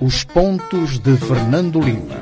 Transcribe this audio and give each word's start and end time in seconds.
Os 0.00 0.24
pontos 0.24 0.98
de 0.98 1.14
Fernando 1.16 1.80
Lima. 1.80 2.16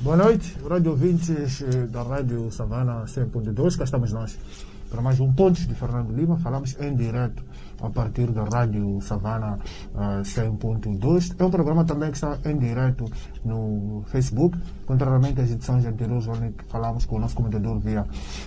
Boa 0.00 0.16
noite, 0.16 0.56
rádio 0.68 0.92
ouvintes 0.92 1.64
da 1.90 2.02
Rádio 2.02 2.52
Savana 2.52 3.04
100.2, 3.06 3.76
cá 3.76 3.82
estamos 3.82 4.12
nós 4.12 4.38
para 4.90 5.02
mais 5.02 5.20
um 5.20 5.32
Pontos 5.32 5.66
de 5.66 5.74
Fernando 5.74 6.12
Lima. 6.12 6.38
Falamos 6.38 6.76
em 6.80 6.94
direto 6.94 7.42
a 7.80 7.90
partir 7.90 8.30
da 8.30 8.44
Rádio 8.44 9.00
Savana 9.00 9.58
uh, 9.94 10.22
100.2. 10.22 11.34
É 11.38 11.44
um 11.44 11.50
programa 11.50 11.84
também 11.84 12.10
que 12.10 12.16
está 12.16 12.38
em 12.44 12.56
direto 12.56 13.04
no 13.44 14.04
Facebook, 14.06 14.58
contrariamente 14.86 15.40
às 15.40 15.50
edições 15.50 15.84
anteriores, 15.84 16.26
onde 16.28 16.54
falamos 16.68 17.04
com 17.04 17.16
o 17.16 17.18
nosso 17.18 17.34
comentador 17.34 17.78
via 17.78 18.02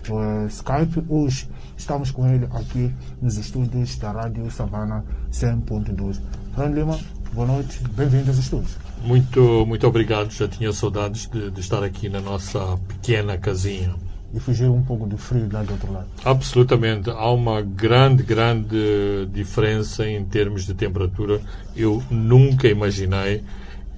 uh, 0.10 0.48
Skype. 0.48 1.06
Hoje 1.08 1.50
estamos 1.78 2.12
com 2.12 2.28
ele 2.28 2.46
aqui 2.52 2.94
nos 3.22 3.38
estúdios 3.38 3.98
da 3.98 4.12
Rádio 4.12 4.50
Savana 4.52 5.04
100.2. 5.32 6.20
Fernando 6.56 6.76
Lima, 6.76 7.00
boa 7.34 7.48
noite, 7.48 7.82
bem-vindo 7.96 8.30
aos 8.30 8.40
estúdios. 8.40 8.78
Muito, 9.04 9.66
muito 9.66 9.88
obrigado. 9.88 10.32
Já 10.32 10.48
tinha 10.48 10.74
saudades 10.74 11.28
de, 11.28 11.52
de 11.52 11.60
estar 11.60 11.84
aqui 11.84 12.10
na 12.10 12.20
nossa 12.20 12.78
pequena 12.88 13.38
casinha 13.38 13.96
e 14.34 14.40
fugir 14.40 14.70
um 14.70 14.82
pouco 14.82 15.08
do 15.08 15.18
frio 15.18 15.48
lá 15.52 15.64
do 15.64 15.74
outro 15.74 15.92
lado. 15.92 16.08
Absolutamente. 16.24 17.10
Há 17.10 17.32
uma 17.32 17.62
grande, 17.62 18.24
grande 18.24 19.28
diferença 19.32 20.08
em 20.08 20.24
termos 20.24 20.66
de 20.66 20.74
temperatura. 20.74 21.42
Eu 21.76 22.04
nunca 22.10 22.68
imaginei 22.68 23.44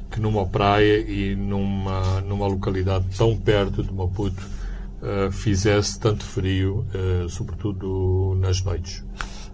que 0.10 0.20
numa 0.20 0.46
praia 0.46 1.00
e 1.00 1.36
numa, 1.36 2.22
numa 2.22 2.48
localidade 2.48 3.06
tão 3.18 3.36
perto 3.38 3.82
de 3.82 3.94
Maputo 3.94 4.44
uh, 5.02 5.32
fizesse 5.32 6.00
tanto 6.00 6.24
frio, 6.24 6.86
uh, 6.94 7.30
sobretudo 7.30 8.38
nas 8.40 8.62
noites. 8.62 9.04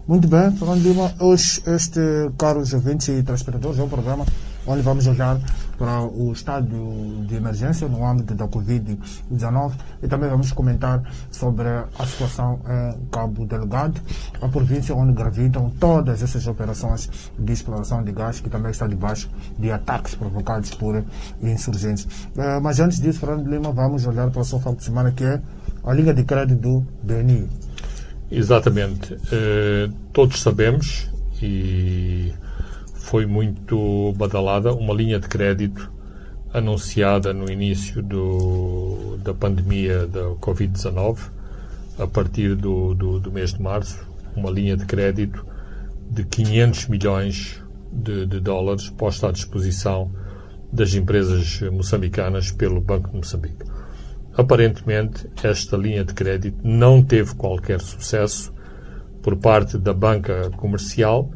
Muito 0.08 0.28
bem, 0.28 0.52
Fernando 0.52 0.82
Lima. 0.82 1.14
Hoje, 1.20 1.62
este, 1.68 2.00
caros 2.38 2.74
ouvintes 2.74 3.08
e 3.10 3.22
transportadores, 3.22 3.78
é 3.78 3.84
um 3.84 3.90
programa 3.90 4.26
onde 4.66 4.82
vamos 4.82 5.06
olhar 5.06 5.38
para 5.78 6.02
o 6.02 6.32
estado 6.32 7.26
de 7.28 7.36
emergência 7.36 7.88
no 7.88 8.06
âmbito 8.06 8.34
da 8.34 8.48
Covid-19 8.48 9.74
e 10.02 10.08
também 10.08 10.30
vamos 10.30 10.52
comentar 10.52 11.04
sobre 11.30 11.68
a 11.68 12.06
situação 12.06 12.60
em 12.68 13.06
Cabo 13.12 13.46
Delgado, 13.46 14.02
a 14.42 14.48
província 14.48 14.96
onde 14.96 15.14
gravitam 15.14 15.72
todas 15.80 16.24
essas 16.24 16.48
operações 16.48 17.10
de 17.38 17.54
exploração 17.54 18.04
de 18.04 18.12
gás, 18.12 18.40
que 18.40 18.50
também 18.50 18.72
está 18.72 18.88
debaixo 18.88 19.30
de 19.58 19.72
ataques 19.72 20.16
provocados 20.16 20.72
por 20.72 21.04
insurgentes. 21.42 22.08
Eh, 22.36 22.60
mas 22.60 22.80
antes 22.80 23.00
disso, 23.00 23.20
Fernando 23.20 23.48
Lima, 23.48 23.72
vamos 23.72 24.06
olhar 24.06 24.30
para 24.30 24.42
o 24.42 24.46
seu 24.46 24.58
de 24.76 24.84
semana, 24.84 25.12
que 25.12 25.24
é 25.24 25.42
a 25.84 25.94
linha 25.94 26.14
de 26.14 26.24
crédito 26.24 26.60
do 26.60 26.86
BNI. 27.04 27.48
Exatamente. 28.30 29.14
Uh, 29.14 29.92
todos 30.12 30.42
sabemos 30.42 31.10
e 31.42 32.34
foi 33.08 33.26
muito 33.26 34.14
badalada 34.18 34.74
uma 34.74 34.94
linha 34.94 35.18
de 35.18 35.30
crédito 35.30 35.90
anunciada 36.54 37.34
no 37.34 37.50
início 37.50 38.04
do, 38.04 39.18
da 39.24 39.34
pandemia 39.34 40.06
da 40.06 40.32
Covid-19, 40.42 41.18
a 41.98 42.06
partir 42.06 42.54
do, 42.54 42.94
do, 42.94 43.18
do, 43.18 43.32
mês 43.32 43.54
de 43.54 43.62
março, 43.62 44.06
uma 44.36 44.52
linha 44.52 44.76
de 44.76 44.86
crédito 44.86 45.46
de 46.12 46.26
500 46.26 46.88
milhões 46.90 47.64
de, 47.94 48.26
de 48.26 48.42
dólares 48.42 48.90
posta 48.90 49.30
à 49.30 49.32
disposição 49.32 50.12
das 50.74 50.94
empresas 50.94 51.62
moçambicanas 51.72 52.52
pelo 52.52 52.82
Banco 52.82 53.10
de 53.10 53.16
Moçambique. 53.16 53.66
Aparentemente, 54.36 55.30
esta 55.42 55.78
linha 55.78 56.04
de 56.04 56.14
crédito 56.14 56.58
não 56.62 57.02
teve 57.02 57.36
qualquer 57.36 57.80
sucesso 57.80 58.54
por 59.24 59.38
parte 59.38 59.78
da 59.78 59.94
banca 59.94 60.52
comercial 60.58 61.32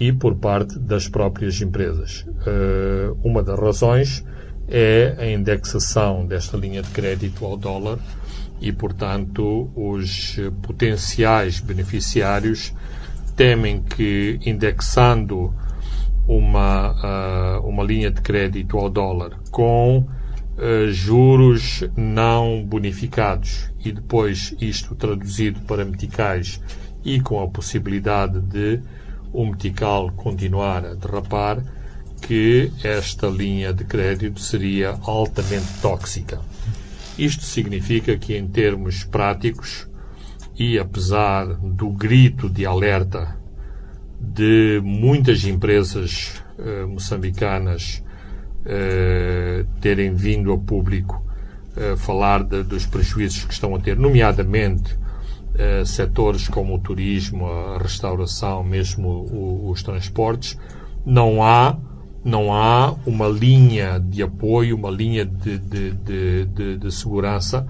e 0.00 0.12
por 0.12 0.34
parte 0.36 0.78
das 0.78 1.06
próprias 1.06 1.60
empresas. 1.60 2.26
Uh, 2.26 3.16
uma 3.22 3.42
das 3.42 3.60
razões 3.60 4.24
é 4.66 5.14
a 5.18 5.30
indexação 5.30 6.26
desta 6.26 6.56
linha 6.56 6.82
de 6.82 6.88
crédito 6.88 7.44
ao 7.44 7.56
dólar 7.56 7.98
e, 8.60 8.72
portanto, 8.72 9.70
os 9.76 10.38
potenciais 10.62 11.60
beneficiários 11.60 12.72
temem 13.36 13.82
que, 13.82 14.40
indexando 14.44 15.54
uma, 16.26 17.58
uh, 17.58 17.68
uma 17.68 17.82
linha 17.82 18.10
de 18.10 18.20
crédito 18.20 18.78
ao 18.78 18.88
dólar 18.88 19.38
com 19.50 19.98
uh, 19.98 20.90
juros 20.92 21.84
não 21.96 22.64
bonificados 22.64 23.70
e 23.84 23.90
depois 23.92 24.54
isto 24.60 24.94
traduzido 24.94 25.60
para 25.62 25.84
meticais 25.84 26.60
e 27.04 27.20
com 27.20 27.42
a 27.42 27.48
possibilidade 27.48 28.40
de 28.40 28.80
o 29.32 29.46
metical 29.46 30.10
continuar 30.12 30.84
a 30.84 30.94
derrapar, 30.94 31.62
que 32.20 32.70
esta 32.82 33.26
linha 33.28 33.72
de 33.72 33.84
crédito 33.84 34.40
seria 34.40 34.98
altamente 35.02 35.66
tóxica. 35.80 36.40
Isto 37.18 37.44
significa 37.44 38.16
que, 38.16 38.36
em 38.36 38.46
termos 38.46 39.04
práticos, 39.04 39.88
e 40.58 40.78
apesar 40.78 41.46
do 41.46 41.90
grito 41.90 42.48
de 42.48 42.66
alerta 42.66 43.36
de 44.20 44.80
muitas 44.84 45.44
empresas 45.44 46.42
eh, 46.58 46.84
moçambicanas 46.84 48.04
eh, 48.66 49.64
terem 49.80 50.14
vindo 50.14 50.52
a 50.52 50.58
público 50.58 51.24
eh, 51.74 51.96
falar 51.96 52.44
de, 52.44 52.62
dos 52.62 52.84
prejuízos 52.84 53.44
que 53.44 53.54
estão 53.54 53.74
a 53.74 53.78
ter, 53.78 53.96
nomeadamente 53.96 54.98
uh, 55.60 55.84
setores 55.84 56.48
como 56.48 56.74
o 56.74 56.78
turismo, 56.78 57.46
a 57.46 57.78
restauração, 57.78 58.64
mesmo 58.64 59.08
o, 59.08 59.70
os 59.70 59.82
transportes, 59.82 60.58
não 61.04 61.42
há 61.42 61.76
não 62.22 62.52
há 62.52 62.94
uma 63.06 63.26
linha 63.28 63.98
de 63.98 64.22
apoio, 64.22 64.76
uma 64.76 64.90
linha 64.90 65.24
de, 65.24 65.58
de, 65.58 65.90
de, 65.92 66.44
de, 66.44 66.76
de 66.76 66.92
segurança 66.92 67.66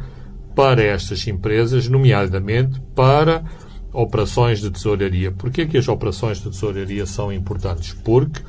para 0.56 0.82
estas 0.82 1.24
empresas, 1.28 1.88
nomeadamente 1.88 2.80
para 2.94 3.44
operações 3.92 4.60
de 4.60 4.70
tesouraria. 4.70 5.30
Por 5.30 5.50
que 5.50 5.76
as 5.76 5.88
operações 5.88 6.38
de 6.38 6.50
tesouraria 6.50 7.06
são 7.06 7.32
importantes? 7.32 7.92
Porque 7.92 8.42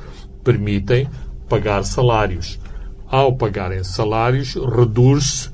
permitem 0.44 1.08
pagar 1.48 1.84
salários. 1.84 2.60
Ao 3.08 3.36
pagarem 3.36 3.84
salários, 3.84 4.56
reduz-se 4.56 5.52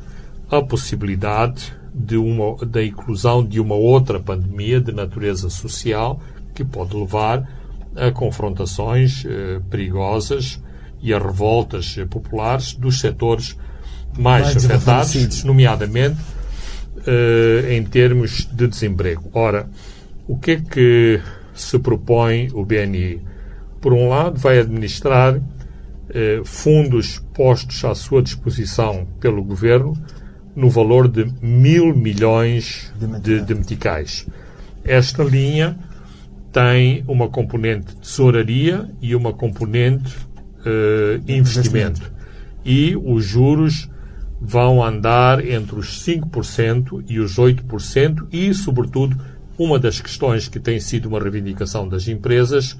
a 0.49 0.61
possibilidade 0.61 1.76
de 1.97 2.17
uma, 2.17 2.55
da 2.65 2.83
inclusão 2.83 3.43
de 3.43 3.59
uma 3.59 3.75
outra 3.75 4.19
pandemia 4.19 4.79
de 4.79 4.91
natureza 4.91 5.49
social 5.49 6.21
que 6.53 6.63
pode 6.63 6.95
levar 6.95 7.49
a 7.95 8.11
confrontações 8.11 9.25
eh, 9.25 9.59
perigosas 9.69 10.61
e 11.01 11.13
a 11.13 11.17
revoltas 11.17 11.95
eh, 11.97 12.05
populares 12.05 12.73
dos 12.73 12.99
setores 12.99 13.57
mais, 14.17 14.53
mais 14.53 14.65
afetados, 14.65 15.43
nomeadamente 15.43 16.17
eh, 17.05 17.75
em 17.75 17.83
termos 17.83 18.47
de 18.51 18.67
desemprego. 18.67 19.29
Ora, 19.33 19.69
o 20.27 20.37
que 20.37 20.51
é 20.51 20.55
que 20.57 21.21
se 21.53 21.79
propõe 21.79 22.49
o 22.53 22.65
BNI? 22.65 23.21
Por 23.81 23.93
um 23.93 24.09
lado, 24.09 24.39
vai 24.39 24.59
administrar 24.59 25.39
eh, 26.09 26.41
fundos 26.43 27.19
postos 27.33 27.83
à 27.85 27.93
sua 27.93 28.21
disposição 28.21 29.07
pelo 29.19 29.43
governo 29.43 29.93
no 30.57 30.71
valor 30.71 31.07
de 31.07 31.23
mil 31.39 31.95
milhões 31.95 32.91
de, 33.21 33.41
de 33.41 33.53
meticais. 33.53 34.25
Esta 34.83 35.23
linha 35.23 35.77
tem 36.51 37.03
uma 37.07 37.29
componente 37.29 37.93
de 37.93 37.97
tesouraria 37.97 38.89
e 38.99 39.15
uma 39.15 39.31
componente 39.31 40.17
uh, 40.65 41.21
investimento. 41.27 42.11
E 42.65 42.95
os 42.95 43.23
juros 43.23 43.87
vão 44.41 44.83
andar 44.83 45.45
entre 45.45 45.75
os 45.75 46.03
5% 46.03 47.03
e 47.07 47.19
os 47.19 47.35
8% 47.35 48.25
e, 48.31 48.51
sobretudo, 48.51 49.15
uma 49.59 49.77
das 49.77 50.01
questões 50.01 50.47
que 50.47 50.59
tem 50.59 50.79
sido 50.79 51.05
uma 51.05 51.19
reivindicação 51.19 51.87
das 51.87 52.07
empresas, 52.07 52.75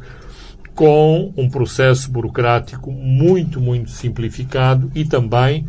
com 0.73 1.31
um 1.37 1.47
processo 1.47 2.09
burocrático 2.09 2.91
muito, 2.91 3.61
muito 3.61 3.91
simplificado 3.91 4.91
e 4.95 5.05
também 5.05 5.67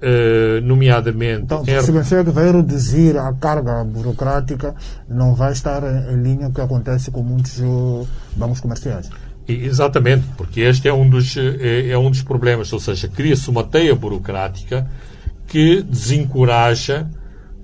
Uh, 0.00 0.60
nomeadamente. 0.62 1.42
Então, 1.42 1.64
é... 1.66 1.82
se 1.82 1.90
você 1.90 2.22
vai 2.22 2.52
reduzir 2.52 3.18
a 3.18 3.32
carga 3.32 3.82
burocrática, 3.82 4.72
não 5.08 5.34
vai 5.34 5.50
estar 5.50 5.82
em 5.82 6.22
linha 6.22 6.46
com 6.46 6.50
o 6.50 6.54
que 6.54 6.60
acontece 6.60 7.10
com 7.10 7.20
muitos 7.20 7.58
uh, 7.58 8.06
bancos 8.36 8.60
comerciais. 8.60 9.10
Exatamente, 9.48 10.24
porque 10.36 10.60
este 10.60 10.86
é 10.86 10.92
um 10.92 11.08
dos, 11.08 11.36
é, 11.36 11.88
é 11.88 11.98
um 11.98 12.10
dos 12.10 12.22
problemas, 12.22 12.70
ou 12.72 12.78
seja, 12.78 13.08
cria-se 13.08 13.48
uma 13.48 13.64
teia 13.64 13.94
burocrática 13.94 14.86
que 15.46 15.82
desencoraja, 15.82 17.08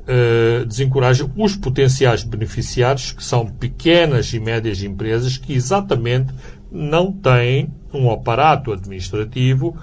uh, 0.01 0.65
desencoraja 0.65 1.31
os 1.37 1.55
potenciais 1.55 2.25
beneficiários, 2.25 3.13
que 3.13 3.23
são 3.23 3.47
pequenas 3.47 4.33
e 4.33 4.41
médias 4.41 4.83
empresas, 4.83 5.37
que 5.37 5.53
exatamente 5.53 6.33
não 6.73 7.13
têm 7.13 7.71
um 7.93 8.11
aparato 8.11 8.73
administrativo 8.73 9.77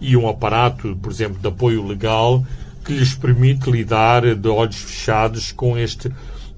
e 0.00 0.16
um 0.16 0.28
aparato, 0.28 0.96
por 0.96 1.12
exemplo, 1.12 1.38
de 1.38 1.48
apoio 1.48 1.86
legal 1.86 2.44
que 2.84 2.92
lhes 2.92 3.14
permite 3.14 3.70
lidar 3.70 4.34
de 4.34 4.48
olhos 4.48 4.76
fechados 4.76 5.52
com 5.52 5.76
este 5.76 6.10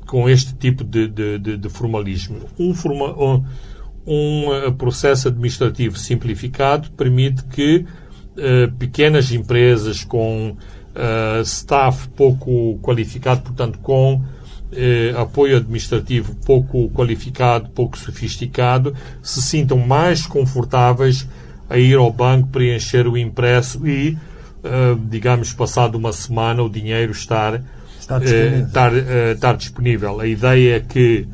com 0.06 0.28
este 0.28 0.54
tipo 0.54 0.84
de, 0.84 1.08
de, 1.08 1.38
de, 1.38 1.56
de 1.56 1.68
formalismo. 1.70 2.40
Um, 2.58 2.74
forma, 2.74 3.18
um, 3.18 3.42
um, 4.06 4.72
processo 4.76 5.28
administrativo 5.28 5.98
simplificado 5.98 6.90
permite 6.90 7.42
que 7.44 7.86
uh, 8.36 8.70
pequenas 8.78 9.32
empresas 9.32 10.04
com 10.04 10.50
uh, 10.50 11.40
staff 11.42 12.08
pouco 12.10 12.78
qualificado, 12.82 13.40
portanto, 13.40 13.78
com 13.78 14.22
apoio 15.18 15.58
administrativo 15.58 16.34
pouco 16.46 16.88
qualificado, 16.90 17.68
pouco 17.70 17.98
sofisticado, 17.98 18.94
se 19.22 19.42
sintam 19.42 19.76
mais 19.76 20.26
confortáveis 20.26 21.28
a 21.72 21.78
ir 21.78 21.96
ao 21.96 22.12
banco 22.12 22.48
preencher 22.48 23.06
o 23.06 23.16
impresso 23.16 23.86
e, 23.86 24.16
digamos, 25.08 25.52
passado 25.52 25.96
uma 25.96 26.12
semana, 26.12 26.62
o 26.62 26.68
dinheiro 26.68 27.12
estar 27.12 27.62
Está 27.98 28.18
disponível. 28.18 28.66
estar, 28.66 28.92
estar 29.32 29.56
disponível. 29.56 30.20
A 30.20 30.26
ideia 30.26 30.76
é 30.76 30.80
que 30.80 31.26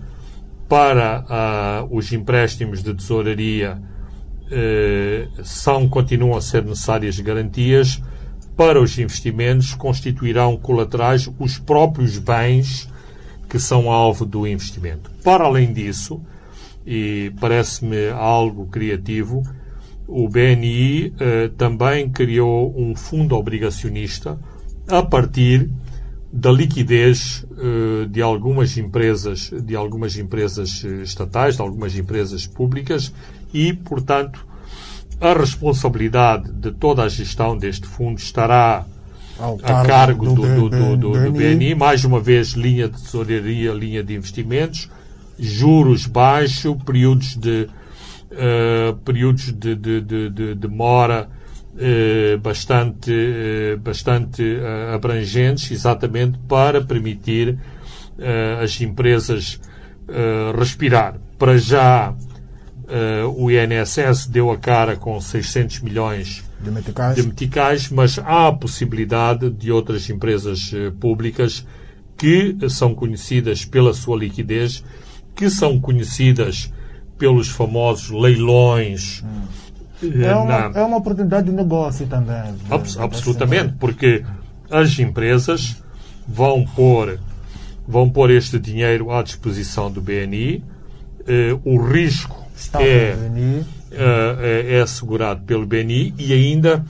para 0.68 1.86
uh, 1.90 1.96
os 1.96 2.12
empréstimos 2.12 2.82
de 2.82 2.92
tesouraria 2.94 3.80
uh, 4.44 5.44
são, 5.44 5.88
continuam 5.88 6.36
a 6.36 6.42
ser 6.42 6.62
necessárias 6.64 7.18
garantias. 7.18 8.02
Para 8.54 8.80
os 8.80 8.98
investimentos, 8.98 9.74
constituirão 9.74 10.56
colaterais 10.56 11.30
os 11.38 11.58
próprios 11.58 12.18
bens 12.18 12.88
que 13.48 13.58
são 13.58 13.90
alvo 13.90 14.26
do 14.26 14.46
investimento. 14.46 15.10
Para 15.24 15.44
além 15.44 15.72
disso, 15.72 16.20
e 16.86 17.32
parece-me 17.40 18.10
algo 18.10 18.66
criativo, 18.66 19.42
o 20.08 20.26
BNI 20.26 21.08
uh, 21.08 21.48
também 21.50 22.08
criou 22.08 22.74
um 22.74 22.96
fundo 22.96 23.36
obrigacionista 23.36 24.40
a 24.88 25.02
partir 25.02 25.70
da 26.32 26.50
liquidez 26.50 27.44
uh, 27.52 28.06
de 28.06 28.22
algumas 28.22 28.78
empresas, 28.78 29.50
de 29.50 29.76
algumas 29.76 30.16
empresas 30.16 30.82
eh, 30.84 31.02
estatais, 31.02 31.56
de 31.56 31.62
algumas 31.62 31.96
empresas 31.96 32.46
públicas 32.46 33.12
e, 33.52 33.72
portanto, 33.72 34.46
a 35.20 35.34
responsabilidade 35.34 36.52
de 36.52 36.72
toda 36.72 37.02
a 37.02 37.08
gestão 37.08 37.56
deste 37.56 37.86
fundo 37.86 38.18
estará 38.18 38.86
a 39.62 39.84
cargo 39.84 40.34
do, 40.34 40.42
do, 40.42 40.68
do, 40.68 40.96
do, 40.96 41.32
BNI. 41.32 41.74
Mais 41.74 42.04
uma 42.04 42.20
vez, 42.20 42.52
linha 42.52 42.88
de 42.88 43.00
tesouraria, 43.00 43.72
linha 43.72 44.02
de 44.02 44.14
investimentos, 44.14 44.88
juros 45.38 46.06
baixos, 46.06 46.76
períodos 46.84 47.36
de, 47.36 47.68
uh, 48.32 48.96
períodos 48.98 49.52
de, 49.52 49.74
de, 49.74 50.00
de, 50.00 50.30
de 50.30 50.54
demora 50.54 51.28
eh, 51.80 52.36
bastante, 52.42 53.12
eh, 53.12 53.76
bastante 53.76 54.42
abrangentes, 54.92 55.70
exatamente 55.70 56.36
para 56.48 56.84
permitir 56.84 57.56
as 58.60 58.80
empresas 58.80 59.60
respirar. 60.58 61.20
Para 61.38 61.56
já, 61.56 62.12
o 63.36 63.48
INSS 63.48 64.26
deu 64.26 64.50
a 64.50 64.58
cara 64.58 64.96
com 64.96 65.20
600 65.20 65.82
milhões 65.82 66.42
de 66.60 66.70
meticais. 66.72 67.14
de 67.14 67.22
meticais, 67.22 67.90
mas 67.90 68.18
há 68.18 68.48
a 68.48 68.52
possibilidade 68.52 69.48
de 69.48 69.70
outras 69.70 70.10
empresas 70.10 70.72
públicas 70.98 71.64
que 72.16 72.56
são 72.68 72.92
conhecidas 72.92 73.64
pela 73.64 73.94
sua 73.94 74.16
liquidez, 74.16 74.82
que 75.36 75.48
são 75.48 75.78
conhecidas 75.78 76.72
pelos 77.18 77.48
famosos 77.48 78.10
leilões. 78.10 79.22
Hum 79.24 79.68
é 80.02 80.34
uma, 80.34 80.78
é 80.78 80.82
uma 80.82 80.96
oportunidade 80.98 81.50
de 81.50 81.52
negócio 81.52 82.06
também. 82.06 82.54
Abs 82.70 82.96
absolutamente, 82.96 83.74
porque 83.78 84.24
as 84.70 84.98
empresas 84.98 85.82
vão 86.26 86.64
pôr, 86.64 87.18
vão 87.86 88.08
pôr 88.08 88.30
este 88.30 88.58
dinheiro 88.58 89.10
à 89.10 89.22
disposição 89.22 89.90
do 89.90 90.00
BNI, 90.00 90.62
eh, 91.26 91.56
o 91.64 91.80
risco 91.82 92.46
é, 92.74 93.14
BNI. 93.14 93.64
Eh, 93.90 94.66
é, 94.70 94.76
é 94.76 94.80
assegurado 94.80 95.42
pelo 95.42 95.66
BNI 95.66 96.14
e 96.16 96.32
ainda, 96.32 96.84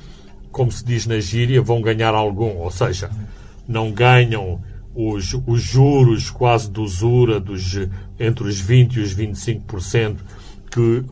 como 0.53 0.71
se 0.71 0.85
diz 0.85 1.07
na 1.07 1.19
gíria, 1.19 1.63
vão 1.63 1.81
ganhar 1.81 2.15
algum, 2.15 2.59
ou 2.59 2.71
seja, 2.71 3.09
não 3.67 3.91
ganham 3.91 4.61
os, 4.95 5.35
os 5.47 5.63
juros 5.63 6.31
quase 6.31 6.71
de 6.71 6.81
usura 6.81 7.41
dos, 7.41 7.89
entre 8.19 8.49
os 8.49 8.63
20% 8.63 8.97
e 8.97 9.01
os 9.01 9.15
25% 9.15 10.17
que 10.71 11.05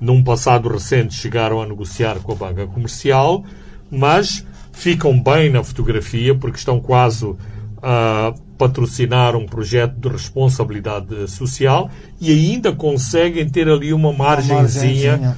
num 0.00 0.22
passado 0.22 0.68
recente 0.68 1.14
chegaram 1.14 1.60
a 1.60 1.66
negociar 1.66 2.18
com 2.20 2.32
a 2.32 2.34
banca 2.34 2.66
comercial, 2.66 3.44
mas 3.90 4.44
ficam 4.72 5.18
bem 5.20 5.50
na 5.50 5.62
fotografia 5.62 6.34
porque 6.34 6.58
estão 6.58 6.80
quase 6.80 7.34
a 7.82 8.34
patrocinar 8.56 9.36
um 9.36 9.46
projeto 9.46 9.94
de 9.94 10.08
responsabilidade 10.08 11.30
social 11.30 11.90
e 12.20 12.30
ainda 12.30 12.72
conseguem 12.72 13.48
ter 13.48 13.68
ali 13.68 13.92
uma 13.92 14.12
margenzinha 14.12 15.36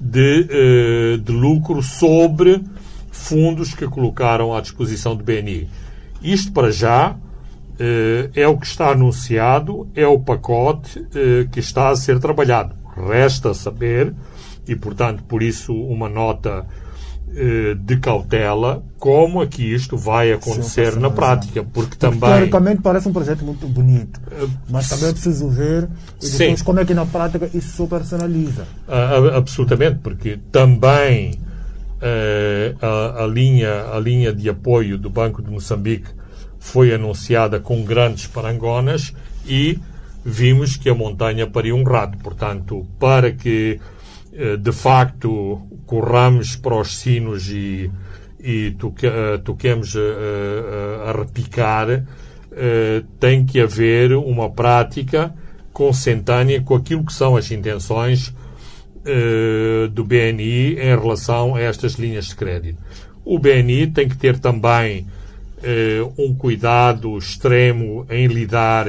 de, 0.00 0.46
eh, 0.50 1.16
de 1.18 1.32
lucro 1.32 1.82
sobre 1.82 2.62
fundos 3.10 3.74
que 3.74 3.86
colocaram 3.86 4.54
à 4.54 4.60
disposição 4.60 5.14
do 5.14 5.22
BNI. 5.22 5.68
Isto 6.22 6.52
para 6.52 6.70
já 6.70 7.16
é 8.34 8.46
o 8.46 8.56
que 8.56 8.66
está 8.66 8.90
anunciado, 8.90 9.88
é 9.94 10.06
o 10.06 10.18
pacote 10.18 11.06
eh, 11.14 11.46
que 11.50 11.60
está 11.60 11.88
a 11.88 11.96
ser 11.96 12.18
trabalhado. 12.18 12.74
Resta 12.96 13.52
saber, 13.52 14.14
e 14.66 14.76
portanto 14.76 15.24
por 15.24 15.42
isso 15.42 15.74
uma 15.74 16.08
nota 16.08 16.64
eh, 17.34 17.74
de 17.76 17.96
cautela, 17.96 18.84
como 18.98 19.42
é 19.42 19.46
que 19.46 19.62
isto 19.62 19.96
vai 19.96 20.32
acontecer 20.32 20.92
Sim, 20.92 21.00
na 21.00 21.10
prática, 21.10 21.64
porque 21.64 21.96
também... 21.96 22.20
Teoricamente 22.20 22.80
parece 22.80 23.08
um 23.08 23.12
projeto 23.12 23.44
muito 23.44 23.66
bonito, 23.66 24.20
mas 24.70 24.88
também 24.88 25.08
é 25.08 25.12
preciso 25.12 25.48
ver 25.48 25.88
e 26.22 26.30
depois 26.30 26.58
Sim. 26.58 26.64
como 26.64 26.78
é 26.78 26.84
que 26.84 26.94
na 26.94 27.04
prática 27.04 27.50
isso 27.52 27.76
se 27.76 27.82
operacionaliza. 27.82 28.66
absolutamente, 29.36 29.98
porque 30.00 30.38
também 30.52 31.38
eh, 32.00 32.74
a, 32.80 33.24
a, 33.24 33.26
linha, 33.26 33.86
a 33.92 33.98
linha 33.98 34.32
de 34.32 34.48
apoio 34.48 34.98
do 34.98 35.08
Banco 35.08 35.42
de 35.42 35.50
Moçambique 35.50 36.08
foi 36.64 36.94
anunciada 36.94 37.60
com 37.60 37.84
grandes 37.84 38.26
parangonas 38.26 39.12
e 39.46 39.78
vimos 40.24 40.78
que 40.78 40.88
a 40.88 40.94
montanha 40.94 41.46
paria 41.46 41.76
um 41.76 41.84
rato. 41.84 42.16
Portanto, 42.18 42.86
para 42.98 43.30
que 43.30 43.78
eh, 44.32 44.56
de 44.56 44.72
facto 44.72 45.60
corramos 45.84 46.56
para 46.56 46.80
os 46.80 46.98
sinos 46.98 47.50
e, 47.50 47.90
e 48.40 48.70
toque, 48.78 49.06
eh, 49.06 49.38
toquemos 49.44 49.94
a, 49.94 50.00
a, 50.00 51.10
a 51.10 51.12
repicar, 51.12 52.02
eh, 52.52 53.02
tem 53.20 53.44
que 53.44 53.60
haver 53.60 54.14
uma 54.14 54.50
prática 54.50 55.34
consentânea 55.70 56.62
com 56.62 56.74
aquilo 56.74 57.04
que 57.04 57.12
são 57.12 57.36
as 57.36 57.50
intenções 57.50 58.34
do 59.92 60.02
BNI 60.02 60.78
em 60.78 60.98
relação 60.98 61.56
a 61.56 61.60
estas 61.60 61.96
linhas 61.96 62.28
de 62.28 62.36
crédito. 62.36 62.78
O 63.22 63.38
BNI 63.38 63.88
tem 63.88 64.08
que 64.08 64.16
ter 64.16 64.38
também 64.38 65.06
um 66.18 66.34
cuidado 66.34 67.16
extremo 67.16 68.06
em 68.10 68.26
lidar 68.26 68.86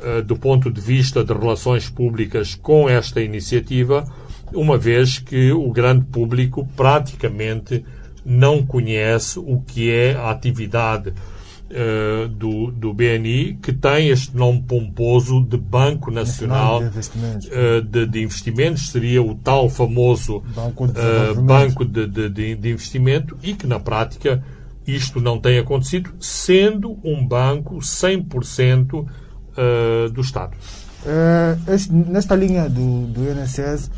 eh, 0.00 0.22
do 0.22 0.36
ponto 0.36 0.70
de 0.70 0.80
vista 0.80 1.22
de 1.22 1.32
relações 1.34 1.90
públicas 1.90 2.54
com 2.54 2.88
esta 2.88 3.20
iniciativa, 3.20 4.04
uma 4.52 4.78
vez 4.78 5.18
que 5.18 5.52
o 5.52 5.70
grande 5.70 6.06
público 6.06 6.66
praticamente 6.74 7.84
não 8.24 8.64
conhece 8.64 9.38
o 9.38 9.60
que 9.60 9.90
é 9.90 10.14
a 10.14 10.30
atividade 10.30 11.10
uh, 11.10 12.28
do, 12.28 12.70
do 12.70 12.94
BNI, 12.94 13.58
que 13.62 13.72
tem 13.72 14.08
este 14.08 14.36
nome 14.36 14.62
pomposo 14.62 15.42
de 15.42 15.56
Banco 15.56 16.10
Nacional, 16.10 16.80
de, 16.80 16.86
investimentos. 16.86 17.48
Uh, 17.48 17.82
de, 17.82 18.06
de, 18.06 18.22
investimentos. 18.22 18.90
seria 18.90 19.22
o 19.22 19.34
tal 19.34 19.68
famoso 19.68 20.42
Banco 20.54 20.86
de, 20.86 21.00
uh, 21.00 21.42
banco 21.42 21.84
de, 21.84 22.54
de 22.54 22.70
Investimento, 22.70 23.36
e 23.42 23.54
que 23.54 23.66
na 23.66 23.80
prática 23.80 24.42
isto 24.86 25.20
não 25.20 25.38
tem 25.38 25.58
acontecido, 25.58 26.12
sendo 26.18 26.98
um 27.04 27.26
banco 27.26 27.76
100% 27.76 28.94
uh, 28.94 30.10
do 30.10 30.20
Estado. 30.20 30.56
Uh, 31.04 31.72
este, 31.72 31.92
nesta 31.92 32.34
linha 32.34 32.68
do, 32.68 33.06
do 33.06 33.22
INSS, 33.24 33.90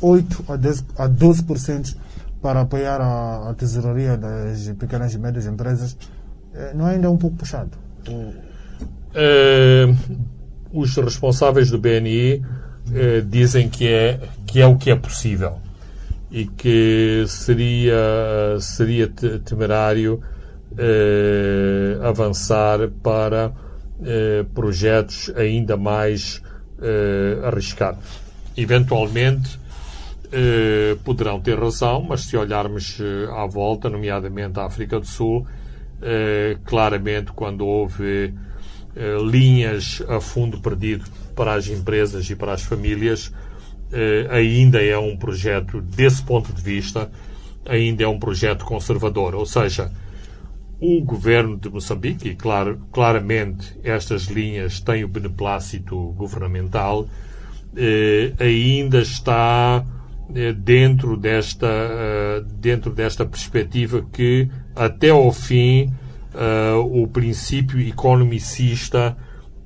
8 0.00 0.44
a 0.48 0.56
10, 0.56 0.84
a 0.98 1.08
12% 1.08 1.96
para 2.40 2.62
apoiar 2.62 3.00
a, 3.00 3.50
a, 3.50 3.54
tesouraria 3.54 4.16
das 4.16 4.68
pequenas 4.78 5.14
e 5.14 5.18
médias 5.18 5.46
empresas, 5.46 5.92
uh, 5.92 6.76
não 6.76 6.88
é 6.88 6.94
ainda 6.94 7.10
um 7.10 7.16
pouco 7.16 7.36
puxado? 7.36 7.70
os 10.72 10.96
responsáveis 10.96 11.70
do 11.70 11.78
BNI 11.78 12.42
dizem 13.28 13.68
que 13.68 13.86
é, 13.86 14.18
que 14.44 14.60
é 14.60 14.66
o 14.66 14.76
que 14.76 14.90
é 14.90 14.96
possível 14.96 15.58
e 16.32 16.46
que 16.46 17.24
seria, 17.28 18.58
seria 18.58 19.06
temerário 19.44 20.20
avançar 22.02 22.88
para 23.02 23.52
eh, 24.04 24.44
projetos 24.54 25.30
ainda 25.36 25.76
mais 25.76 26.42
eh, 26.80 27.46
arriscados. 27.46 28.04
Eventualmente 28.56 29.58
eh, 30.32 30.96
poderão 31.04 31.40
ter 31.40 31.58
razão, 31.58 32.02
mas 32.02 32.22
se 32.22 32.36
olharmos 32.36 32.98
eh, 33.00 33.30
à 33.30 33.46
volta, 33.46 33.88
nomeadamente 33.88 34.58
à 34.58 34.64
África 34.64 34.98
do 34.98 35.06
Sul, 35.06 35.46
eh, 36.00 36.56
claramente 36.64 37.32
quando 37.32 37.64
houve 37.64 38.34
eh, 38.96 39.16
linhas 39.22 40.02
a 40.08 40.20
fundo 40.20 40.60
perdido 40.60 41.04
para 41.36 41.54
as 41.54 41.68
empresas 41.68 42.28
e 42.28 42.34
para 42.34 42.52
as 42.52 42.62
famílias, 42.62 43.32
eh, 43.92 44.26
ainda 44.30 44.82
é 44.82 44.98
um 44.98 45.16
projeto, 45.16 45.80
desse 45.80 46.22
ponto 46.22 46.52
de 46.52 46.60
vista, 46.60 47.10
ainda 47.64 48.02
é 48.02 48.08
um 48.08 48.18
projeto 48.18 48.64
conservador. 48.64 49.34
Ou 49.34 49.46
seja, 49.46 49.92
o 50.82 51.00
governo 51.00 51.56
de 51.56 51.70
Moçambique, 51.70 52.28
e 52.28 52.34
claro, 52.34 52.80
claramente 52.90 53.78
estas 53.84 54.24
linhas 54.24 54.80
têm 54.80 55.04
o 55.04 55.08
beneplácito 55.08 55.96
governamental, 56.16 57.06
eh, 57.76 58.32
ainda 58.40 59.00
está 59.00 59.84
eh, 60.34 60.52
dentro, 60.52 61.16
desta, 61.16 61.68
eh, 61.68 62.44
dentro 62.58 62.90
desta 62.90 63.24
perspectiva 63.24 64.04
que, 64.12 64.48
até 64.74 65.10
ao 65.10 65.30
fim, 65.30 65.92
eh, 66.34 66.72
o 66.74 67.06
princípio 67.06 67.78
economicista 67.78 69.16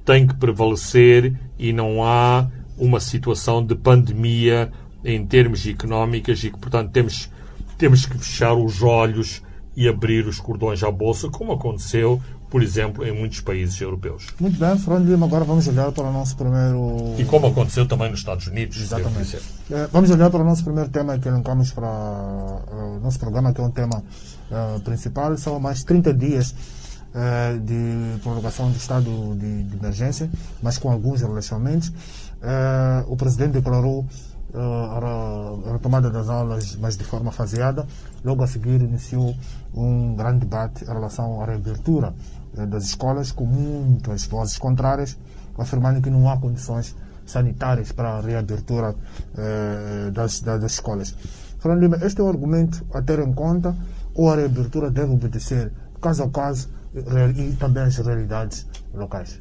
tem 0.04 0.26
que 0.26 0.34
prevalecer 0.34 1.32
e 1.58 1.72
não 1.72 2.04
há 2.04 2.46
uma 2.76 3.00
situação 3.00 3.64
de 3.64 3.74
pandemia 3.74 4.70
em 5.02 5.24
termos 5.24 5.66
económicos 5.66 6.44
e 6.44 6.50
que, 6.50 6.58
portanto, 6.58 6.90
temos, 6.90 7.32
temos 7.78 8.04
que 8.04 8.18
fechar 8.18 8.52
os 8.52 8.82
olhos 8.82 9.40
e 9.76 9.86
abrir 9.86 10.26
os 10.26 10.40
cordões 10.40 10.82
à 10.82 10.90
bolsa, 10.90 11.28
como 11.28 11.52
aconteceu, 11.52 12.20
por 12.48 12.62
exemplo, 12.62 13.04
em 13.04 13.12
muitos 13.12 13.40
países 13.40 13.78
europeus. 13.78 14.28
Muito 14.40 14.58
bem, 14.58 14.78
Fernando 14.78 15.06
Lima, 15.06 15.26
agora 15.26 15.44
vamos 15.44 15.68
olhar 15.68 15.92
para 15.92 16.04
o 16.04 16.12
nosso 16.12 16.36
primeiro. 16.36 17.14
E 17.18 17.24
como 17.24 17.48
aconteceu 17.48 17.86
também 17.86 18.10
nos 18.10 18.20
Estados 18.20 18.46
Unidos. 18.46 18.80
Exatamente. 18.80 19.38
É, 19.70 19.86
vamos 19.92 20.10
olhar 20.10 20.30
para 20.30 20.40
o 20.40 20.44
nosso 20.44 20.64
primeiro 20.64 20.88
tema 20.88 21.18
que 21.18 21.28
elencamos 21.28 21.72
para 21.72 21.88
uh, 21.88 22.96
o 22.96 23.00
nosso 23.00 23.18
programa, 23.18 23.52
que 23.52 23.60
é 23.60 23.64
um 23.64 23.70
tema 23.70 24.02
uh, 24.50 24.80
principal. 24.80 25.36
São 25.36 25.60
mais 25.60 25.84
30 25.84 26.14
dias 26.14 26.52
uh, 26.52 27.58
de 27.60 28.18
prorrogação 28.22 28.70
do 28.70 28.76
estado 28.78 29.36
de, 29.36 29.64
de, 29.64 29.76
emergência, 29.76 30.30
mas 30.62 30.78
com 30.78 30.90
alguns 30.90 31.20
relaxamentos. 31.20 31.92
o 33.08 33.16
presidente 33.16 33.52
declarou 33.52 34.06
a 34.58 35.72
retomada 35.72 36.10
das 36.10 36.28
aulas, 36.28 36.76
mas 36.76 36.96
de 36.96 37.04
forma 37.04 37.30
faseada. 37.30 37.86
Logo 38.24 38.42
a 38.42 38.46
seguir 38.46 38.80
iniciou 38.80 39.34
um 39.74 40.14
grande 40.16 40.40
debate 40.40 40.84
em 40.84 40.88
relação 40.88 41.40
à 41.40 41.46
reabertura 41.46 42.14
eh, 42.56 42.66
das 42.66 42.84
escolas, 42.84 43.30
com 43.32 43.44
muitas 43.44 44.24
vozes 44.26 44.58
contrárias, 44.58 45.16
afirmando 45.58 46.00
que 46.00 46.10
não 46.10 46.30
há 46.30 46.36
condições 46.36 46.94
sanitárias 47.24 47.92
para 47.92 48.18
a 48.18 48.20
reabertura 48.20 48.94
eh, 49.36 50.10
das, 50.12 50.40
das, 50.40 50.60
das, 50.60 50.72
escolas. 50.72 51.14
Fernando 51.58 51.82
Lima, 51.82 51.98
este 52.02 52.20
é 52.20 52.24
um 52.24 52.28
argumento 52.28 52.84
a 52.94 53.02
ter 53.02 53.18
em 53.18 53.32
conta 53.32 53.76
ou 54.14 54.30
a 54.30 54.36
reabertura 54.36 54.90
deve 54.90 55.12
obedecer 55.12 55.72
caso 56.00 56.22
a 56.22 56.30
caso 56.30 56.68
e 56.94 57.52
também 57.56 57.82
as 57.82 57.96
realidades 57.98 58.66
locais? 58.94 59.38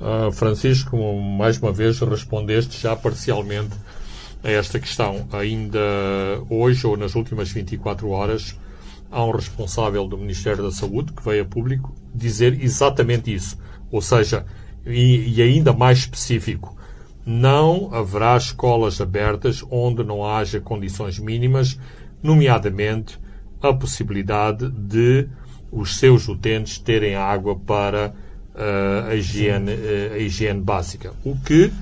Uh, 0.00 0.32
Francisco, 0.32 0.96
mais 1.38 1.58
uma 1.58 1.72
vez 1.72 2.00
respondeste 2.00 2.80
já 2.80 2.96
parcialmente 2.96 3.76
a 4.42 4.50
esta 4.50 4.78
questão. 4.78 5.26
Ainda 5.32 5.80
hoje 6.48 6.86
ou 6.86 6.96
nas 6.96 7.14
últimas 7.14 7.50
24 7.50 8.08
horas 8.08 8.56
há 9.10 9.24
um 9.24 9.30
responsável 9.30 10.08
do 10.08 10.16
Ministério 10.16 10.62
da 10.62 10.70
Saúde 10.70 11.12
que 11.12 11.22
veio 11.22 11.42
a 11.42 11.46
público 11.46 11.94
dizer 12.14 12.62
exatamente 12.62 13.32
isso. 13.32 13.58
Ou 13.90 14.00
seja, 14.00 14.46
e, 14.86 15.34
e 15.36 15.42
ainda 15.42 15.72
mais 15.72 15.98
específico, 15.98 16.76
não 17.24 17.94
haverá 17.94 18.36
escolas 18.36 19.00
abertas 19.00 19.62
onde 19.70 20.02
não 20.02 20.26
haja 20.26 20.60
condições 20.60 21.18
mínimas, 21.18 21.78
nomeadamente 22.22 23.20
a 23.60 23.72
possibilidade 23.72 24.68
de 24.70 25.28
os 25.70 25.96
seus 25.96 26.28
utentes 26.28 26.78
terem 26.78 27.14
água 27.14 27.56
para 27.56 28.12
uh, 28.54 29.08
a, 29.08 29.14
higiene, 29.14 29.72
uh, 29.72 30.14
a 30.14 30.18
higiene 30.18 30.60
básica. 30.60 31.12
O 31.24 31.36
que 31.36 31.72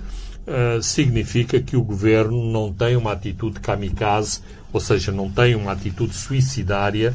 uh, 0.46 0.82
significa 0.82 1.60
que 1.60 1.76
o 1.76 1.82
governo 1.82 2.50
não 2.50 2.72
tem 2.72 2.96
uma 2.96 3.12
atitude 3.12 3.60
kamikaze, 3.60 4.40
ou 4.72 4.80
seja, 4.80 5.12
não 5.12 5.30
tem 5.30 5.54
uma 5.54 5.72
atitude 5.72 6.14
suicidária 6.14 7.14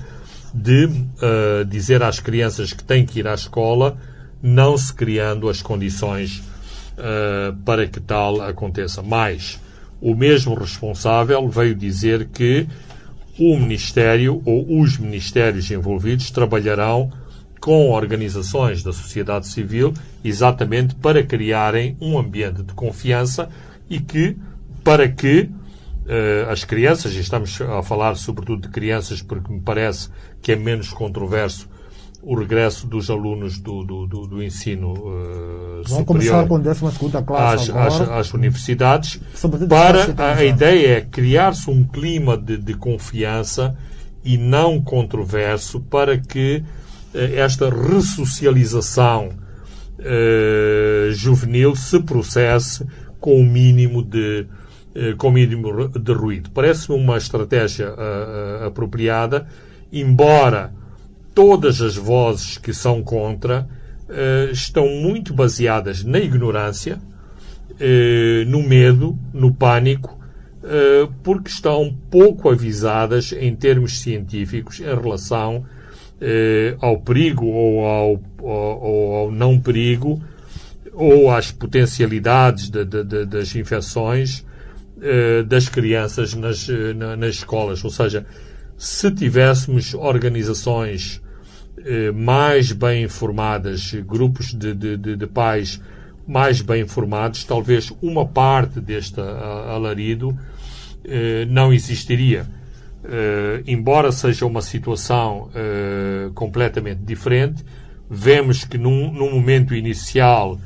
de 0.53 0.85
uh, 0.85 1.65
dizer 1.67 2.01
às 2.03 2.19
crianças 2.19 2.73
que 2.73 2.83
têm 2.83 3.05
que 3.05 3.19
ir 3.19 3.27
à 3.27 3.33
escola, 3.33 3.97
não 4.41 4.77
se 4.77 4.93
criando 4.93 5.49
as 5.49 5.61
condições 5.61 6.43
uh, 6.97 7.55
para 7.65 7.87
que 7.87 7.99
tal 7.99 8.41
aconteça. 8.41 9.01
Mais, 9.01 9.59
o 9.99 10.15
mesmo 10.15 10.53
responsável 10.53 11.47
veio 11.49 11.75
dizer 11.75 12.27
que 12.27 12.67
o 13.37 13.57
Ministério 13.57 14.41
ou 14.45 14.79
os 14.79 14.97
ministérios 14.97 15.69
envolvidos 15.69 16.31
trabalharão 16.31 17.11
com 17.65 17.89
organizações 17.89 18.83
da 18.83 18.93
sociedade 18.93 19.47
civil 19.47 19.91
exatamente 20.23 20.93
para 20.93 21.23
criarem 21.23 21.97
um 21.99 22.15
ambiente 22.15 22.61
de 22.61 22.71
confiança 22.75 23.49
e 23.89 23.99
que, 23.99 24.37
para 24.83 25.09
que 25.09 25.49
uh, 26.05 26.51
as 26.51 26.63
crianças, 26.63 27.15
e 27.15 27.19
estamos 27.21 27.59
a 27.59 27.81
falar 27.81 28.17
sobretudo 28.17 28.61
de 28.61 28.69
crianças 28.69 29.19
porque 29.19 29.51
me 29.51 29.61
parece 29.61 30.09
que 30.43 30.51
é 30.51 30.55
menos 30.55 30.89
controverso 30.89 31.67
o 32.21 32.35
regresso 32.37 32.85
dos 32.85 33.09
alunos 33.09 33.57
do, 33.57 33.83
do, 33.83 34.05
do, 34.05 34.27
do 34.27 34.43
ensino 34.43 34.93
uh, 34.93 35.81
Vamos 35.87 36.05
começar 36.05 36.47
com 36.47 36.57
a 36.57 36.59
12 36.59 36.79
classe 37.25 37.71
às, 37.71 37.99
às, 37.99 38.09
às, 38.09 38.33
universidades. 38.35 39.19
Para 39.67 40.13
a, 40.23 40.35
a 40.35 40.45
ideia 40.45 40.97
é 40.97 41.01
criar-se 41.01 41.67
um 41.67 41.83
clima 41.83 42.37
de, 42.37 42.57
de 42.57 42.75
confiança 42.75 43.75
e 44.23 44.37
não 44.37 44.79
controverso 44.79 45.79
para 45.79 46.15
que 46.15 46.63
esta 47.15 47.69
ressocialização 47.69 49.29
uh, 49.99 51.11
juvenil 51.11 51.75
se 51.75 51.99
processe 52.01 52.85
com 53.19 53.39
o 53.39 53.45
mínimo 53.45 54.03
de, 54.03 54.45
uh, 54.95 55.15
com 55.17 55.29
o 55.29 55.31
mínimo 55.31 55.87
de 55.87 56.13
ruído. 56.13 56.49
Parece-me 56.51 56.97
uma 56.97 57.17
estratégia 57.17 57.91
uh, 57.91 58.65
apropriada, 58.65 59.47
embora 59.91 60.73
todas 61.33 61.81
as 61.81 61.95
vozes 61.95 62.57
que 62.57 62.73
são 62.73 63.01
contra 63.01 63.67
estão 64.51 64.87
muito 64.87 65.33
baseadas 65.33 66.03
na 66.03 66.19
ignorância, 66.19 67.01
no 68.45 68.61
medo, 68.61 69.17
no 69.33 69.51
pânico, 69.51 70.19
porque 71.23 71.49
estão 71.49 71.97
pouco 72.11 72.51
avisadas 72.51 73.33
em 73.33 73.55
termos 73.55 73.99
científicos 74.01 74.79
em 74.79 74.83
relação 74.83 75.65
eh, 76.27 76.75
ao 76.81 76.99
perigo 76.99 77.45
ou 77.45 77.85
ao, 77.85 78.19
ou 78.41 79.15
ao, 79.15 79.31
não 79.31 79.59
perigo 79.59 80.19
ou 80.91 81.29
às 81.29 81.51
potencialidades 81.51 82.67
de, 82.67 82.83
de, 82.83 83.03
de, 83.03 83.25
das 83.25 83.55
infecções 83.55 84.43
eh, 84.99 85.43
das 85.43 85.69
crianças 85.69 86.33
nas, 86.33 86.67
na, 86.95 87.15
nas 87.15 87.35
escolas. 87.35 87.83
Ou 87.83 87.91
seja, 87.91 88.25
se 88.75 89.11
tivéssemos 89.11 89.93
organizações 89.93 91.21
eh, 91.77 92.11
mais 92.11 92.71
bem 92.71 93.03
informadas, 93.03 93.93
grupos 93.93 94.51
de, 94.51 95.27
pais 95.27 95.79
mais 96.27 96.59
bem 96.59 96.81
informados, 96.81 97.43
talvez 97.43 97.93
uma 98.01 98.25
parte 98.25 98.81
deste 98.81 99.19
alarido 99.21 100.35
eh, 101.03 101.45
não 101.47 101.71
existiria 101.71 102.47
Uh, 103.05 103.61
embora 103.67 104.11
seja 104.11 104.47
uma 104.47 104.63
situação 104.63 105.51
uh, 105.51 106.33
completamente 106.33 107.03
diferente, 107.03 107.63
vemos 108.09 108.65
que 108.65 108.79
num, 108.79 109.13
num, 109.13 109.31
momento 109.31 109.75
inicial, 109.75 110.59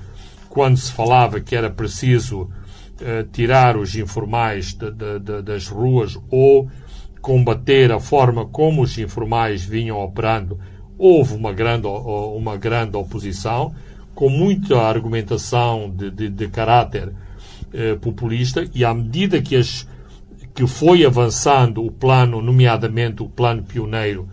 quando 0.47 0.77
se 0.77 0.89
falava 0.89 1.41
que 1.41 1.53
era 1.53 1.69
preciso 1.69 2.43
uh, 2.43 3.27
tirar 3.33 3.75
os 3.75 3.93
informais 3.93 4.73
de, 4.73 4.89
de, 4.89 5.19
de, 5.19 5.41
das 5.41 5.67
ruas 5.67 6.17
ou 6.31 6.69
combater 7.21 7.91
a 7.91 7.99
forma 7.99 8.45
como 8.45 8.83
os 8.83 8.97
informais 8.97 9.61
vinham 9.65 9.99
operando, 9.99 10.57
houve 10.97 11.35
uma 11.35 11.51
grande, 11.51 11.87
uma 11.87 12.55
grande 12.55 12.95
oposição, 12.95 13.75
com 14.15 14.29
muita 14.29 14.79
argumentação 14.79 15.93
de, 15.93 16.47
caráter 16.47 17.11
populista, 18.01 18.65
e 18.73 18.83
à 18.83 18.93
medida 18.93 19.41
que 19.41 19.55
as 19.55 19.85
que 20.59 20.67
foi 20.67 21.05
avançando 21.05 21.85
o 21.85 21.89
plano, 21.89 22.41
nomeadamente 22.41 23.23
o 23.23 23.29
plano 23.29 23.63
pioneiro 23.63 24.27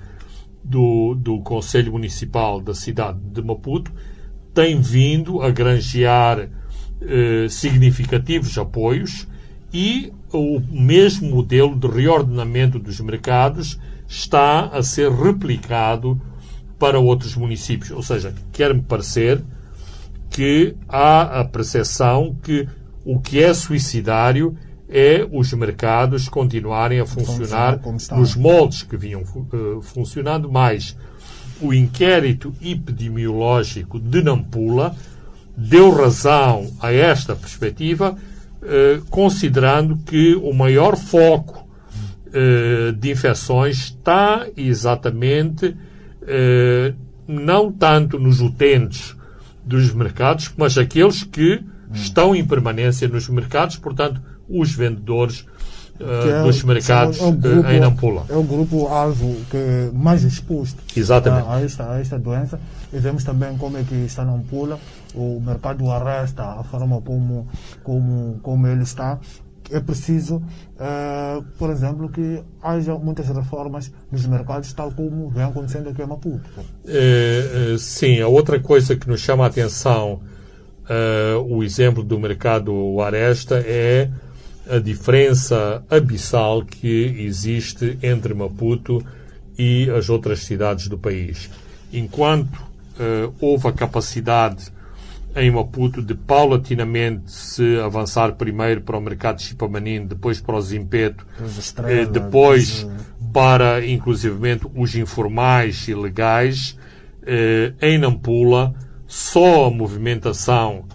do, 0.61 1.15
do 1.15 1.39
Conselho 1.39 1.93
Municipal 1.93 2.61
da 2.61 2.75
cidade 2.75 3.21
de 3.21 3.41
Maputo, 3.41 3.93
tem 4.53 4.81
vindo 4.81 5.41
a 5.41 5.51
granjear 5.51 6.49
eh, 7.01 7.47
significativos 7.49 8.59
apoios 8.59 9.29
e 9.73 10.13
o 10.33 10.61
mesmo 10.69 11.31
modelo 11.31 11.77
de 11.77 11.87
reordenamento 11.87 12.81
dos 12.81 12.99
mercados 12.99 13.79
está 14.09 14.67
a 14.67 14.83
ser 14.83 15.13
replicado 15.13 16.21
para 16.77 16.99
outros 16.99 17.37
municípios. 17.37 17.93
Ou 17.93 18.03
seja, 18.03 18.35
quer-me 18.53 18.83
parecer 18.83 19.41
que 20.29 20.75
há 20.89 21.39
a 21.39 21.45
percepção 21.45 22.37
que 22.43 22.69
o 23.05 23.21
que 23.21 23.41
é 23.41 23.55
suicidário 23.55 24.57
é 24.89 25.27
os 25.31 25.53
mercados 25.53 26.29
continuarem 26.29 27.01
a 27.01 27.07
funcionar 27.07 27.81
nos 28.13 28.37
moldes 28.37 28.83
que 28.83 28.97
vinham 28.97 29.23
uh, 29.23 29.83
funcionando 29.83 30.51
mais. 30.51 30.97
o 31.61 31.73
inquérito 31.73 32.55
epidemiológico 32.63 33.99
de 33.99 34.23
Nampula 34.23 34.95
deu 35.57 35.91
razão 35.91 36.71
a 36.81 36.93
esta 36.93 37.35
perspectiva, 37.35 38.15
eh, 38.63 39.01
considerando 39.09 39.97
que 40.05 40.35
o 40.35 40.53
maior 40.53 40.99
foco 40.99 41.67
eh, 42.31 42.93
de 42.93 43.11
infecções 43.11 43.79
está 43.79 44.47
exatamente 44.55 45.75
não 47.27 47.71
tanto 47.71 48.19
nos 48.19 48.41
utentes 48.41 49.17
dos 49.65 49.93
mercados, 49.95 50.53
mas 50.57 50.77
aqueles 50.77 51.23
que 51.23 51.63
estão 51.93 52.35
em 52.35 52.45
permanência 52.45 53.09
nos 53.09 53.29
mercados, 53.29 53.77
portanto, 53.77 54.21
os 54.49 54.73
vendedores 54.73 55.41
uh, 56.01 56.29
é, 56.29 56.43
dos 56.43 56.63
mercados 56.63 57.21
é 57.21 57.25
um 57.25 57.37
grupo, 57.37 57.69
em 57.69 57.81
Nampula. 57.81 58.27
É 58.29 58.37
o 58.37 58.43
grupo-alvo 58.43 59.37
que 59.51 59.57
é 59.57 59.91
mais 59.93 60.23
exposto 60.23 60.83
Exatamente. 60.97 61.49
A, 61.49 61.55
a, 61.55 61.63
esta, 61.63 61.93
a 61.93 62.01
esta 62.01 62.19
doença. 62.19 62.61
E 62.93 62.99
vemos 62.99 63.25
também 63.25 63.57
como 63.57 63.77
é 63.77 63.83
que 63.83 63.95
está 63.95 64.25
Nampula, 64.25 64.79
o 65.15 65.41
mercado 65.41 65.91
arresta 65.91 66.45
a 66.45 66.65
forma 66.65 67.01
como, 67.01 67.47
como, 67.83 68.39
como 68.43 68.67
ele 68.67 68.83
está 68.83 69.19
é 69.69 69.81
preciso, 69.81 70.37
uh, 70.37 71.43
por 71.59 71.71
exemplo, 71.71 72.09
que 72.09 72.41
haja 72.63 72.95
muitas 72.95 73.27
reformas 73.27 73.91
nos 74.13 74.25
mercados, 74.25 74.73
tal 74.73 74.93
como 74.93 75.29
vem 75.29 75.43
acontecendo 75.43 75.89
aqui 75.89 76.03
em 76.03 76.07
Maputo. 76.07 76.49
Sim, 77.77 78.21
a 78.21 78.29
outra 78.29 78.61
coisa 78.61 78.95
que 78.95 79.09
nos 79.09 79.21
chama 79.21 79.43
a 79.43 79.49
atenção 79.49 80.21
uh, 80.89 81.41
o 81.49 81.63
exemplo 81.63 82.03
do 82.03 82.19
mercado 82.19 83.01
Aresta 83.01 83.57
é 83.59 84.11
a 84.69 84.79
diferença 84.79 85.85
abissal 85.91 86.65
que 86.65 87.15
existe 87.19 87.99
entre 88.03 88.35
Maputo 88.35 89.05
e 89.59 89.89
as 89.91 90.09
outras 90.09 90.41
cidades 90.41 90.89
do 90.89 90.99
país. 90.99 91.51
Enquanto 91.93 92.57
uh, 92.57 93.33
houve 93.41 93.69
a 93.69 93.73
capacidade 93.73 94.73
em 95.37 95.51
Maputo 95.51 96.03
de 96.03 96.15
paulatinamente 96.15 97.31
se 97.31 97.79
avançar 97.79 98.33
primeiro 98.33 98.81
para 98.81 98.97
o 98.97 99.01
mercado 99.01 99.37
de 99.37 99.43
Chipamanino, 99.43 100.07
depois 100.07 100.41
para 100.41 100.57
o 100.57 100.63
Zimpeto, 100.63 101.27
eh, 101.85 102.07
depois 102.07 102.87
para, 103.35 103.87
inclusivamente, 103.87 104.67
os 104.75 104.95
informais 104.95 105.87
e 105.89 105.95
legais, 105.95 106.79
eh, 107.27 107.75
em 107.83 107.99
Nampula, 107.99 108.75
só 109.07 109.67
a 109.67 109.71
movimentação 109.71 110.87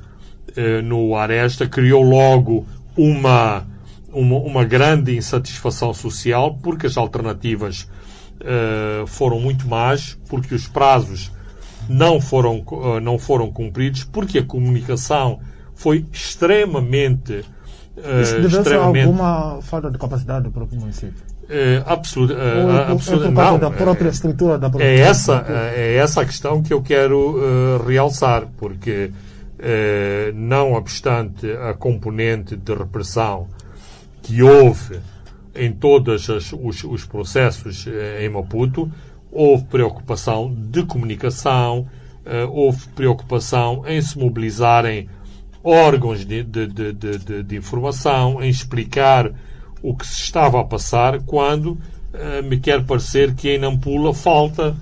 eh, 0.56 0.82
no 0.82 1.16
Aresta 1.16 1.68
criou 1.68 2.02
logo 2.02 2.66
uma, 2.98 3.66
uma, 4.12 4.38
uma, 4.38 4.64
grande 4.66 5.16
insatisfação 5.16 5.94
social, 5.94 6.58
porque 6.62 6.88
as 6.88 6.98
alternativas 6.98 7.88
eh, 8.44 9.04
foram 9.08 9.40
muito 9.40 9.68
más, 9.68 10.18
porque 10.28 10.56
os 10.56 10.68
prazos 10.68 11.32
não 11.88 12.20
foram, 12.20 12.64
eh, 12.72 13.00
não 13.00 13.20
foram 13.20 13.52
cumpridos, 13.52 14.04
porque 14.04 14.40
a 14.40 14.44
comunicação 14.44 15.40
foi 15.76 16.06
extremamente. 16.12 17.44
Uh, 17.98 18.22
Isso 18.22 18.36
deve 18.36 18.58
extremamente... 18.58 19.06
alguma 19.06 19.62
falta 19.62 19.92
de 19.92 19.98
capacidade 19.98 20.46
do 20.46 20.52
próprio 20.52 20.80
município? 20.80 21.24
É, 21.50 21.84
absoluta, 21.86 22.34
é, 22.34 22.92
absoluta, 22.92 23.28
é 23.28 23.32
não, 23.32 23.60
da 23.60 23.70
própria 23.70 24.08
estrutura 24.08 24.58
da 24.58 24.70
própria 24.70 24.88
é 24.88 25.00
essa 25.00 25.44
é 25.76 25.96
essa 25.98 26.22
a 26.22 26.26
questão 26.26 26.64
que 26.64 26.72
eu 26.72 26.82
quero 26.82 27.36
uh, 27.36 27.86
realçar 27.86 28.48
porque 28.58 29.12
uh, 29.12 29.31
não 30.34 30.74
obstante 30.74 31.52
a 31.52 31.74
componente 31.74 32.56
de 32.56 32.74
repressão 32.74 33.48
que 34.24 34.42
houve 34.42 35.00
em 35.54 35.72
todos 35.72 36.30
os, 36.30 36.84
os, 36.84 37.06
processos 37.06 37.86
uh, 37.86 37.92
em 38.22 38.30
Maputo 38.30 38.92
houve 39.32 39.66
preocupação 39.66 40.54
de 40.54 40.84
comunicação 40.84 41.88
houve 42.52 42.88
preocupação 42.90 43.84
em 43.88 44.00
se 44.02 44.18
mobilizarem 44.18 45.10
órgãos 45.64 46.24
de, 46.26 46.44
de, 46.44 46.68
de, 46.68 47.44
de 47.44 47.56
informação 47.56 48.42
em 48.44 48.50
explicar 48.50 49.32
o 49.82 49.96
que 49.96 50.06
se 50.06 50.22
estava 50.22 50.62
a 50.62 50.64
passar 50.64 51.22
quando 51.22 51.78
me 52.44 52.60
quer 52.60 52.86
parecer 52.86 53.34
que 53.34 53.50
em 53.50 53.58
Nampula 53.58 54.14
falta, 54.14 54.76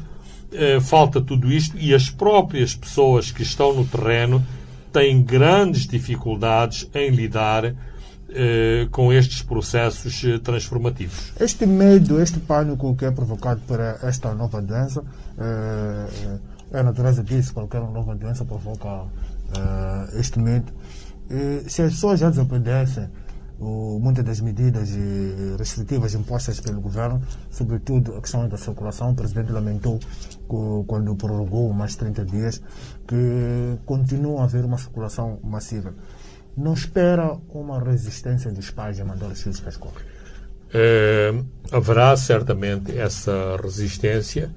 falta 0.82 1.22
tudo 1.22 1.52
isto 1.52 1.78
e 1.78 1.94
as 1.94 2.10
próprias 2.10 2.76
pessoas 2.76 3.32
que 3.32 3.44
estão 3.44 3.74
no 3.74 3.86
terreno 3.86 4.44
têm 4.92 5.22
grandes 5.22 5.88
dificuldades 5.88 6.90
em 6.94 7.10
lidar 7.10 7.66
uh, 7.66 8.90
com 8.92 9.12
estes 9.14 9.42
processos 9.42 10.22
transformativos. 10.44 11.34
Este 11.40 11.66
medo, 11.66 12.22
este 12.22 12.40
pânico 12.40 12.96
que 12.96 13.06
é 13.06 13.12
provocado 13.12 13.62
por 13.68 13.80
esta 13.80 14.34
nova 14.34 14.62
doença, 14.62 15.04
é 16.72 16.80
a 16.80 16.84
natureza 16.84 17.24
disso, 17.24 17.54
qualquer 17.54 17.82
nova 17.82 18.16
doença 18.16 18.46
provoca 18.46 19.06
este 20.14 20.40
medo. 20.40 20.72
se 21.68 21.82
as 21.82 21.94
pessoas 21.94 22.20
já 22.20 22.30
desobedecem, 22.30 23.10
o, 23.60 24.00
muitas 24.00 24.24
das 24.24 24.40
medidas 24.40 24.90
restritivas 25.58 26.14
impostas 26.14 26.60
pelo 26.60 26.80
governo, 26.80 27.22
sobretudo 27.52 28.16
a 28.16 28.22
questão 28.22 28.48
da 28.48 28.58
circulação. 28.58 29.12
O 29.12 29.16
presidente 29.16 29.52
lamentou 29.52 30.00
quando 30.88 31.16
prorrogou 31.16 31.74
mais 31.74 31.96
30 31.96 32.26
dias 32.26 32.62
que 33.08 33.78
continua 33.86 34.42
a 34.42 34.44
haver 34.46 34.66
uma 34.66 34.78
circulação 34.78 35.40
massiva. 35.44 35.94
Não 36.56 36.74
espera 36.74 37.38
uma 37.50 37.80
resistência 37.82 38.52
dos 38.52 38.72
pais 38.72 39.00
a 39.00 39.06
mandar 39.06 39.28
os 39.28 39.42
filhos? 39.42 39.62
É, 40.74 41.34
haverá 41.72 42.16
certamente 42.16 42.98
essa 42.98 43.58
resistência 43.62 44.52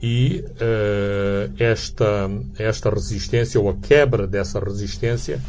e 0.00 0.44
uh, 0.46 1.52
esta, 1.58 2.30
esta 2.58 2.90
resistência 2.90 3.60
ou 3.60 3.68
a 3.70 3.74
quebra 3.74 4.26
dessa 4.26 4.60
resistência 4.60 5.40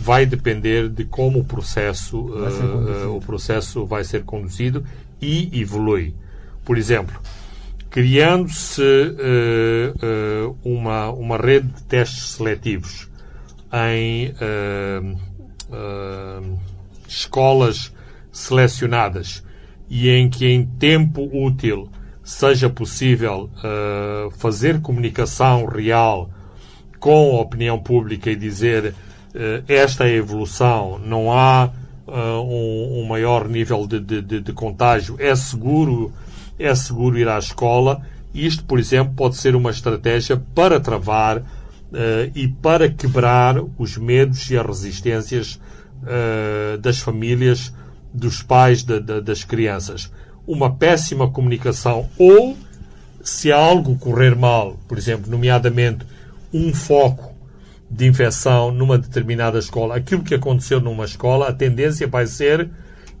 vai 0.00 0.24
depender 0.24 0.88
de 0.88 1.04
como 1.04 1.40
o 1.40 1.44
processo, 1.44 2.18
uh, 2.18 3.14
o 3.14 3.20
processo 3.20 3.84
vai 3.84 4.02
ser 4.02 4.24
conduzido 4.24 4.82
e 5.20 5.60
evolui. 5.60 6.14
Por 6.64 6.78
exemplo, 6.78 7.20
criando-se 7.90 8.80
uh, 8.80 10.48
uh, 10.48 10.56
uma, 10.64 11.10
uma 11.10 11.36
rede 11.36 11.66
de 11.68 11.82
testes 11.82 12.30
seletivos 12.30 13.10
em 13.72 14.34
escolas 17.06 17.92
selecionadas 18.32 19.44
e 19.88 20.08
em 20.08 20.28
que 20.28 20.46
em 20.46 20.64
tempo 20.64 21.28
útil 21.32 21.88
seja 22.24 22.68
possível 22.68 23.48
fazer 24.38 24.80
comunicação 24.80 25.66
real 25.66 26.28
com 26.98 27.36
a 27.36 27.40
opinião 27.42 27.78
pública 27.78 28.28
e 28.28 28.34
dizer 28.34 28.92
esta 29.68 30.06
é 30.06 30.10
a 30.10 30.16
evolução, 30.16 30.98
não 30.98 31.32
há 31.32 31.70
uh, 32.10 32.42
um, 32.42 33.00
um, 33.00 33.06
maior 33.06 33.48
nível 33.48 33.86
de, 33.86 34.00
de, 34.00 34.40
de, 34.40 34.52
contágio, 34.52 35.16
é 35.18 35.34
seguro, 35.34 36.12
é 36.58 36.74
seguro 36.74 37.18
ir 37.18 37.28
à 37.28 37.38
escola. 37.38 38.02
Isto, 38.34 38.64
por 38.64 38.78
exemplo, 38.78 39.14
pode 39.14 39.36
ser 39.36 39.54
uma 39.54 39.70
estratégia 39.70 40.36
para 40.54 40.80
travar 40.80 41.38
uh, 41.38 41.44
e 42.34 42.48
para 42.48 42.90
quebrar 42.90 43.56
os 43.78 43.96
medos 43.96 44.50
e 44.50 44.58
as 44.58 44.66
resistências 44.66 45.60
uh, 46.02 46.78
das 46.78 46.98
famílias, 46.98 47.72
dos 48.12 48.42
pais, 48.42 48.82
de, 48.82 49.00
de, 49.00 49.20
das 49.20 49.44
crianças. 49.44 50.10
Uma 50.46 50.74
péssima 50.74 51.30
comunicação 51.30 52.08
ou, 52.18 52.56
se 53.22 53.52
algo 53.52 53.96
correr 53.96 54.34
mal, 54.34 54.76
por 54.88 54.98
exemplo, 54.98 55.30
nomeadamente 55.30 56.04
um 56.52 56.74
foco 56.74 57.29
de 57.90 58.06
infecção 58.06 58.70
numa 58.70 58.96
determinada 58.96 59.58
escola, 59.58 59.96
aquilo 59.96 60.22
que 60.22 60.34
aconteceu 60.34 60.80
numa 60.80 61.04
escola, 61.04 61.48
a 61.48 61.52
tendência 61.52 62.06
vai 62.06 62.26
ser 62.26 62.70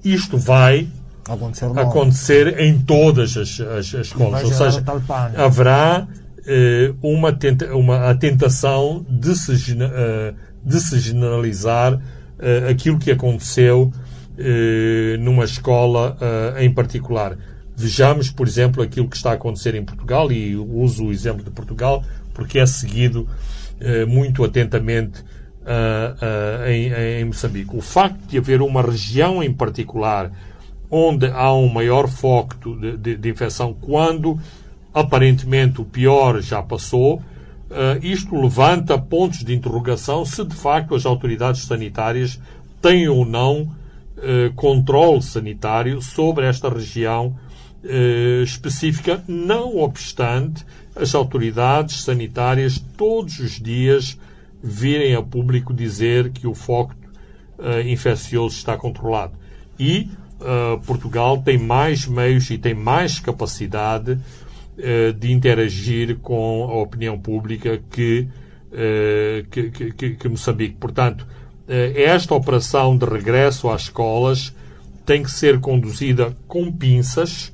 isto 0.04 0.38
vai 0.38 0.88
acontecer, 1.28 1.66
acontecer 1.78 2.60
em 2.60 2.78
todas 2.78 3.36
as, 3.36 3.60
as, 3.60 3.94
as 3.94 4.06
escolas. 4.06 4.44
Ou 4.44 4.52
seja, 4.52 4.82
haverá 5.36 6.06
eh, 6.46 6.92
uma, 7.02 7.32
tenta, 7.32 7.74
uma 7.76 8.10
a 8.10 8.14
tentação 8.14 9.04
de 9.08 9.36
se, 9.36 9.52
uh, 9.74 10.34
de 10.64 10.80
se 10.80 10.98
generalizar 10.98 11.94
uh, 11.94 12.00
aquilo 12.70 12.98
que 12.98 13.10
aconteceu 13.10 13.92
uh, 13.92 15.18
numa 15.20 15.44
escola 15.44 16.16
em 16.58 16.72
particular. 16.72 17.36
Vejamos, 17.76 18.30
por 18.30 18.46
exemplo, 18.46 18.82
aquilo 18.82 19.08
que 19.08 19.16
está 19.16 19.30
a 19.30 19.34
acontecer 19.34 19.74
em 19.74 19.84
Portugal, 19.84 20.30
e 20.32 20.56
uso 20.56 21.06
o 21.06 21.12
exemplo 21.12 21.42
de 21.42 21.50
Portugal 21.50 22.02
porque 22.34 22.58
é 22.58 22.66
seguido 22.66 23.28
muito 24.06 24.44
atentamente 24.44 25.20
uh, 25.60 26.64
uh, 26.64 26.68
em, 26.68 27.24
Moçambique. 27.24 27.76
O 27.76 27.80
facto 27.80 28.20
de 28.26 28.38
haver 28.38 28.62
uma 28.62 28.82
região 28.82 29.42
em 29.42 29.52
particular 29.52 30.30
onde 30.90 31.26
há 31.26 31.52
um 31.54 31.68
maior 31.68 32.08
foco 32.08 32.76
de, 32.78 32.96
de, 32.96 33.16
de 33.16 33.30
infecção, 33.30 33.72
quando 33.72 34.38
aparentemente 34.92 35.80
o 35.80 35.84
pior 35.84 36.40
já 36.40 36.60
passou, 36.60 37.22
isto 38.02 38.34
levanta 38.34 38.98
pontos 38.98 39.44
de 39.44 39.54
interrogação 39.54 40.24
se 40.24 40.44
de 40.44 40.56
facto 40.56 40.96
as 40.96 41.06
autoridades 41.06 41.62
sanitárias 41.62 42.40
têm 42.82 43.08
ou 43.08 43.24
não 43.24 43.68
controle 44.56 45.22
sanitário 45.22 46.02
sobre 46.02 46.44
esta 46.46 46.68
região 46.68 47.36
eh, 47.82 48.42
específica, 48.42 49.24
não 49.26 49.78
obstante 49.78 50.66
as 50.94 51.14
autoridades 51.14 52.02
sanitárias 52.02 52.78
todos 52.96 53.38
os 53.38 53.60
dias 53.60 54.18
virem 54.62 55.14
a 55.14 55.22
público 55.22 55.72
dizer 55.72 56.30
que 56.30 56.46
o 56.46 56.54
foco 56.54 56.94
uh, 57.58 57.80
infeccioso 57.86 58.56
está 58.56 58.76
controlado. 58.76 59.32
E 59.78 60.10
uh, 60.40 60.78
Portugal 60.80 61.38
tem 61.38 61.58
mais 61.58 62.06
meios 62.06 62.50
e 62.50 62.58
tem 62.58 62.74
mais 62.74 63.18
capacidade 63.18 64.12
uh, 64.12 65.12
de 65.14 65.32
interagir 65.32 66.18
com 66.18 66.64
a 66.64 66.82
opinião 66.82 67.18
pública 67.18 67.80
que, 67.90 68.28
que, 69.50 69.92
que, 69.92 70.10
que, 70.14 70.28
Moçambique. 70.28 70.76
Portanto, 70.78 71.26
esta 71.66 72.36
operação 72.36 72.96
de 72.96 73.04
regresso 73.04 73.68
às 73.68 73.82
escolas 73.82 74.54
tem 75.04 75.24
que 75.24 75.30
ser 75.30 75.58
conduzida 75.58 76.36
com 76.46 76.70
pinças 76.70 77.52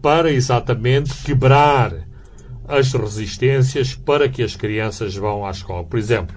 para 0.00 0.30
exatamente 0.32 1.12
quebrar 1.24 2.06
as 2.66 2.92
resistências 2.92 3.94
para 3.94 4.28
que 4.28 4.42
as 4.42 4.56
crianças 4.56 5.14
vão 5.14 5.44
à 5.44 5.50
escola. 5.50 5.84
Por 5.84 5.98
exemplo, 5.98 6.36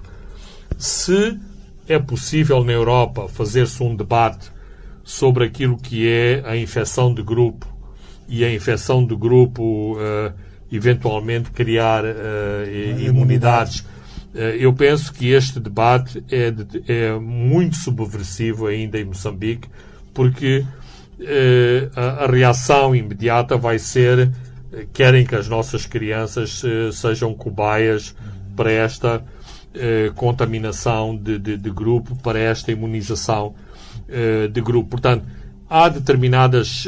se 0.76 1.38
é 1.88 1.98
possível 1.98 2.62
na 2.62 2.72
Europa 2.72 3.28
fazer-se 3.28 3.82
um 3.82 3.96
debate 3.96 4.50
sobre 5.02 5.44
aquilo 5.44 5.78
que 5.78 6.06
é 6.06 6.42
a 6.44 6.56
infecção 6.56 7.14
de 7.14 7.22
grupo 7.22 7.66
e 8.28 8.44
a 8.44 8.52
infecção 8.52 9.06
de 9.06 9.16
grupo 9.16 9.94
uh, 9.94 10.32
eventualmente 10.70 11.50
criar 11.50 12.04
uh, 12.04 12.98
imunidades. 13.00 13.80
Uh, 13.80 14.52
eu 14.58 14.70
penso 14.74 15.10
que 15.14 15.30
este 15.30 15.58
debate 15.58 16.22
é, 16.30 16.50
de, 16.50 16.84
é, 16.86 17.18
muito 17.18 17.76
subversivo 17.76 18.66
ainda 18.66 19.00
em 19.00 19.04
Moçambique, 19.06 19.66
porque 20.12 20.62
a, 21.96 22.24
a 22.24 22.26
reação 22.26 22.94
imediata 22.94 23.56
vai 23.56 23.78
ser 23.78 24.30
querem 24.92 25.24
que 25.24 25.34
as 25.34 25.48
nossas 25.48 25.86
crianças 25.86 26.62
eh, 26.64 26.92
sejam 26.92 27.34
cobaias 27.34 28.14
para 28.54 28.70
esta 28.70 29.24
eh, 29.74 30.10
contaminação 30.14 31.16
de, 31.16 31.38
de, 31.38 31.56
de, 31.56 31.70
grupo, 31.70 32.16
para 32.16 32.38
esta 32.38 32.70
imunização 32.70 33.54
eh, 34.08 34.48
de 34.48 34.60
grupo. 34.60 34.90
Portanto, 34.90 35.24
há 35.68 35.88
determinadas 35.88 36.86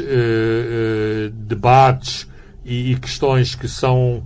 debates 1.33 2.27
e, 2.65 2.91
e, 2.91 2.95
questões 2.95 3.53
que 3.53 3.67
são 3.67 4.23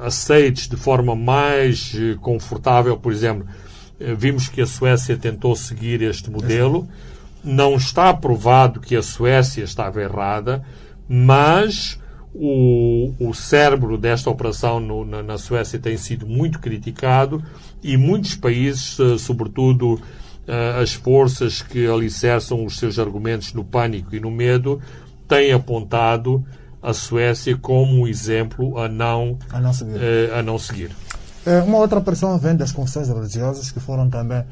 aceites 0.00 0.68
de 0.68 0.76
forma 0.76 1.16
mais 1.16 1.96
confortável. 2.20 2.96
Por 2.96 3.12
exemplo, 3.12 3.44
vimos 4.16 4.46
que 4.46 4.60
a 4.60 4.66
Suécia 4.66 5.16
tentou 5.16 5.56
seguir 5.56 6.00
este 6.02 6.30
modelo. 6.30 6.88
Não 7.42 7.76
está 7.76 8.12
provado 8.12 8.80
que 8.80 8.96
a 8.96 9.02
Suécia 9.02 9.62
estava 9.64 10.02
errada, 10.02 10.62
mas 11.08 11.98
o, 12.34 13.12
o 13.18 13.34
cérebro 13.34 13.96
desta 13.96 14.30
operação 14.30 14.78
no, 14.78 15.04
na, 15.04 15.22
na, 15.22 15.38
Suécia 15.38 15.78
tem 15.78 15.96
sido 15.96 16.26
muito 16.26 16.60
criticado 16.60 17.42
e 17.82 17.96
muitos 17.96 18.34
países, 18.36 18.98
eh, 19.00 19.18
sobretudo 19.18 20.00
eh, 20.46 20.80
as 20.80 20.92
forças 20.92 21.62
que 21.62 21.86
alicerçam 21.86 22.64
os 22.64 22.78
seus 22.78 22.98
argumentos 22.98 23.52
no 23.54 23.64
pânico 23.64 24.14
e 24.14 24.20
no 24.20 24.30
medo, 24.30 24.80
têm 25.26 25.52
apontado 25.52 26.44
a 26.82 26.92
Suécia 26.92 27.56
como 27.56 28.02
um 28.02 28.06
exemplo 28.06 28.78
a 28.78 28.88
não, 28.88 29.38
a 29.50 29.60
não 29.60 29.72
seguir. 29.72 29.98
Eh, 30.00 30.38
a 30.38 30.42
não 30.42 30.58
seguir. 30.58 30.90
Uma 31.66 31.78
outra 31.78 32.00
pressão 32.00 32.38
vem 32.38 32.54
das 32.54 32.72
confissões 32.72 33.08
religiosas 33.08 33.70
que 33.70 33.80
foram 33.80 34.10
também 34.10 34.44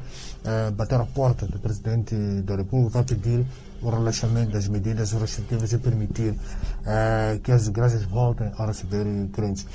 bater 0.75 0.99
a 0.99 1.05
porta 1.05 1.45
do 1.45 1.59
Presidente 1.59 2.15
da 2.43 2.55
República 2.55 2.99
a 2.99 3.03
pedir 3.03 3.45
o 3.81 3.89
relaxamento 3.89 4.51
das 4.51 4.67
medidas 4.67 5.11
restritivas 5.11 5.71
e 5.71 5.77
permitir 5.77 6.31
uh, 6.31 7.39
que 7.43 7.51
as 7.51 7.67
igrejas 7.67 8.03
voltem 8.03 8.51
a 8.57 8.65
receber 8.65 9.05
crentes. 9.31 9.65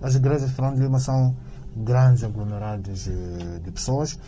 As 0.00 0.14
igrejas 0.14 0.50
de 0.50 0.80
Lima 0.80 0.98
são 0.98 1.34
grandes 1.76 2.24
aglomerados 2.24 3.06
uh, 3.06 3.60
de 3.62 3.70
pessoas. 3.70 4.18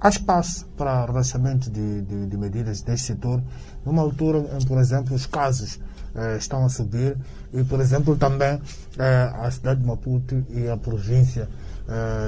Há 0.00 0.08
espaço 0.08 0.66
para 0.78 1.04
relaxamento 1.04 1.68
de, 1.68 2.02
de, 2.02 2.26
de, 2.26 2.36
medidas 2.36 2.80
deste 2.80 3.08
setor, 3.08 3.42
numa 3.84 4.00
altura 4.00 4.38
em, 4.58 4.64
por 4.64 4.78
exemplo, 4.78 5.14
os 5.14 5.26
casos 5.26 5.74
uh, 6.14 6.36
estão 6.38 6.64
a 6.64 6.68
subir 6.70 7.18
e, 7.52 7.62
por 7.64 7.80
exemplo, 7.80 8.16
também 8.16 8.60
a 8.98 9.50
cidade 9.50 9.80
de 9.80 9.86
Maputo 9.86 10.44
e 10.50 10.68
a 10.68 10.76
província 10.76 11.48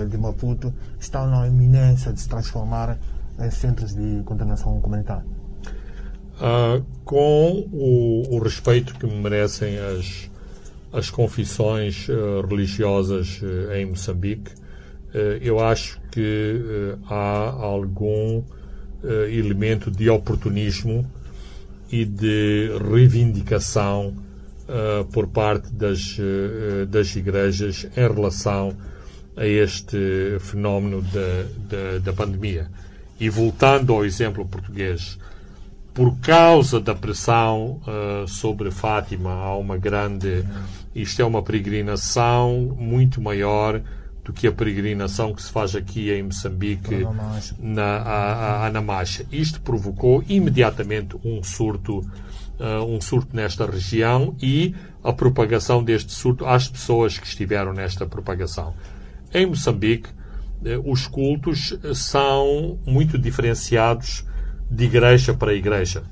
de 0.08 0.18
Maputo 0.18 0.72
estão 0.98 1.26
na 1.28 1.46
iminência 1.46 2.12
de 2.12 2.20
se 2.20 2.28
transformar 2.28 2.98
em 3.38 3.50
centros 3.50 3.94
de 3.94 4.22
contaminação 4.24 4.80
comunitária. 4.80 5.24
Uh, 6.42 6.84
com 7.04 7.68
o, 7.72 8.36
o, 8.36 8.38
respeito 8.42 8.94
que 8.94 9.06
merecem 9.06 9.78
as, 9.78 10.30
as 10.92 11.10
confissões 11.10 12.08
uh, 12.08 12.44
religiosas 12.44 13.40
uh, 13.42 13.72
em 13.74 13.86
Moçambique, 13.86 14.50
eu 15.42 15.60
acho 15.60 16.00
que 16.10 16.96
há 17.06 17.50
algum 17.60 18.42
elemento 19.30 19.90
de 19.90 20.08
oportunismo 20.08 21.04
e 21.90 22.06
de 22.06 22.70
reivindicação 22.90 24.14
por 25.12 25.26
parte 25.26 25.70
das, 25.70 26.16
das 26.88 27.14
igrejas 27.14 27.86
em 27.94 28.10
relação 28.10 28.74
a 29.36 29.46
este 29.46 30.36
fenómeno 30.40 31.02
da, 31.02 31.44
da, 31.68 31.98
da 31.98 32.12
pandemia. 32.12 32.70
E 33.18 33.28
voltando 33.28 33.92
ao 33.92 34.04
exemplo 34.04 34.46
português, 34.46 35.18
por 35.94 36.16
causa 36.18 36.80
da 36.80 36.94
pressão 36.94 37.80
uh, 37.86 38.26
sobre 38.26 38.70
Fátima, 38.70 39.32
há 39.32 39.56
uma 39.56 39.76
grande. 39.76 40.44
Isto 40.94 41.22
é 41.22 41.24
uma 41.24 41.42
peregrinação 41.42 42.74
muito 42.78 43.20
maior 43.20 43.80
do 44.24 44.32
que 44.32 44.46
a 44.46 44.52
peregrinação 44.52 45.34
que 45.34 45.42
se 45.42 45.50
faz 45.50 45.74
aqui 45.74 46.10
em 46.10 46.22
Moçambique, 46.22 47.06
na 47.58 47.82
a, 47.82 48.66
a, 48.66 48.70
Namacha. 48.70 49.26
Isto 49.32 49.60
provocou 49.60 50.22
imediatamente 50.28 51.16
um 51.24 51.42
surto, 51.42 51.98
uh, 51.98 52.84
um 52.86 53.00
surto 53.00 53.34
nesta 53.34 53.66
região 53.66 54.34
e 54.40 54.74
a 55.02 55.12
propagação 55.12 55.82
deste 55.82 56.12
surto 56.12 56.46
às 56.46 56.68
pessoas 56.68 57.18
que 57.18 57.26
estiveram 57.26 57.72
nesta 57.72 58.06
propagação. 58.06 58.74
Em 59.34 59.46
Moçambique, 59.46 60.08
uh, 60.08 60.90
os 60.90 61.06
cultos 61.06 61.78
são 61.94 62.78
muito 62.86 63.18
diferenciados 63.18 64.24
de 64.70 64.84
igreja 64.84 65.34
para 65.34 65.52
igreja, 65.52 66.02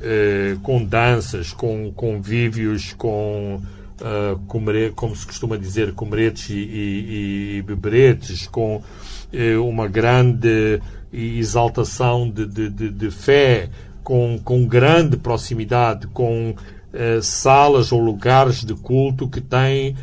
eh, 0.00 0.56
com 0.62 0.82
danças, 0.84 1.52
com 1.52 1.92
convívios, 1.92 2.94
com, 2.94 3.60
como 4.94 5.16
se 5.16 5.26
costuma 5.26 5.56
dizer, 5.56 5.92
comeretes 5.92 6.50
e, 6.50 6.54
e, 6.54 7.56
e 7.58 7.62
beberetes, 7.62 8.46
com 8.46 8.82
eh, 9.32 9.56
uma 9.56 9.86
grande 9.86 10.80
exaltação 11.12 12.28
de, 12.28 12.46
de, 12.46 12.70
de, 12.70 12.90
de, 12.90 13.10
fé, 13.10 13.68
com, 14.02 14.38
com 14.42 14.66
grande 14.66 15.16
proximidade, 15.16 16.06
com 16.08 16.54
eh, 16.92 17.20
salas 17.22 17.92
ou 17.92 18.00
lugares 18.00 18.64
de 18.64 18.74
culto 18.74 19.28
que 19.28 19.40
têm 19.40 19.96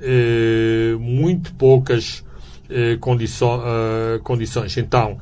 eh, 0.00 0.96
muito 0.98 1.54
poucas 1.54 2.24
eh, 2.70 2.96
condiço, 3.00 3.46
condições. 4.22 4.76
Então, 4.76 5.18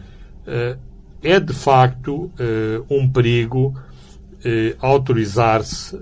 é 1.22 1.40
de 1.40 1.52
facto 1.52 2.14
uh, 2.14 2.86
um 2.88 3.08
perigo 3.08 3.68
uh, 3.68 4.76
autorizar-se 4.80 6.00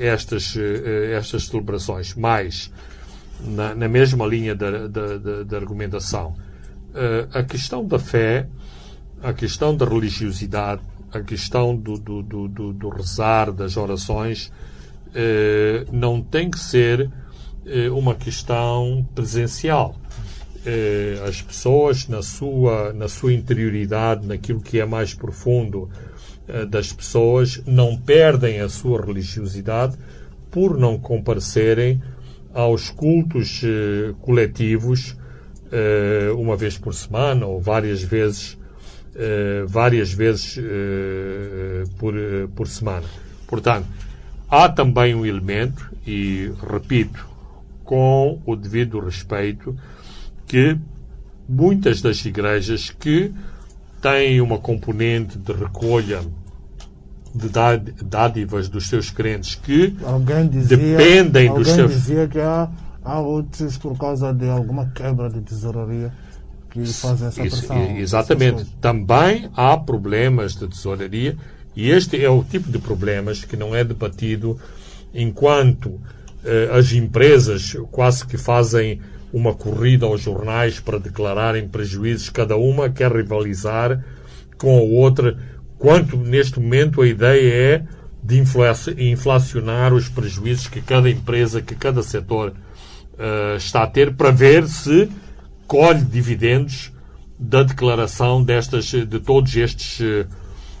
estas, 0.00 0.56
estas 1.14 1.46
celebrações, 1.46 2.14
mas 2.14 2.72
na, 3.40 3.74
na 3.74 3.88
mesma 3.88 4.24
linha 4.26 4.54
da, 4.54 4.86
da 4.86 5.56
argumentação. 5.56 6.34
a 7.34 7.42
questão 7.42 7.84
da 7.84 7.98
fé, 7.98 8.46
a 9.22 9.32
questão 9.32 9.76
da 9.76 9.84
religiosidade, 9.84 10.80
a 11.12 11.20
questão 11.20 11.76
do, 11.76 11.98
do, 11.98 12.22
do, 12.22 12.72
do 12.72 12.88
rezar, 12.88 13.52
das 13.52 13.76
orações, 13.76 14.50
não 15.92 16.22
tem 16.22 16.50
que 16.50 16.58
ser 16.58 17.10
uma 17.92 18.14
questão 18.14 19.06
presencial 19.14 19.96
eh, 20.64 21.20
as 21.26 21.42
pessoas 21.42 22.06
na 22.08 22.22
sua, 22.22 22.92
na 22.92 23.08
sua 23.08 23.32
interioridade, 23.32 24.26
naquilo 24.26 24.60
que 24.60 24.80
é 24.80 24.86
mais 24.86 25.12
profundo 25.14 25.90
eh, 26.48 26.64
das 26.66 26.92
pessoas, 26.92 27.60
não 27.66 27.96
perdem 27.96 28.60
a 28.60 28.68
sua 28.68 29.04
religiosidade 29.04 29.96
por 30.50 30.78
não 30.78 30.98
comparecerem 30.98 32.00
aos 32.54 32.90
cultos 32.90 33.62
eh, 33.64 34.14
coletivos 34.20 35.16
eh, 35.70 36.30
uma 36.36 36.56
vez 36.56 36.78
por 36.78 36.94
semana 36.94 37.46
ou 37.46 37.60
várias 37.60 38.02
vezes 38.02 38.56
eh, 39.14 39.64
várias 39.66 40.12
vezes 40.12 40.58
eh, 40.58 41.84
por, 41.98 42.14
por 42.54 42.68
semana. 42.68 43.06
Portanto, 43.46 43.86
há 44.48 44.68
também 44.68 45.14
um 45.14 45.26
elemento, 45.26 45.90
e 46.06 46.50
repito, 46.70 47.31
com 47.92 48.40
o 48.46 48.56
devido 48.56 48.98
respeito, 49.00 49.76
que 50.46 50.78
muitas 51.46 52.00
das 52.00 52.24
igrejas 52.24 52.88
que 52.88 53.30
têm 54.00 54.40
uma 54.40 54.56
componente 54.56 55.36
de 55.36 55.52
recolha 55.52 56.20
de 57.34 57.50
dádivas 58.02 58.70
dos 58.70 58.88
seus 58.88 59.10
crentes 59.10 59.56
que 59.56 59.94
dizia, 60.50 60.76
dependem 60.78 61.52
dos 61.52 61.68
seus. 61.68 61.92
dizia 61.92 62.26
que 62.26 62.40
há, 62.40 62.70
há 63.04 63.20
outros 63.20 63.76
por 63.76 63.94
causa 63.98 64.32
de 64.32 64.48
alguma 64.48 64.86
quebra 64.86 65.28
de 65.28 65.42
tesouraria 65.42 66.10
que 66.70 66.86
fazem 66.86 67.28
essa 67.28 67.44
Isso, 67.44 67.66
pressão. 67.66 67.96
Exatamente. 67.98 68.64
Também 68.80 69.50
há 69.54 69.76
problemas 69.76 70.56
de 70.56 70.66
tesouraria 70.66 71.36
e 71.76 71.90
este 71.90 72.24
é 72.24 72.30
o 72.30 72.42
tipo 72.42 72.72
de 72.72 72.78
problemas 72.78 73.44
que 73.44 73.54
não 73.54 73.76
é 73.76 73.84
debatido 73.84 74.58
enquanto 75.12 76.00
as 76.76 76.92
empresas 76.92 77.76
quase 77.90 78.26
que 78.26 78.36
fazem 78.36 79.00
uma 79.32 79.54
corrida 79.54 80.04
aos 80.04 80.20
jornais 80.20 80.78
para 80.78 80.98
declararem 80.98 81.66
prejuízos, 81.66 82.28
cada 82.28 82.56
uma 82.56 82.90
quer 82.90 83.10
rivalizar 83.10 84.04
com 84.58 84.76
a 84.78 84.82
outra, 84.82 85.38
quanto 85.78 86.16
neste 86.16 86.60
momento 86.60 87.00
a 87.00 87.06
ideia 87.06 87.52
é 87.52 87.84
de 88.22 88.38
inflacionar 88.98 89.92
os 89.92 90.08
prejuízos 90.08 90.68
que 90.68 90.80
cada 90.80 91.10
empresa, 91.10 91.60
que 91.60 91.74
cada 91.74 92.02
setor 92.02 92.50
uh, 92.50 93.56
está 93.56 93.82
a 93.82 93.86
ter, 93.86 94.14
para 94.14 94.30
ver 94.30 94.68
se 94.68 95.10
colhe 95.66 96.02
dividendos 96.02 96.92
da 97.38 97.64
declaração 97.64 98.44
destas, 98.44 98.84
de 98.84 99.18
todos 99.18 99.56
estes, 99.56 99.98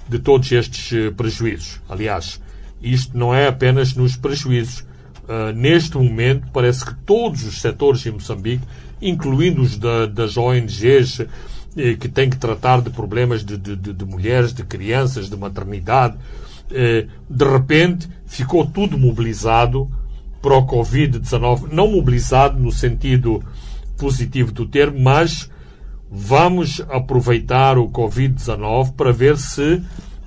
de 0.08 0.18
todos 0.20 0.52
estes 0.52 1.12
prejuízos. 1.16 1.80
Aliás, 1.88 2.40
isto 2.80 3.18
não 3.18 3.34
é 3.34 3.48
apenas 3.48 3.94
nos 3.94 4.16
prejuízos. 4.16 4.84
Uh, 5.22 5.52
neste 5.54 5.96
momento, 5.96 6.48
parece 6.52 6.84
que 6.84 6.94
todos 7.06 7.44
os 7.44 7.60
setores 7.60 8.04
em 8.04 8.10
Moçambique, 8.10 8.64
incluindo 9.00 9.62
os 9.62 9.78
da, 9.78 10.06
das 10.06 10.36
ONGs, 10.36 11.20
eh, 11.74 11.94
que 11.94 12.06
têm 12.06 12.28
que 12.28 12.36
tratar 12.36 12.82
de 12.82 12.90
problemas 12.90 13.42
de, 13.42 13.56
de, 13.56 13.74
de, 13.76 14.04
mulheres, 14.04 14.52
de 14.52 14.62
crianças, 14.62 15.30
de 15.30 15.36
maternidade, 15.36 16.16
eh, 16.70 17.06
de 17.30 17.44
repente 17.46 18.08
ficou 18.26 18.66
tudo 18.66 18.98
mobilizado 18.98 19.90
para 20.42 20.54
o 20.54 20.66
Covid-19. 20.66 21.72
Não 21.72 21.90
mobilizado 21.90 22.60
no 22.60 22.70
sentido 22.70 23.42
positivo 23.96 24.52
do 24.52 24.66
termo, 24.66 25.00
mas 25.00 25.48
vamos 26.10 26.82
aproveitar 26.90 27.78
o 27.78 27.88
Covid-19 27.88 28.92
para 28.92 29.10
ver 29.10 29.38
se 29.38 29.82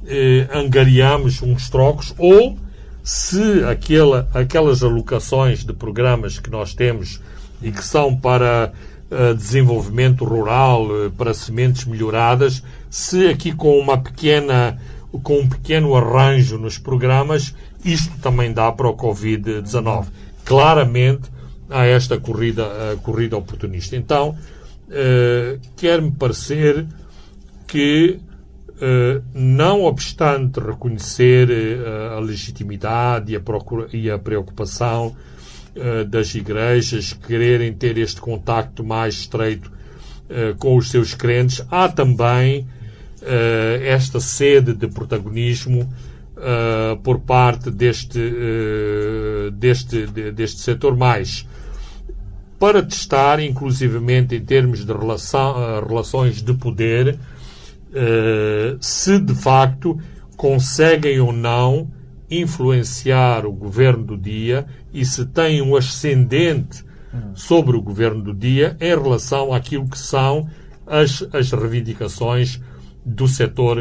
eh, 0.08 0.48
angariamos 0.52 1.44
uns 1.44 1.70
trocos 1.70 2.12
ou 2.18 2.58
se 3.06 3.64
aquela, 3.66 4.28
aquelas 4.34 4.82
alocações 4.82 5.64
de 5.64 5.72
programas 5.72 6.40
que 6.40 6.50
nós 6.50 6.74
temos 6.74 7.22
e 7.62 7.72
que 7.72 7.84
são 7.86 8.16
para 8.16 8.74
uh, 9.12 9.36
desenvolvimento 9.36 10.26
rural, 10.26 10.88
uh, 10.88 11.12
para 11.12 11.32
sementes 11.32 11.86
melhoradas, 11.86 12.64
se 12.90 13.28
aqui 13.28 13.54
com 13.54 13.78
uma 13.78 13.96
pequena 13.96 14.80
com 15.24 15.40
um 15.40 15.48
pequeno 15.48 15.96
arranjo 15.96 16.58
nos 16.58 16.78
programas, 16.78 17.56
isto 17.86 18.12
também 18.20 18.52
dá 18.52 18.70
para 18.72 18.90
o 18.90 18.98
Covid-19. 18.98 20.08
Claramente 20.44 21.32
há 21.70 21.86
esta 21.86 22.20
corrida, 22.20 22.66
corrida 23.02 23.38
oportunista. 23.38 23.96
Então, 23.96 24.32
uh, 24.90 25.60
quer-me 25.78 26.12
parecer 26.12 26.86
que 27.66 28.20
eh, 28.20 28.35
não 29.34 29.84
obstante 29.84 30.60
reconhecer 30.60 31.50
uh, 31.50 32.18
a 32.18 32.20
legitimidade 32.20 33.34
e 33.94 34.10
a, 34.10 34.20
preocupação 34.20 35.16
uh, 35.76 36.06
das 36.06 36.36
igrejas 36.36 37.14
quererem 37.14 37.72
ter 37.74 37.98
este 37.98 38.20
contacto 38.20 38.84
mais 38.84 39.16
estreito 39.16 39.74
com 40.58 40.76
os 40.76 40.90
seus 40.90 41.14
crentes, 41.14 41.64
há 41.70 41.88
também 41.88 42.68
esta 43.84 44.20
sede 44.20 44.74
de 44.74 44.88
protagonismo 44.88 45.88
por 47.04 47.20
parte 47.20 47.70
deste, 47.70 48.20
deste, 49.54 50.08
de, 50.08 50.32
deste 50.32 50.62
setor 50.62 50.98
mais. 50.98 51.48
Para 52.58 52.82
testar, 52.82 53.40
inclusivamente 53.40 54.34
em 54.34 54.44
termos 54.44 54.84
de 54.84 54.92
relação, 54.92 55.86
relações 55.88 56.42
de 56.42 56.56
poder, 56.56 57.20
eh, 57.96 58.78
se 58.82 59.18
de 59.20 59.34
facto 59.34 59.98
conseguem 60.36 61.20
ou 61.20 61.32
não 61.32 61.90
influenciar 62.30 63.46
o 63.46 63.54
governo 63.54 64.04
do 64.04 64.18
dia 64.18 64.66
e 64.94 65.06
se 65.06 65.26
têm 65.26 65.62
um 65.62 65.76
ascendente 65.76 66.84
sobre 67.34 67.78
o 67.78 67.82
governo 67.82 68.22
do 68.22 68.34
dia 68.34 68.76
em 68.80 68.90
relação 68.90 69.54
àquilo 69.54 69.88
que 69.88 69.98
são 69.98 70.50
as, 70.86 71.26
as 71.34 71.52
reivindicações 71.52 72.60
do 73.06 73.28
setor 73.28 73.80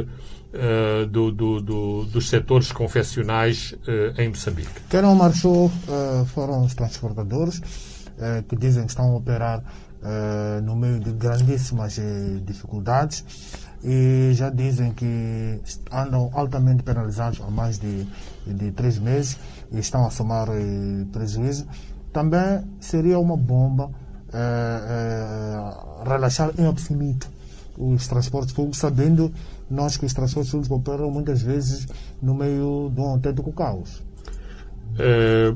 uh, 0.55 1.07
do, 1.07 1.31
do, 1.31 1.61
do, 1.61 2.05
dos 2.05 2.29
setores 2.29 2.71
confessionais 2.73 3.73
uh, 3.73 4.21
em 4.21 4.29
Moçambique. 4.29 4.71
Quem 4.89 5.03
não 5.03 5.15
marchou 5.15 5.67
uh, 5.67 6.25
foram 6.27 6.65
os 6.65 6.75
transportadores 6.75 7.61
que 8.49 8.55
dizem 8.55 8.85
que 8.85 8.91
estão 8.91 9.07
a 9.07 9.17
operar 9.17 9.61
no 10.63 10.77
meio 10.77 11.01
de 11.01 11.11
grandíssimas 11.11 11.99
dificuldades 12.45 13.25
e 13.85 14.33
já 14.33 14.49
dizem 14.49 14.93
que 14.93 15.61
andam 15.93 16.31
altamente 16.33 16.83
penalizados 16.83 17.41
há 17.41 17.51
mais 17.51 17.79
de, 17.79 18.07
de 18.47 18.73
três 18.73 18.99
meses 18.99 19.39
e 19.71 19.79
estão 19.79 20.07
a 20.07 20.11
somar 20.11 20.49
eh, 20.49 21.05
prejuízo. 21.13 21.67
Também 22.11 22.65
seria 22.81 23.19
uma 23.19 23.37
bomba 23.37 23.91
eh, 24.33 24.37
eh, 24.89 26.09
relaxar 26.09 26.51
em 26.59 26.67
absoluto 26.67 27.29
os 27.77 28.07
transportes 28.07 28.55
públicos, 28.55 28.79
sabendo 28.79 29.33
nós 29.69 29.97
que 29.97 30.07
os 30.07 30.15
transportes 30.15 30.51
públicos 30.51 30.77
operam 30.77 31.11
muitas 31.11 31.43
vezes 31.43 31.87
no 32.23 32.35
meio 32.35 32.91
de 32.95 33.01
um 33.01 33.05
autêntico 33.05 33.53
caos. 33.53 34.03
É, 34.99 35.55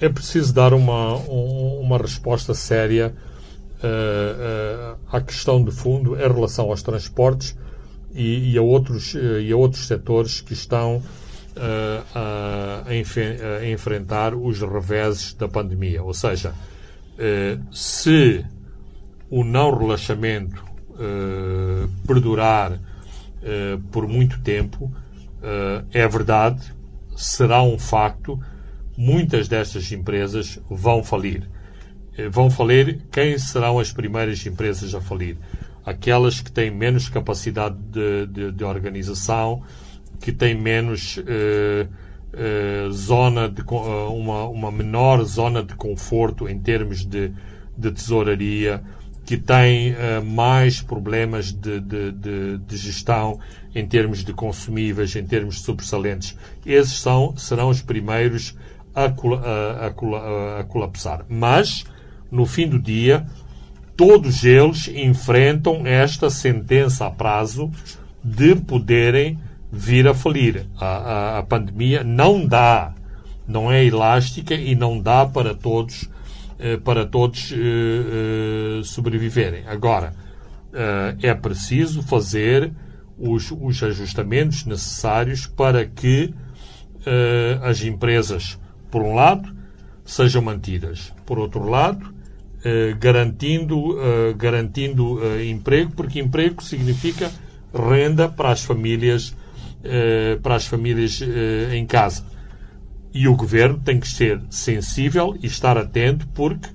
é 0.00 0.08
preciso 0.08 0.52
dar 0.52 0.72
uma, 0.72 1.16
uma 1.16 1.98
resposta 1.98 2.54
séria 2.54 3.14
uh, 3.84 4.98
à 5.12 5.20
questão 5.20 5.62
de 5.62 5.70
fundo 5.70 6.16
em 6.16 6.32
relação 6.32 6.70
aos 6.70 6.82
transportes 6.82 7.56
e, 8.14 8.52
e 8.52 8.58
a, 8.58 8.62
outros, 8.62 9.14
e 9.14 9.52
a 9.52 9.56
outros 9.56 9.86
setores 9.86 10.40
que 10.40 10.52
estão 10.52 11.02
a, 11.56 12.18
a, 12.18 12.90
a, 12.90 13.68
enfrentar 13.68 14.34
os 14.34 14.60
reveses 14.60 15.34
da 15.34 15.48
pandemia. 15.48 16.02
Ou 16.02 16.14
seja, 16.14 16.54
se 17.72 18.44
o 19.30 19.44
não 19.44 19.76
relaxamento 19.76 20.64
perdurar 22.06 22.80
por 23.90 24.06
muito 24.06 24.40
tempo, 24.40 24.92
é 25.92 26.06
verdade, 26.08 26.72
será 27.16 27.62
um 27.62 27.78
facto, 27.78 28.40
muitas 28.96 29.48
destas 29.48 29.90
empresas 29.92 30.58
vão 30.68 31.02
falir. 31.02 31.48
Eh, 32.16 32.28
vão 32.28 32.50
falir, 32.50 33.00
quem 33.10 33.36
serão 33.38 33.78
as 33.78 33.92
primeiras 33.92 34.44
empresas 34.46 34.94
a 34.94 35.00
falir? 35.00 35.36
Aquelas 35.84 36.40
que 36.40 36.50
têm 36.50 36.70
menos 36.70 37.08
capacidade 37.08 37.76
de, 37.76 38.26
de, 38.26 38.52
de 38.52 38.64
organização, 38.64 39.62
que 40.20 40.32
têm 40.32 40.54
menos 40.54 41.18
uh, 41.18 41.86
uh, 42.32 42.92
zona 42.92 43.48
de 43.48 43.60
uh, 43.60 44.14
uma, 44.14 44.44
uma 44.44 44.72
menor 44.72 45.22
zona 45.24 45.62
de 45.62 45.74
conforto 45.74 46.48
em 46.48 46.58
termos 46.58 47.04
de, 47.04 47.32
de 47.76 47.92
tesouraria, 47.92 48.82
que 49.26 49.38
têm 49.38 49.94
mais 50.22 50.82
problemas 50.82 51.50
de, 51.50 51.80
de, 51.80 52.12
de, 52.12 52.58
de, 52.58 52.76
gestão 52.76 53.40
em 53.74 53.86
termos 53.86 54.22
de 54.22 54.34
consumíveis, 54.34 55.16
em 55.16 55.24
termos 55.24 55.54
de 55.54 55.62
sobressalentes. 55.62 56.36
Esses 56.66 57.00
são, 57.00 57.34
serão 57.34 57.70
os 57.70 57.80
primeiros 57.80 58.54
a, 58.94 59.04
a, 59.04 59.86
a, 59.86 60.60
a 60.60 60.64
colapsar. 60.64 61.24
Mas 61.26 61.86
no 62.30 62.46
fim 62.46 62.68
do 62.68 62.78
dia, 62.78 63.26
todos 63.96 64.44
eles 64.44 64.88
enfrentam 64.88 65.86
esta 65.86 66.30
sentença 66.30 67.06
a 67.06 67.10
prazo 67.10 67.70
de 68.22 68.54
poderem 68.54 69.38
vir 69.70 70.08
a 70.08 70.14
falir. 70.14 70.66
A, 70.76 70.86
a, 70.86 71.38
a 71.38 71.42
pandemia 71.42 72.02
não 72.02 72.46
dá, 72.46 72.94
não 73.46 73.70
é 73.70 73.84
elástica 73.84 74.54
e 74.54 74.74
não 74.74 75.00
dá 75.00 75.26
para 75.26 75.54
todos 75.54 76.08
eh, 76.56 76.76
para 76.76 77.04
todos 77.04 77.52
eh, 77.52 77.56
eh, 77.56 78.82
sobreviverem. 78.84 79.64
Agora, 79.66 80.14
é 81.22 81.32
preciso 81.34 82.02
fazer 82.02 82.72
os, 83.16 83.52
os 83.52 83.80
ajustamentos 83.80 84.64
necessários 84.64 85.46
para 85.46 85.86
que 85.86 86.34
as 87.62 87.80
empresas, 87.82 88.58
por 88.90 89.00
um 89.02 89.14
lado, 89.14 89.54
sejam 90.04 90.42
mantidas. 90.42 91.12
Por 91.24 91.38
outro 91.38 91.68
lado, 91.68 92.04
eh, 92.04 92.13
garantindo, 92.98 93.92
uh, 93.92 94.34
garantindo 94.36 95.14
uh, 95.14 95.42
emprego, 95.42 95.92
porque 95.92 96.18
emprego 96.18 96.62
significa 96.62 97.30
renda 97.72 98.28
para 98.28 98.50
as 98.50 98.64
famílias, 98.64 99.34
para 100.42 100.54
as 100.54 100.64
famílias 100.64 101.20
em 101.72 101.84
casa. 101.84 102.24
E 103.12 103.26
o 103.26 103.34
governo 103.34 103.80
tem 103.80 103.98
que 103.98 104.06
ser 104.06 104.40
sensível 104.48 105.36
e 105.42 105.46
estar 105.46 105.76
atento, 105.76 106.26
porque 106.28 106.68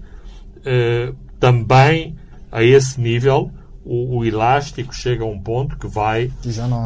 também 1.39 2.17
a 2.51 2.61
esse 2.61 2.99
nível 2.99 3.49
o, 3.89 4.17
o 4.19 4.25
elástico 4.25 4.93
chega 4.93 5.23
a 5.23 5.27
um 5.27 5.39
ponto 5.39 5.75
que 5.77 5.87
vai, 5.87 6.31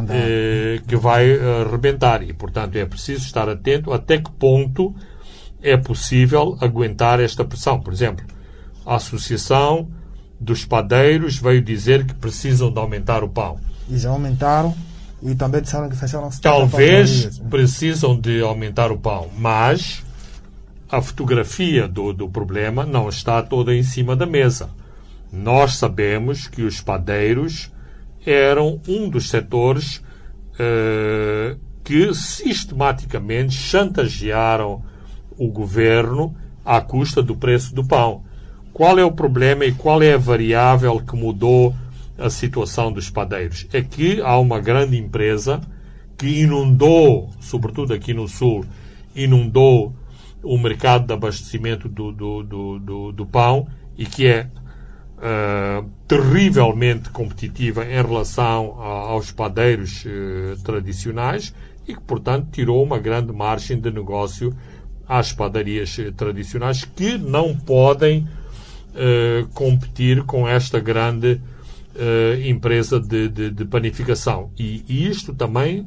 eh, 0.09 0.81
que 0.87 0.95
vai 0.95 1.29
eh, 1.31 1.67
rebentar. 1.69 2.23
E, 2.23 2.31
portanto, 2.31 2.77
é 2.77 2.85
preciso 2.85 3.25
estar 3.25 3.49
atento 3.49 3.91
até 3.91 4.17
que 4.17 4.31
ponto 4.31 4.95
é 5.61 5.75
possível 5.75 6.57
aguentar 6.61 7.19
esta 7.19 7.43
pressão. 7.43 7.79
Por 7.79 7.91
exemplo, 7.91 8.25
a 8.85 8.95
Associação 8.95 9.89
dos 10.39 10.65
Padeiros 10.65 11.37
veio 11.37 11.61
dizer 11.61 12.05
que 12.05 12.13
precisam 12.13 12.71
de 12.71 12.79
aumentar 12.79 13.23
o 13.23 13.29
pão. 13.29 13.59
E 13.89 13.97
já 13.97 14.09
aumentaram. 14.09 14.75
E 15.21 15.33
também 15.35 15.61
disseram 15.61 15.89
que 15.89 15.95
fecharam 15.95 16.29
70 16.29 16.41
Talvez 16.41 17.39
precisam 17.49 18.19
de 18.19 18.41
aumentar 18.41 18.91
o 18.91 18.97
pão, 18.97 19.29
mas 19.37 20.03
a 20.89 21.01
fotografia 21.01 21.87
do, 21.87 22.11
do 22.11 22.29
problema 22.29 22.85
não 22.85 23.07
está 23.07 23.41
toda 23.41 23.73
em 23.73 23.83
cima 23.83 24.17
da 24.17 24.25
mesa. 24.25 24.69
Nós 25.31 25.77
sabemos 25.77 26.47
que 26.47 26.61
os 26.61 26.81
padeiros 26.81 27.71
eram 28.25 28.81
um 28.87 29.09
dos 29.09 29.29
setores 29.29 30.03
eh, 30.59 31.55
que 31.83 32.13
sistematicamente 32.13 33.53
chantagearam 33.53 34.83
o 35.37 35.47
governo 35.47 36.35
à 36.63 36.79
custa 36.79 37.21
do 37.21 37.35
preço 37.35 37.73
do 37.73 37.83
pão. 37.83 38.23
Qual 38.73 38.97
é 38.97 39.05
o 39.05 39.11
problema 39.11 39.65
e 39.65 39.71
qual 39.71 40.01
é 40.01 40.13
a 40.13 40.17
variável 40.17 40.99
que 40.99 41.15
mudou 41.15 41.75
a 42.17 42.29
situação 42.29 42.91
dos 42.91 43.09
padeiros? 43.09 43.67
É 43.71 43.81
que 43.81 44.19
há 44.21 44.37
uma 44.39 44.59
grande 44.59 44.97
empresa 44.97 45.61
que 46.17 46.41
inundou, 46.41 47.29
sobretudo 47.39 47.93
aqui 47.93 48.13
no 48.13 48.27
Sul, 48.27 48.65
inundou 49.15 49.93
o 50.41 50.57
mercado 50.57 51.05
de 51.05 51.13
abastecimento 51.13 51.87
do, 51.87 52.11
do, 52.11 52.43
do, 52.43 52.79
do, 52.79 53.11
do 53.11 53.25
pão 53.25 53.67
e 53.97 54.05
que 54.05 54.25
é 54.25 54.47
eh, 55.21 55.83
terrivelmente 56.07 57.09
competitiva 57.11 57.85
em 57.85 58.01
relação 58.01 58.75
a- 58.81 59.11
aos 59.11 59.31
padeiros 59.31 60.03
eh, 60.05 60.55
tradicionais 60.63 61.53
e 61.87 61.93
que, 61.93 62.01
portanto, 62.01 62.47
tirou 62.51 62.83
uma 62.83 62.97
grande 62.97 63.31
margem 63.31 63.79
de 63.79 63.91
negócio 63.91 64.53
às 65.07 65.31
padarias 65.31 65.97
eh, 65.99 66.11
tradicionais 66.11 66.83
que 66.83 67.17
não 67.17 67.55
podem 67.55 68.27
eh, 68.95 69.45
competir 69.53 70.23
com 70.23 70.47
esta 70.47 70.79
grande 70.79 71.39
eh, 71.95 72.41
empresa 72.45 72.99
de, 72.99 73.27
de- 73.29 73.51
de 73.51 73.65
panificação. 73.65 74.49
E, 74.57 74.83
isto 74.87 75.33
também 75.33 75.85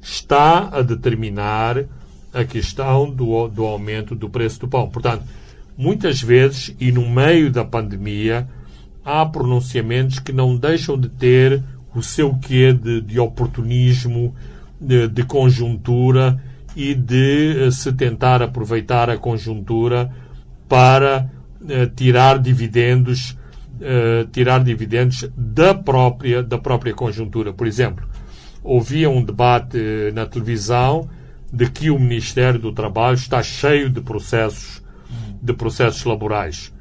está 0.00 0.68
a 0.72 0.82
determinar 0.82 1.84
a 2.32 2.44
questão 2.44 3.10
do, 3.10 3.48
do 3.48 3.64
aumento 3.64 4.14
do 4.14 4.28
preço 4.28 4.60
do 4.60 4.68
pão. 4.68 4.88
Portanto, 4.88 5.24
muitas 5.76 6.20
vezes, 6.22 6.74
e 6.80 6.90
no 6.90 7.08
meio 7.08 7.50
da 7.50 7.64
pandemia, 7.64 8.48
há 9.04 9.24
pronunciamentos 9.26 10.18
que 10.18 10.32
não 10.32 10.56
deixam 10.56 10.98
de 10.98 11.08
ter 11.08 11.62
o 11.94 12.02
seu 12.02 12.34
quê 12.36 12.72
de, 12.72 13.00
de 13.02 13.20
oportunismo, 13.20 14.34
de, 14.80 15.06
de 15.08 15.22
conjuntura 15.24 16.42
e 16.74 16.94
de 16.94 17.66
eh, 17.66 17.70
se 17.70 17.92
tentar 17.92 18.42
aproveitar 18.42 19.10
a 19.10 19.18
conjuntura 19.18 20.10
para 20.68 21.30
tirar 21.94 22.38
dividendos 22.38 23.36
eh, 23.80 24.26
tirar 24.30 24.62
dividendos 24.62 25.28
da 25.36 25.74
própria 25.74 26.42
da 26.42 26.58
própria 26.58 26.94
conjuntura. 26.94 27.52
Por 27.52 27.66
exemplo, 27.66 28.06
ouvia 28.62 29.10
um 29.10 29.24
debate 29.24 29.76
eh, 29.76 30.12
na 30.12 30.24
televisão 30.26 31.08
de 31.52 31.68
que 31.68 31.90
o 31.90 31.98
Ministério 31.98 32.60
do 32.60 32.72
Trabalho 32.72 33.16
está 33.16 33.42
cheio 33.42 33.90
de 33.90 34.00
processos 34.00 34.82
de 35.42 35.52
processos 35.52 36.04
laborais. 36.04 36.72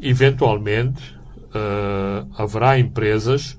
Eventualmente 0.00 1.14
eh, 1.54 2.24
haverá 2.36 2.78
empresas 2.78 3.58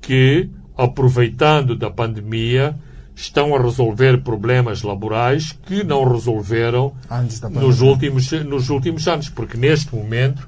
que, 0.00 0.50
aproveitando 0.76 1.74
da 1.74 1.90
pandemia, 1.90 2.76
estão 3.16 3.56
a 3.56 3.60
resolver 3.60 4.22
problemas 4.22 4.82
laborais 4.82 5.58
que 5.66 5.82
não 5.82 6.04
resolveram 6.04 6.92
Antes 7.10 7.40
da 7.40 7.48
nos 7.48 7.78
pandemia. 7.78 7.90
últimos, 7.90 8.32
nos 8.44 8.68
últimos 8.68 9.08
anos, 9.08 9.28
porque 9.30 9.56
neste 9.56 9.94
momento 9.94 10.46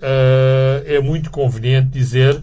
eh, 0.00 0.84
é 0.86 1.00
muito 1.00 1.30
conveniente 1.30 1.88
dizer 1.88 2.38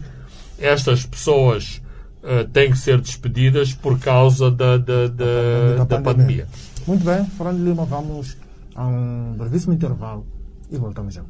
estas 0.58 1.06
pessoas 1.06 1.80
eh, 2.24 2.44
têm 2.52 2.72
que 2.72 2.78
ser 2.78 3.00
despedidas 3.00 3.72
por 3.72 3.98
causa 4.00 4.50
da, 4.50 4.76
da, 4.76 5.06
da, 5.06 5.84
da 5.84 6.00
pandemia. 6.00 6.48
Muito 6.84 7.04
bem, 7.04 7.24
Fernando 7.24 7.64
Lima, 7.64 7.84
vamos 7.84 8.36
a 8.74 8.84
um 8.84 9.34
brevíssimo 9.38 9.72
intervalo 9.72 10.26
e 10.68 10.76
voltamos 10.76 11.14
já. 11.14 11.22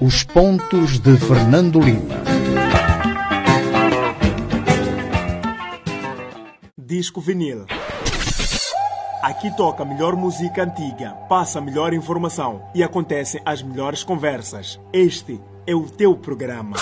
Os 0.00 0.22
pontos 0.22 0.98
de 0.98 1.16
Fernando 1.16 1.80
Lima. 1.80 2.89
Disco 6.90 7.20
vinil. 7.20 7.66
Aqui 9.22 9.56
toca 9.56 9.84
melhor 9.84 10.16
música 10.16 10.64
antiga, 10.64 11.10
passa 11.28 11.60
melhor 11.60 11.94
informação 11.94 12.68
e 12.74 12.82
acontecem 12.82 13.40
as 13.44 13.62
melhores 13.62 14.02
conversas. 14.02 14.80
Este 14.92 15.40
é 15.68 15.72
o 15.72 15.88
teu 15.88 16.16
programa. 16.16 16.76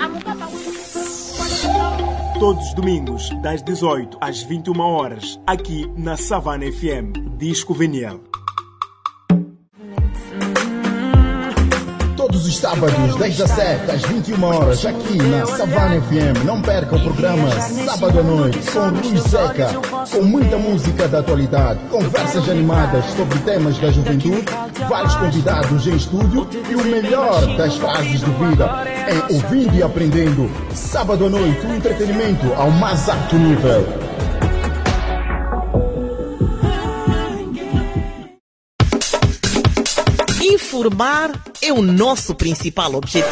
Amukapa 0.00 0.48
Todos 2.38 2.68
os 2.68 2.74
domingos, 2.74 3.30
das 3.42 3.62
18 3.62 4.16
às 4.20 4.44
21 4.44 4.78
horas, 4.78 5.40
aqui 5.44 5.90
na 5.96 6.16
Savana 6.16 6.70
FM. 6.70 7.36
Disco 7.36 7.74
vinil. 7.74 8.27
Todos 12.38 12.54
os 12.54 12.58
sábados, 12.58 13.16
das 13.16 13.36
17 13.36 13.90
às 13.90 14.02
21 14.02 14.44
horas, 14.44 14.86
aqui 14.86 15.18
na 15.18 15.44
Savana 15.44 16.00
FM. 16.00 16.44
Não 16.44 16.62
perca 16.62 16.94
o 16.94 17.00
programa 17.00 17.50
Sábado 17.50 18.20
à 18.20 18.22
Noite 18.22 18.60
com 18.70 18.90
Luiz 18.90 19.22
Seca, 19.24 19.70
com 20.08 20.22
muita 20.22 20.56
música 20.56 21.08
da 21.08 21.18
atualidade, 21.18 21.80
conversas 21.90 22.48
animadas 22.48 23.04
sobre 23.06 23.40
temas 23.40 23.76
da 23.78 23.90
juventude, 23.90 24.44
vários 24.88 25.16
convidados 25.16 25.84
em 25.88 25.96
estúdio 25.96 26.48
e 26.70 26.76
o 26.76 26.84
melhor 26.84 27.44
das 27.56 27.74
fases 27.74 28.20
de 28.20 28.30
vida 28.30 28.84
em 29.10 29.34
ouvindo 29.34 29.74
e 29.74 29.82
aprendendo. 29.82 30.48
Sábado 30.72 31.26
à 31.26 31.28
noite, 31.28 31.66
o 31.66 31.74
entretenimento 31.74 32.52
ao 32.54 32.70
mais 32.70 33.08
alto 33.08 33.34
nível. 33.34 34.07
Informar 40.78 41.32
é 41.60 41.72
o 41.72 41.82
nosso 41.82 42.36
principal 42.36 42.94
objetivo. 42.94 43.26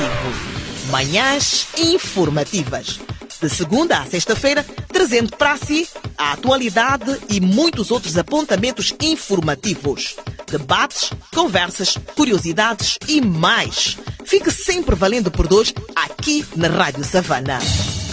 Manhãs 0.90 1.68
informativas. 1.78 2.98
De 3.40 3.48
segunda 3.48 4.00
a 4.00 4.04
sexta-feira, 4.04 4.66
trazendo 4.88 5.30
para 5.36 5.56
si 5.56 5.86
a 6.18 6.32
atualidade 6.32 7.16
e 7.28 7.40
muitos 7.40 7.92
outros 7.92 8.18
apontamentos 8.18 8.92
informativos. 9.00 10.16
Debates, 10.50 11.12
conversas, 11.32 11.96
curiosidades 12.16 12.98
e 13.06 13.20
mais. 13.20 13.96
Fique 14.24 14.50
sempre 14.50 14.96
valendo 14.96 15.30
por 15.30 15.46
dois 15.46 15.72
aqui 15.94 16.44
na 16.56 16.66
Rádio 16.66 17.04
Savana. 17.04 17.60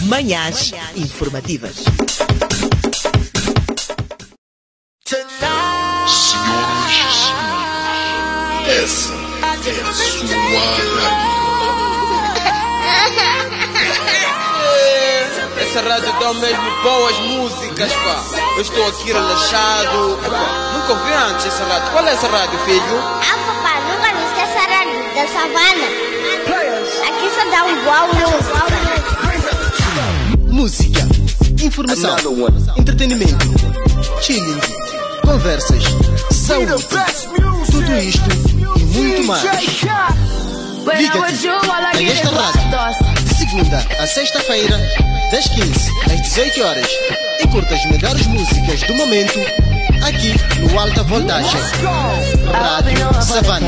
Manhãs 0.02 0.72
informativas. 0.94 1.74
Senhoras 5.04 6.12
e 6.12 6.38
senhores, 6.38 7.24
essa 8.68 9.23
a 9.70 9.92
sua 9.94 10.26
rádio. 10.26 10.84
Essa 15.58 15.80
rádio 15.80 16.12
dá 16.20 16.34
mesmo 16.34 16.82
boas 16.82 17.18
músicas, 17.20 17.92
pá. 17.94 18.22
Eu 18.56 18.62
estou 18.62 18.86
aqui 18.88 19.06
relaxado. 19.12 20.18
Epá, 20.24 20.72
nunca 20.74 20.92
ouvi 20.92 21.12
antes 21.12 21.46
essa 21.46 21.64
rádio. 21.64 21.90
Qual 21.92 22.06
é 22.06 22.12
essa 22.12 22.28
rádio, 22.28 22.58
filho? 22.60 22.98
Ah, 23.00 23.38
papai, 23.46 23.80
nunca 23.88 24.12
viste 24.20 24.40
essa 24.40 24.60
rádio 24.68 25.02
da 25.14 25.26
savana? 25.32 25.88
Aqui 27.08 27.26
só 27.34 27.44
dá 27.50 27.64
um 27.64 27.76
um 30.50 30.54
Música, 30.54 31.00
informação, 31.62 32.16
entretenimento, 32.76 33.46
chilling, 34.20 34.60
conversas, 35.24 35.82
saúde, 36.30 36.84
tudo 37.84 37.98
isto 37.98 38.28
e 38.78 38.84
muito 38.84 39.24
mais. 39.24 39.42
Liga-te 40.84 41.18
a 41.98 42.12
esta 42.12 42.30
rádio, 42.30 43.24
de 43.24 43.34
segunda 43.34 43.86
a 43.98 44.06
sexta-feira, 44.06 44.78
das 45.30 45.48
15 45.48 45.90
às 46.12 46.22
18 46.22 46.62
horas, 46.62 46.88
e 47.40 47.46
curta 47.48 47.74
as 47.74 47.84
melhores 47.86 48.26
músicas 48.26 48.80
do 48.82 48.94
momento 48.94 49.38
aqui 50.06 50.34
no 50.60 50.78
Alta 50.78 51.02
Voltagem. 51.04 51.60
Rádio 52.52 53.22
Savana 53.22 53.66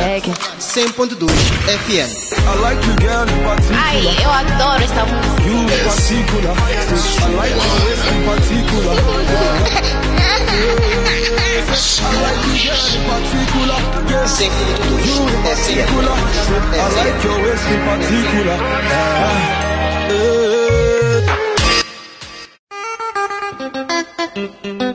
100.2 0.60 1.30
FM. 1.84 2.10
Ai, 3.74 4.00
eu 4.22 4.30
adoro 4.30 4.82
esta 4.82 5.04
música. 5.04 5.42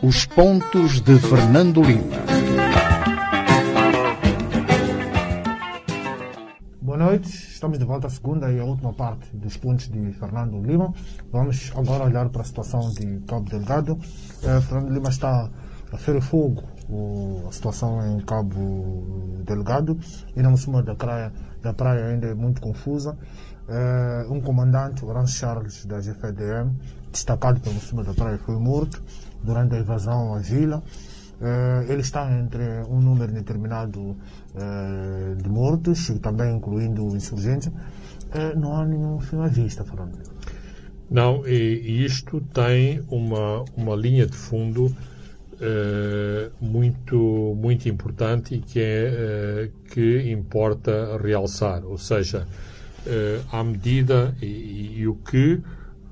Os 0.02 0.26
pontos 0.26 1.02
de 1.02 1.20
Fernando 1.20 1.82
Lima. 1.82 2.18
Boa 6.82 6.98
noite, 6.98 7.28
estamos 7.30 7.78
de 7.80 7.86
volta 7.86 8.08
à 8.08 8.10
segunda 8.10 8.52
e 8.52 8.60
à 8.60 8.64
última 8.64 8.94
parte 8.94 9.28
dos 9.34 9.58
pontos 9.58 9.90
de 9.90 10.12
Fernando 10.14 10.62
Lima. 10.62 10.94
Vamos 11.32 11.72
agora 11.76 12.06
olhar 12.06 12.30
para 12.30 12.42
a 12.42 12.46
situação 12.46 12.90
de 12.92 13.20
Cabo 13.28 13.50
Delgado. 13.50 14.00
Eh, 14.44 14.62
Fernando 14.62 14.94
Lima 14.94 15.10
está 15.10 15.50
ferro 15.98 16.22
fogo 16.22 16.64
o- 16.90 17.46
a 17.48 17.52
situação 17.52 18.06
em 18.06 18.20
Cabo 18.22 19.42
Delgado 19.46 19.98
e 20.36 20.42
na 20.42 20.56
cima 20.58 20.84
da 20.84 20.96
praia, 20.96 21.32
da 21.62 21.74
praia 21.74 22.06
ainda 22.08 22.28
é 22.28 22.34
muito 22.34 22.62
confusa. 22.62 23.18
Eh, 23.70 24.26
um 24.30 24.42
comandante, 24.42 25.06
o 25.06 25.12
Rance 25.12 25.34
Charles 25.38 25.86
da 25.86 26.02
GFDM, 26.02 26.72
destacado 27.12 27.60
pelo 27.62 27.80
cima 27.80 28.04
da 28.04 28.14
praia, 28.14 28.38
foi 28.40 28.56
morto 28.58 29.02
durante 29.44 29.76
a 29.76 29.80
invasão 29.80 30.34
à 30.34 30.40
vila. 30.40 30.84
Eh, 31.42 31.86
ele 31.90 32.02
está 32.02 32.30
entre 32.32 32.64
um 32.90 33.00
número 33.00 33.32
determinado 33.32 34.16
eh, 34.56 35.36
de 35.42 35.50
mortos, 35.50 36.10
também 36.22 36.56
incluindo 36.58 37.16
insurgentes. 37.16 37.72
Não 38.56 38.78
há 38.78 38.86
nenhum 38.86 39.20
fim 39.20 39.42
à 39.42 39.48
vista, 39.48 39.84
Fernando. 39.84 40.18
Não, 41.10 41.46
e, 41.46 42.06
isto 42.06 42.40
tem 42.54 43.04
uma, 43.10 43.66
uma 43.76 43.96
linha 43.96 44.26
de 44.26 44.38
fundo 44.38 44.96
muito, 46.60 47.54
muito 47.56 47.88
importante 47.90 48.56
e 48.56 48.60
que, 48.62 48.80
é, 48.80 49.14
eh, 49.14 49.70
que 49.94 50.32
importa 50.32 51.18
realçar. 51.22 51.84
Ou 51.86 51.98
seja, 51.98 52.48
eh, 53.06 53.42
à 53.52 53.64
medida 53.64 54.36
e, 54.42 54.46
e- 54.46 55.00
e 55.02 55.08
o 55.08 55.16
que 55.16 55.62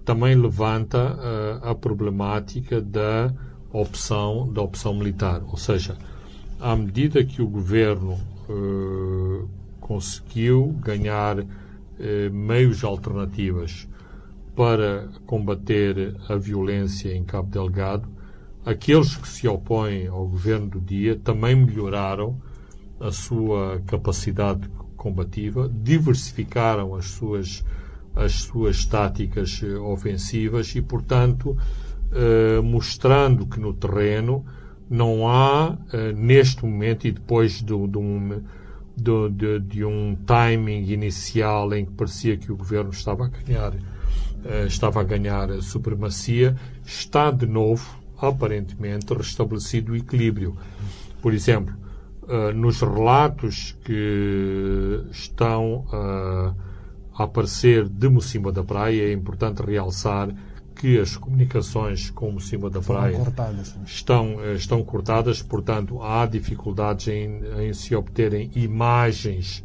também 0.06 0.36
levanta 0.36 0.98
eh, 1.22 1.70
a 1.70 1.76
problemática 1.76 2.82
da 2.82 3.32
opção, 3.72 4.52
da 4.52 4.62
opção 4.62 4.94
militar. 4.94 5.42
Ou 5.48 5.58
seja, 5.58 5.96
à 6.60 6.76
medida 6.76 7.24
que 7.24 7.42
o 7.42 7.48
governo 7.48 8.18
eh, 8.50 9.46
conseguiu 9.80 10.68
ganhar 10.80 11.40
eh, 12.00 12.30
meios 12.30 12.84
alternativas 12.84 13.88
para 14.56 15.08
combater 15.26 16.16
a 16.28 16.36
violência 16.36 17.16
em 17.16 17.24
Cabo 17.24 17.50
Delgado, 17.50 18.08
aqueles 18.70 19.16
que 19.16 19.28
se 19.28 19.48
opõem 19.48 20.08
ao 20.08 20.28
governo 20.28 20.68
do 20.68 20.80
dia 20.80 21.16
também 21.16 21.56
melhoraram 21.56 22.40
a 23.00 23.12
sua 23.12 23.82
capacidade 23.88 24.70
combativa, 24.96 25.70
diversificaram 25.74 26.96
as 26.96 27.06
suas 27.06 27.64
as 28.16 28.34
suas 28.34 28.86
táticas 28.86 29.62
eh, 29.64 29.78
ofensivas 29.78 30.76
e, 30.76 30.82
portanto, 30.82 31.56
eh, 32.12 32.60
mostrando 32.62 33.46
que 33.46 33.60
no 33.60 33.72
terreno 33.74 34.44
não 34.90 35.28
há, 35.30 35.78
eh, 35.94 36.12
neste 36.12 36.66
momento 36.66 37.08
e 37.08 37.12
depois 37.12 37.62
do- 37.62 37.88
de, 37.88 37.98
um, 37.98 38.42
do- 38.98 39.30
de- 39.30 39.60
de 39.60 39.86
um 39.86 40.18
timing 40.26 40.84
inicial 40.92 41.72
em 41.74 41.86
que 41.86 41.92
parecia 41.94 42.36
que 42.36 42.52
o 42.52 42.58
governo 42.58 42.90
estava 42.90 43.26
a 43.26 43.30
ganhar, 43.30 43.74
eh, 44.44 44.66
estava 44.66 45.00
a 45.00 45.04
ganhar 45.04 45.50
a 45.52 45.62
supremacia, 45.62 46.58
está 46.84 47.32
de 47.32 47.46
novo, 47.46 47.99
aparentemente, 48.22 49.14
restabelecido 49.14 49.94
o 49.94 49.96
equilíbrio. 49.96 50.56
Por 51.22 51.34
exemplo, 51.34 51.76
eh, 52.28 52.54
nos 52.54 52.82
relatos 52.82 53.78
que 53.84 55.04
estão 55.12 55.86
eh, 55.92 56.54
a 57.18 57.24
aparecer 57.24 57.88
de 57.90 58.08
Mocimba 58.10 58.52
da 58.52 58.64
Praia, 58.64 59.04
é 59.10 59.14
importante 59.14 59.62
realçar 59.62 60.30
que 60.76 60.98
as 60.98 61.18
comunicações 61.18 62.10
com 62.10 62.32
Mocimba 62.32 62.70
da 62.70 62.80
Praia 62.82 63.18
cortadas. 63.18 63.76
estão, 63.86 64.40
eh, 64.42 64.54
estão 64.54 64.82
cortadas, 64.84 65.42
portanto, 65.42 66.02
há 66.02 66.26
dificuldades 66.26 67.08
em, 67.08 67.42
em 67.60 67.74
se 67.74 67.94
obterem 67.96 68.50
imagens 68.56 69.64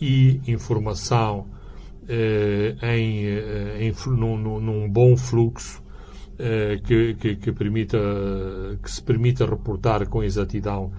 e 0.00 0.40
informação 0.46 1.46
eh, 2.08 2.76
em, 2.82 3.86
em 3.88 3.94
num, 4.08 4.36
num- 4.60 4.88
bom 4.90 5.16
fluxo 5.16 5.82
que, 6.84 7.14
que, 7.14 7.36
que 7.36 7.52
permita, 7.52 7.98
que 8.82 8.90
se 8.90 9.02
permita 9.02 9.44
reportar 9.44 10.08
com 10.08 10.22
exatidão 10.22 10.92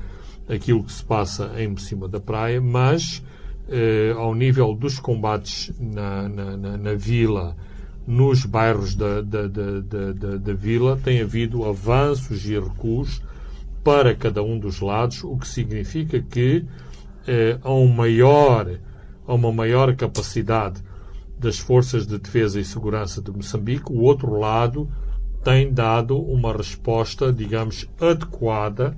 aquilo 0.47 0.83
que 0.83 0.91
se 0.91 1.03
passa 1.03 1.51
em 1.57 1.75
cima 1.77 2.07
da 2.07 2.19
praia, 2.19 2.61
mas 2.61 3.23
eh, 3.69 4.13
ao 4.17 4.35
nível 4.35 4.75
dos 4.75 4.99
combates 4.99 5.71
na, 5.79 6.27
na, 6.27 6.57
na, 6.57 6.77
na 6.77 6.93
vila, 6.93 7.55
nos 8.05 8.45
bairros 8.45 8.95
da, 8.95 9.21
da, 9.21 9.47
da, 9.47 10.37
da 10.37 10.53
vila, 10.53 10.99
tem 11.01 11.21
havido 11.21 11.63
avanços 11.63 12.45
e 12.45 12.59
recuos 12.59 13.21
para 13.83 14.13
cada 14.13 14.43
um 14.43 14.59
dos 14.59 14.81
lados, 14.81 15.23
o 15.23 15.37
que 15.37 15.47
significa 15.47 16.21
que 16.21 16.65
eh, 17.27 17.57
há, 17.63 17.71
um 17.71 17.87
maior, 17.87 18.69
há 19.25 19.33
uma 19.33 19.51
maior 19.51 19.95
capacidade 19.95 20.83
das 21.39 21.57
forças 21.57 22.05
de 22.05 22.19
defesa 22.19 22.59
e 22.59 22.65
segurança 22.65 23.21
de 23.21 23.31
Moçambique, 23.31 23.91
o 23.91 24.01
outro 24.01 24.37
lado 24.37 24.89
tem 25.43 25.71
dado 25.73 26.17
uma 26.19 26.53
resposta, 26.55 27.31
digamos, 27.33 27.87
adequada 27.99 28.95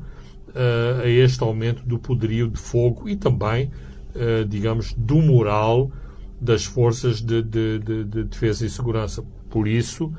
eh, 0.55 1.01
a 1.03 1.07
este 1.07 1.43
aumento 1.43 1.83
do 1.85 1.97
poderio 1.99 2.47
de 2.49 2.59
fogo 2.59 3.07
e 3.09 3.15
também, 3.15 3.71
eh, 4.15 4.43
digamos, 4.47 4.93
do 4.93 5.15
moral 5.21 5.91
das 6.39 6.65
forças 6.65 7.21
de, 7.21 7.41
de- 7.41 7.79
de- 7.79 8.03
de 8.03 8.23
defesa 8.25 8.65
e 8.65 8.69
segurança. 8.69 9.23
Por 9.49 9.67
isso, 9.67 10.11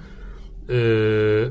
eh, 0.68 1.50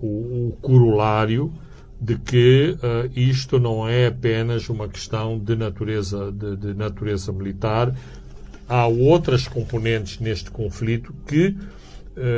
o, 0.00 0.48
o 0.50 0.58
corolário 0.60 1.52
de 2.00 2.16
que 2.18 2.76
isto 3.14 3.58
não 3.58 3.88
é 3.88 4.06
apenas 4.08 4.68
uma 4.68 4.86
questão 4.86 5.38
de 5.38 5.56
natureza, 5.56 6.30
de, 6.30 6.74
natureza 6.74 7.32
militar. 7.32 7.94
Há 8.68 8.86
outras 8.86 9.48
componentes 9.48 10.18
neste 10.20 10.50
conflito 10.50 11.14
que 11.26 11.56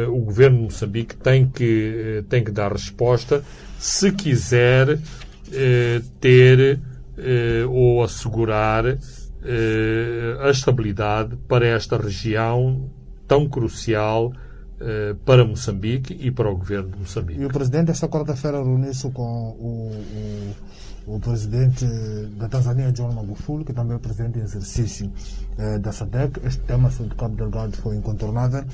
o 0.09 0.19
governo 0.21 0.59
de 0.59 0.63
Moçambique 0.65 1.17
tem 1.17 1.49
que, 1.49 2.19
eh, 2.19 2.25
tem 2.29 2.43
que 2.43 2.51
dar 2.51 2.73
resposta 2.73 3.45
se 3.79 4.11
quiser 4.13 4.99
eh, 5.53 6.03
ter 6.21 6.81
eh, 7.17 7.65
ou 7.69 8.03
assegurar 8.03 8.85
eh, 8.87 10.37
a 10.41 10.51
estabilidade 10.51 11.37
para 11.49 11.67
esta 11.67 11.97
região 11.97 12.91
tão 13.27 13.49
crucial 13.49 14.33
eh, 14.81 15.15
para 15.25 15.45
Moçambique 15.45 16.17
e 16.21 16.31
para 16.31 16.51
o 16.51 16.57
governo 16.57 16.91
de 16.91 16.99
Moçambique. 16.99 17.41
E 17.41 17.45
o 17.45 17.49
presidente 17.49 17.91
esta 17.91 18.09
quarta-feira 18.09 18.59
reuniu-se 18.59 19.11
com 19.11 19.23
o, 19.23 20.55
o, 21.07 21.15
o 21.17 21.21
presidente 21.21 21.85
da 22.37 22.49
Tanzânia, 22.49 22.93
John 22.93 23.13
Magufuli, 23.13 23.65
que 23.65 23.73
também 23.73 23.97
é 23.97 23.99
presidente 23.99 24.39
em 24.39 24.43
exercício 24.43 25.11
eh, 25.57 25.79
da 25.79 25.93
SADEC. 25.93 26.41
Este 26.45 26.61
tema 26.63 26.91
sobre 26.91 27.15
Cabo 27.15 27.37
Delgado 27.37 27.77
foi 27.77 27.97
incontornável. 27.97 28.65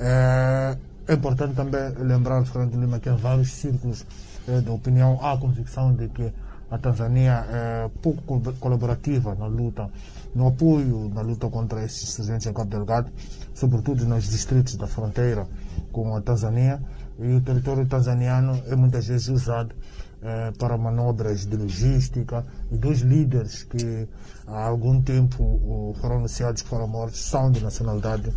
Eh, 0.00 0.76
é 1.08 1.14
importante 1.14 1.54
também 1.54 1.92
lembrar, 1.98 2.42
Fernando 2.46 2.74
Lima, 2.80 2.98
que 2.98 3.10
em 3.10 3.16
vários 3.16 3.52
círculos 3.52 4.06
eh, 4.48 4.60
da 4.62 4.72
opinião 4.72 5.18
há 5.20 5.32
a 5.32 5.36
convicção 5.36 5.94
de 5.94 6.08
que 6.08 6.32
a 6.70 6.78
Tanzânia 6.78 7.44
é 7.50 7.90
pouco 8.00 8.22
col- 8.22 8.54
colaborativa 8.60 9.34
na 9.34 9.46
luta, 9.46 9.90
no 10.34 10.46
apoio 10.48 11.10
na 11.12 11.20
luta 11.20 11.48
contra 11.48 11.84
esses 11.84 12.04
insurgentes 12.04 12.46
em 12.46 12.52
Cabo 12.52 12.70
Delgado, 12.70 13.10
sobretudo 13.52 14.06
nos 14.06 14.30
distritos 14.30 14.76
da 14.76 14.86
fronteira 14.86 15.46
com 15.92 16.16
a 16.16 16.20
Tanzânia. 16.20 16.80
E 17.18 17.34
o 17.34 17.40
território 17.42 17.84
tanzaniano 17.86 18.62
é 18.68 18.74
muitas 18.74 19.06
vezes 19.06 19.28
usado 19.28 19.74
eh, 20.22 20.52
para 20.58 20.76
manobras 20.76 21.46
de 21.46 21.56
logística. 21.56 22.44
E 22.70 22.76
dois 22.76 23.00
líderes 23.00 23.62
que 23.62 24.06
há 24.46 24.66
algum 24.66 25.00
tempo 25.00 25.96
foram 25.98 26.16
anunciados 26.16 26.60
que 26.60 26.68
foram 26.68 26.86
mortos 26.86 27.24
são 27.24 27.50
de 27.50 27.62
nacionalidade 27.62 28.30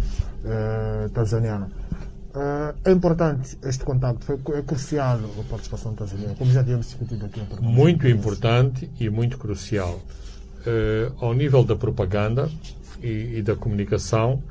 eh, 0.46 1.10
tanzaniana. 1.14 1.70
Eh, 2.34 2.76
é 2.86 2.92
importante 2.92 3.58
este 3.64 3.84
contacto, 3.84 4.26
foi, 4.26 4.40
é 4.58 4.62
crucial 4.62 5.20
a 5.38 5.44
participação 5.50 5.94
tanzaniana, 5.94 6.36
como 6.36 6.50
já 6.52 6.64
tínhamos 6.64 6.86
discutido 6.86 7.26
aqui. 7.26 7.42
Muito 7.60 8.08
importante 8.08 8.90
e 8.98 9.10
muito 9.10 9.38
crucial. 9.38 10.00
Ao 11.20 11.34
nível 11.34 11.66
da 11.66 11.76
propaganda 11.76 12.50
e, 13.02 13.40
e 13.40 13.42
da 13.42 13.54
comunicação, 13.54 14.42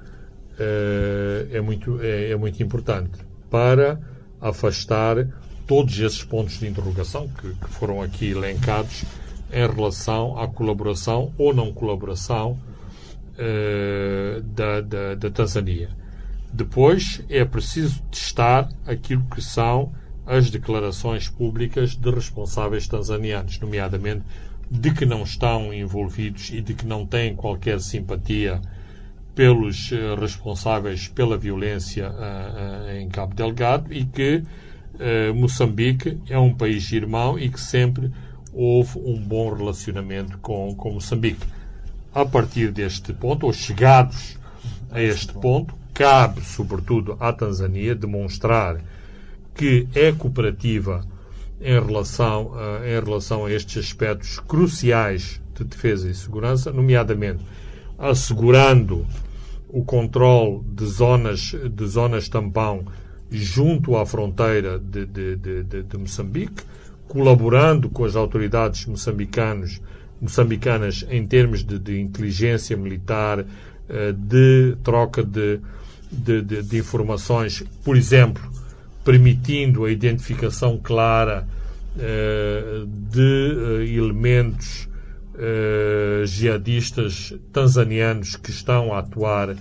é, 1.51 1.59
muito, 1.63 1.99
é, 2.03 2.33
é 2.33 2.37
muito 2.37 2.63
importante 2.63 3.19
para 3.51 3.99
afastar 4.39 5.27
todos 5.67 5.99
esses 5.99 6.23
pontos 6.25 6.59
de 6.59 6.67
interrogação 6.67 7.29
que, 7.29 7.55
que 7.55 7.69
foram 7.69 8.03
aqui 8.03 8.31
elencados 8.31 9.05
em 9.53 9.67
relação 9.67 10.39
à 10.39 10.49
colaboração 10.49 11.33
ou 11.37 11.55
não 11.55 11.73
colaboração 11.73 12.59
uh, 13.35 14.41
da, 14.43 14.81
da, 14.81 15.15
da 15.15 15.31
Tanzânia. 15.31 15.91
Depois 16.53 17.23
é 17.29 17.45
preciso 17.45 18.03
testar 18.11 18.69
aquilo 18.87 19.25
que 19.35 19.41
são 19.41 19.93
as 20.27 20.51
declarações 20.51 21.29
públicas 21.29 21.97
de 21.97 22.11
responsáveis 22.11 22.87
tanzanianos, 22.87 23.59
nomeadamente 23.59 24.25
de 24.71 24.93
que 24.93 25.05
não 25.05 25.23
estão 25.23 25.73
envolvidos 25.73 26.51
e 26.51 26.61
de 26.61 26.75
que 26.75 26.87
não 26.87 27.07
têm 27.07 27.35
qualquer 27.35 27.81
simpatia 27.81 28.61
pelos 29.35 29.91
uh, 29.93 30.15
responsáveis 30.19 31.09
pela 31.09 31.37
violência 31.37 32.11
uh, 32.11 32.13
uh, 32.13 32.91
em 32.97 33.09
Cabo 33.09 33.35
Delgado 33.35 33.93
e 33.93 34.05
que 34.05 34.43
Moçambique 35.35 36.19
é 36.29 36.39
um 36.39 36.55
país 36.55 36.91
irmão 36.93 37.39
e 37.39 37.49
que 37.49 37.61
sempre 37.61 38.11
houve 38.53 38.99
um 38.99 39.19
bom 39.19 39.55
relacionamento 39.55 40.39
com, 40.39 40.75
com 40.75 40.93
Moçambique. 40.93 41.47
A 42.15 42.25
partir 42.25 42.71
deste 42.71 43.13
ponto, 43.13 43.47
ou 43.47 43.53
chegados 43.53 44.39
a 44.91 45.01
este 45.01 45.33
ponto, 45.33 45.75
cabe, 45.95 46.43
sobretudo, 46.43 47.17
à 47.19 47.33
Tanzânia 47.33 47.95
demonstrar 47.95 48.81
que 49.55 49.89
é 49.95 50.13
cooperativa 50.13 51.05
em 51.61 51.81
relação, 51.81 52.53
a, 52.55 52.87
em 52.87 53.03
relação 53.03 53.47
a 53.47 53.53
estes 53.53 53.87
aspectos 53.87 54.39
cruciais 54.41 55.41
de 55.55 55.65
defesa 55.65 56.11
e 56.11 56.15
segurança, 56.15 56.73
nomeadamente 56.73 57.45
assegurando 57.99 59.07
o 59.69 59.85
controle 59.85 60.61
de 60.67 60.85
zonas, 60.87 61.55
de 61.71 61.87
zonas 61.87 62.29
tampão 62.29 62.85
junto 63.33 63.97
à 63.97 64.05
fronteira 64.05 64.79
de, 64.79 65.07
de, 65.07 65.37
de, 65.37 65.83
de 65.83 65.97
Moçambique, 65.97 66.63
colaborando 67.09 67.91
com 67.91 68.05
as 68.05 68.17
autoridades 68.17 68.87
moçambicanas, 68.87 69.81
moçambicanas 70.21 71.05
em 71.11 71.27
termos 71.27 71.63
de, 71.63 72.01
inteligência 72.01 72.77
militar, 72.77 73.45
eh, 73.89 74.15
de 74.17 74.77
troca 74.83 75.23
de, 75.23 75.61
de, 76.11 76.79
informações, 76.79 77.65
por 77.85 77.99
exemplo, 77.99 78.43
permitindo 79.05 79.85
a 79.85 79.91
identificação 79.91 80.79
clara 80.83 81.47
eh, 81.99 82.85
de 82.87 83.83
eh, 83.83 83.95
elementos 83.95 84.89
jihadistas 86.27 87.35
tanzanianos 87.53 88.37
que 88.37 88.51
estão 88.51 88.93
a 88.93 88.99
atuar 88.99 89.57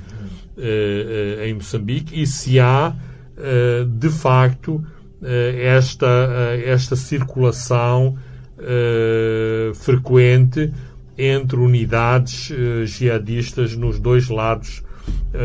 em 1.44 1.54
Moçambique. 1.54 2.22
E 2.22 2.28
se 2.28 2.60
há, 2.60 2.94
de 3.88 4.10
facto, 4.10 4.84
esta, 5.22 6.08
esta 6.64 6.96
circulação 6.96 8.18
frequente 9.76 10.72
entre 11.18 11.58
unidades 11.58 12.52
jihadistas 12.86 13.76
nos 13.76 14.00
dois 14.00 14.30
lados 14.30 14.84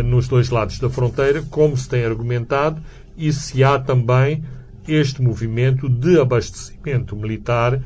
nos 0.04 0.28
dois 0.28 0.50
lados 0.50 0.78
da 0.78 0.90
fronteira, 0.90 1.42
como 1.50 1.76
se 1.76 1.88
tem 1.88 2.04
argumentado, 2.04 2.80
e 3.16 3.32
se 3.32 3.64
há 3.64 3.78
também 3.78 4.44
este 4.86 5.22
movimento 5.22 5.88
de 5.88 6.20
abastecimento 6.20 7.16
militar 7.16 7.82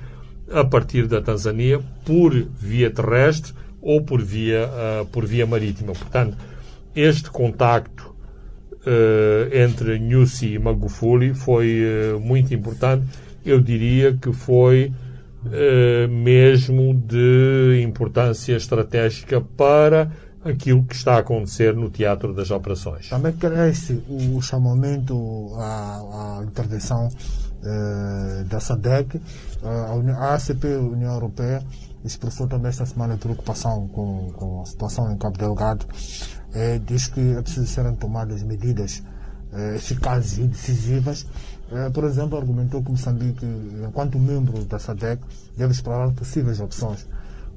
a 0.53 0.65
partir 0.65 1.07
da 1.07 1.23
Tanzânia 1.23 1.81
por 2.05 2.33
via 2.35 2.91
terrestre 2.91 3.55
ou 3.81 4.03
por 4.03 4.21
via, 4.21 4.69
uh, 4.69 5.07
por 5.07 5.25
via 5.25 5.47
marítima. 5.47 5.93
Portanto, 5.93 6.37
este 6.95 7.31
contacto 7.31 8.10
entre 9.53 9.99
Nyusi 9.99 10.55
e 10.55 10.59
Magufuli 10.59 11.35
foi 11.35 11.83
uh, 12.15 12.21
muito 12.21 12.55
importante. 12.55 13.07
Eu 13.45 13.61
diria 13.61 14.15
que 14.15 14.33
foi 14.33 14.93
mesmo 16.11 16.93
de 16.95 17.83
importância 17.83 18.55
estratégica 18.55 19.41
para 19.41 20.11
aquilo 20.45 20.85
que 20.85 20.95
está 20.95 21.15
a 21.15 21.19
acontecer 21.21 21.75
no 21.75 21.89
teatro 21.89 22.35
das 22.35 22.51
operações. 22.51 23.09
Também 23.09 23.33
cresce 23.33 24.03
o 24.07 24.41
chamamento 24.43 25.55
à, 25.57 26.41
à 26.41 26.45
intervenção 26.45 27.09
eh, 27.63 28.45
da 28.45 28.59
SADEC, 28.59 29.21
eh, 29.63 30.13
a 30.17 30.35
ACP, 30.35 30.67
a 30.67 30.79
União 30.79 31.13
Europeia, 31.13 31.63
expressou 32.03 32.49
também 32.49 32.71
esta 32.71 32.87
semana 32.87 33.19
preocupação 33.19 33.87
com, 33.89 34.33
com 34.33 34.63
a 34.63 34.65
situação 34.65 35.13
em 35.13 35.19
Cabo 35.19 35.37
Delgado. 35.37 35.85
Eh, 36.55 36.81
diz 36.85 37.07
que 37.07 37.21
é 37.21 37.43
preciso 37.43 37.67
serem 37.67 37.95
tomadas 37.95 38.43
medidas 38.43 39.03
eficazes 39.75 40.39
e 40.39 40.43
decisivas. 40.43 41.27
por 41.93 42.05
exemplo, 42.05 42.39
argumentou 42.39 42.81
que 42.85 42.91
Moçambique, 42.93 43.45
enquanto 43.85 44.17
membro 44.17 44.65
da 44.65 44.79
SADEC, 44.79 45.21
deve 45.57 45.73
explorar 45.73 46.13
possíveis 46.13 46.61
opções 46.61 47.05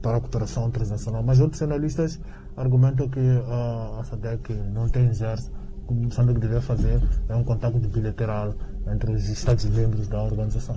para 0.01 0.17
a 0.17 0.19
cooperação 0.19 0.71
transnacional. 0.71 1.21
Mas 1.21 1.39
outros 1.39 1.61
analistas 1.61 2.19
argumentam 2.57 3.07
que 3.07 3.19
a, 3.19 3.99
a 3.99 4.03
SADEC 4.05 4.53
não 4.73 4.89
tem 4.89 5.05
exército 5.07 5.51
o 5.87 5.93
que 5.93 6.05
Moçambique 6.05 6.39
deve 6.39 6.61
fazer 6.61 7.01
é 7.29 7.35
um 7.35 7.43
contato 7.43 7.77
bilateral 7.77 8.55
entre 8.91 9.11
os 9.11 9.27
Estados-membros 9.27 10.07
da 10.07 10.21
organização. 10.21 10.75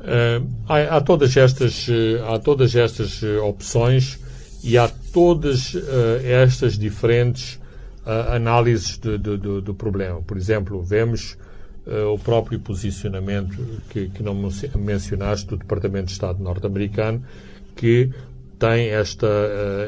Uh, 0.00 0.46
há, 0.68 0.96
há, 0.96 1.00
todas 1.00 1.36
estas, 1.36 1.88
eh, 1.88 2.22
há 2.28 2.38
todas 2.38 2.74
estas 2.76 3.20
eh, 3.20 3.36
opções 3.38 4.20
e 4.62 4.78
há 4.78 4.88
todas 5.12 5.74
uh, 5.74 5.80
estas 6.24 6.78
diferentes 6.78 7.54
uh, 8.04 8.34
análises 8.34 8.98
de, 8.98 9.18
de, 9.18 9.36
de, 9.36 9.60
do 9.60 9.74
problema. 9.74 10.22
Por 10.22 10.36
exemplo, 10.36 10.82
vemos 10.82 11.36
o 12.12 12.18
próprio 12.18 12.60
posicionamento 12.60 13.56
que, 13.88 14.10
que 14.10 14.22
não 14.22 14.34
mencionaste 14.76 15.46
do 15.46 15.56
Departamento 15.56 16.08
de 16.08 16.12
Estado 16.12 16.38
norte-americano, 16.42 17.24
que 17.74 18.10
tem 18.58 18.88
esta, 18.88 19.26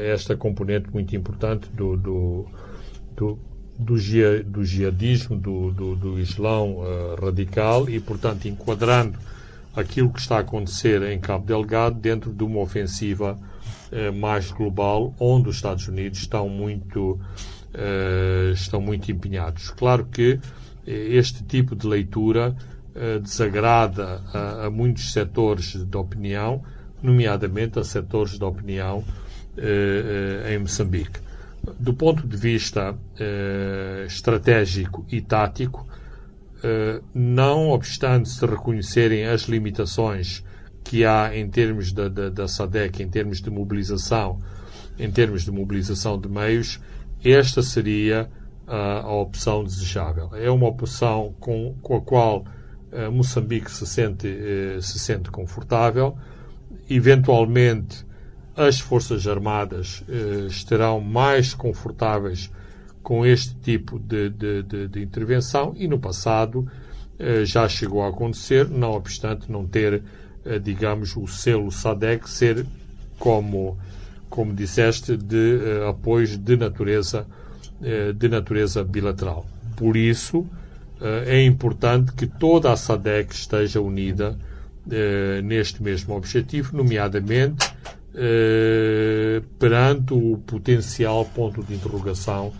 esta 0.01 0.35
componente 0.35 0.89
muito 0.91 1.15
importante 1.15 1.69
do, 1.69 1.95
do, 1.95 2.47
do 3.15 3.39
do, 3.81 3.95
do 4.45 4.63
jihadismo, 4.63 5.35
do, 5.35 5.71
do, 5.71 5.95
do 5.95 6.19
Islão 6.19 6.77
uh, 6.77 7.15
radical 7.23 7.89
e, 7.89 7.99
portanto, 7.99 8.47
enquadrando 8.47 9.17
aquilo 9.75 10.11
que 10.11 10.19
está 10.19 10.37
a 10.37 10.41
acontecer 10.41 11.01
em 11.03 11.19
Cabo 11.19 11.45
Delgado 11.45 11.99
dentro 11.99 12.31
de 12.31 12.43
uma 12.43 12.59
ofensiva 12.59 13.39
uh, 13.39 13.50
mais 14.13 14.51
global, 14.51 15.13
onde 15.19 15.49
os 15.49 15.55
Estados 15.55 15.87
Unidos 15.87 16.19
estão 16.19 16.47
muito, 16.47 17.19
uh, 17.73 18.51
estão 18.53 18.79
muito 18.79 19.11
empenhados. 19.11 19.69
Claro 19.71 20.05
que 20.05 20.39
este 20.85 21.43
tipo 21.43 21.75
de 21.75 21.85
leitura 21.85 22.55
desagrada 23.21 24.21
a, 24.33 24.65
a, 24.65 24.69
muitos 24.69 25.13
setores 25.13 25.75
de 25.75 25.97
opinião, 25.97 26.63
nomeadamente 27.01 27.79
a 27.79 27.83
setores 27.83 28.37
de 28.37 28.43
opinião 28.43 29.03
em 30.49 30.57
Moçambique 30.57 31.19
do 31.79 31.93
ponto 31.93 32.27
de 32.27 32.35
vista 32.35 32.95
eh, 33.19 34.05
estratégico 34.07 35.05
e 35.11 35.21
tático, 35.21 35.87
eh, 36.63 37.01
não 37.13 37.69
obstante 37.69 38.29
se 38.29 38.45
reconhecerem 38.45 39.25
as 39.25 39.43
limitações 39.43 40.43
que 40.83 41.05
há 41.05 41.35
em 41.35 41.49
termos 41.49 41.91
da, 41.91 42.07
da, 42.07 42.29
da 42.29 42.47
SADEC, 42.47 43.03
em 43.03 43.09
termos 43.09 43.41
de 43.41 43.49
mobilização, 43.49 44.39
em 44.97 45.09
termos 45.11 45.43
de 45.43 45.51
mobilização 45.51 46.19
de 46.19 46.27
meios, 46.27 46.79
esta 47.23 47.61
seria 47.61 48.29
a, 48.67 49.01
a 49.01 49.13
opção 49.13 49.63
desejável. 49.63 50.31
É 50.33 50.49
uma 50.49 50.67
opção 50.67 51.33
com, 51.39 51.75
com 51.81 51.97
a 51.97 52.01
qual 52.01 52.45
eh, 52.91 53.09
Moçambique 53.09 53.71
se 53.71 53.85
sente, 53.85 54.27
se 54.81 54.99
sente 54.99 55.29
confortável, 55.29 56.17
eventualmente 56.89 58.05
as 58.55 58.79
Forças 58.79 59.27
Armadas 59.27 60.03
eh, 60.09 60.47
estarão 60.47 60.99
mais 60.99 61.53
confortáveis 61.53 62.51
com 63.01 63.25
este 63.25 63.55
tipo 63.55 63.97
de, 63.97 64.29
de, 64.29 64.63
de, 64.63 64.87
de 64.87 65.01
intervenção 65.01 65.73
e 65.75 65.87
no 65.87 65.99
passado 65.99 66.67
eh, 67.17 67.45
já 67.45 67.67
chegou 67.67 68.03
a 68.03 68.09
acontecer, 68.09 68.69
não 68.69 68.91
obstante 68.91 69.51
não 69.51 69.65
ter, 69.65 70.03
digamos, 70.61 71.15
o 71.15 71.27
selo 71.27 71.71
SADEC 71.71 72.27
ser, 72.27 72.65
como, 73.19 73.77
como 74.29 74.53
disseste, 74.53 75.15
de 75.15 75.59
eh, 75.61 75.89
apoios 75.89 76.37
de 76.37 76.57
natureza, 76.57 77.25
eh, 77.81 78.13
de 78.13 78.29
natureza 78.29 78.83
bilateral. 78.83 79.45
Por 79.75 79.95
isso, 79.95 80.45
eh, 80.99 81.37
é 81.37 81.45
importante 81.45 82.13
que 82.13 82.27
toda 82.27 82.71
a 82.71 82.75
SADEC 82.75 83.33
esteja 83.33 83.81
unida 83.81 84.37
neste 85.43 85.83
mesmo 85.83 86.15
objetivo, 86.15 86.75
nomeadamente 86.75 87.71
eh, 88.13 89.41
perante 89.57 90.13
o 90.13 90.37
potencial 90.45 91.25
ponto 91.25 91.63
de 91.63 91.73
interrogação 91.75 92.51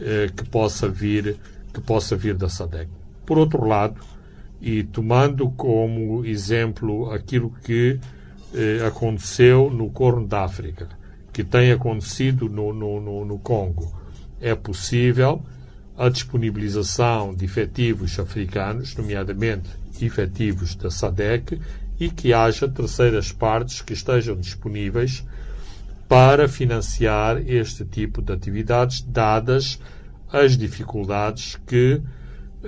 eh, 0.00 0.30
que 0.34 0.44
possa 0.44 0.88
vir 0.88 1.36
que 1.72 1.80
possa 1.82 2.16
vir 2.16 2.34
da 2.34 2.48
SADEC. 2.48 2.88
Por 3.26 3.36
outro 3.36 3.66
lado, 3.66 4.00
e 4.60 4.82
tomando 4.82 5.50
como 5.50 6.24
exemplo 6.24 7.10
aquilo 7.10 7.52
que 7.64 7.98
eh, 8.54 8.84
aconteceu 8.86 9.70
no 9.70 9.90
Corno 9.90 10.26
da 10.26 10.44
África, 10.44 10.88
que 11.32 11.44
tem 11.44 11.70
acontecido 11.72 12.48
no, 12.48 12.72
no, 12.72 13.00
no, 13.00 13.24
no 13.24 13.38
Congo, 13.38 13.92
é 14.40 14.54
possível 14.54 15.42
a 15.96 16.08
disponibilização 16.08 17.34
de 17.34 17.44
efetivos 17.44 18.18
africanos, 18.18 18.94
nomeadamente 18.96 19.68
efetivos 20.00 20.74
da 20.74 20.90
SADEC, 20.90 21.60
e 21.98 22.10
que 22.10 22.34
haja 22.34 22.68
terceiras 22.68 23.32
partes 23.32 23.80
que 23.80 23.94
estejam 23.94 24.36
disponíveis 24.36 25.24
para 26.08 26.46
financiar 26.46 27.38
este 27.48 27.84
tipo 27.84 28.20
de 28.22 28.32
atividades, 28.32 29.00
dadas 29.00 29.80
as 30.30 30.56
dificuldades 30.56 31.58
que 31.66 32.00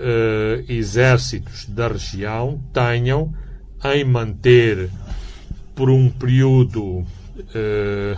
eh, 0.00 0.64
exércitos 0.68 1.66
da 1.66 1.88
região 1.88 2.60
tenham 2.72 3.32
em 3.84 4.04
manter 4.04 4.90
por 5.74 5.90
um 5.90 6.08
período 6.08 7.04
eh, 7.54 8.16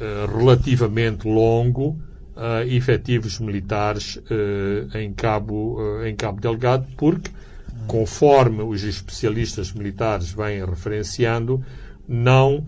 eh, 0.00 0.26
relativamente 0.26 1.28
longo 1.28 1.96
uh, 2.36 2.66
efetivos 2.66 3.38
militares 3.38 4.16
uh, 4.16 4.96
em, 4.96 5.12
Cabo, 5.12 5.80
uh, 5.80 6.04
em 6.04 6.14
Cabo 6.16 6.40
Delgado, 6.40 6.86
porque, 6.96 7.30
conforme 7.86 8.62
os 8.62 8.82
especialistas 8.82 9.72
militares 9.72 10.32
vêm 10.32 10.64
referenciando, 10.64 11.64
não, 12.08 12.64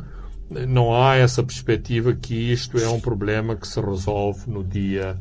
não 0.69 0.95
há 0.95 1.17
essa 1.17 1.43
perspectiva 1.43 2.15
que 2.15 2.53
isto 2.53 2.79
é 2.79 2.89
um 2.89 3.01
problema 3.01 3.57
que 3.57 3.67
se 3.67 3.81
resolve 3.81 4.51
no 4.51 4.63
dia, 4.63 5.17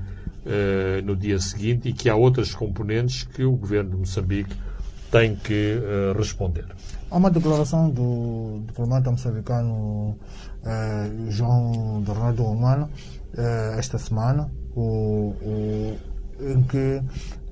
no 1.04 1.16
dia 1.16 1.40
seguinte 1.40 1.90
e 1.90 1.94
que 1.94 2.10
há 2.10 2.16
outras 2.16 2.54
componentes 2.54 3.24
que 3.24 3.44
o 3.44 3.54
governo 3.54 3.92
de 3.92 3.98
Moçambique 3.98 4.56
tem 5.12 5.36
que 5.36 5.80
responder. 6.18 6.66
Há 7.10 7.18
uma 7.18 7.30
declaração 7.30 7.90
do 7.90 8.64
diplomata 8.66 9.12
moçambicano 9.12 10.18
João 11.30 12.02
Bernardo 12.02 12.44
Romano 12.44 12.90
uh, 13.34 13.78
esta 13.78 13.98
semana, 13.98 14.50
o, 14.76 15.36
o, 15.42 15.98
em 16.40 16.64
que 16.64 17.02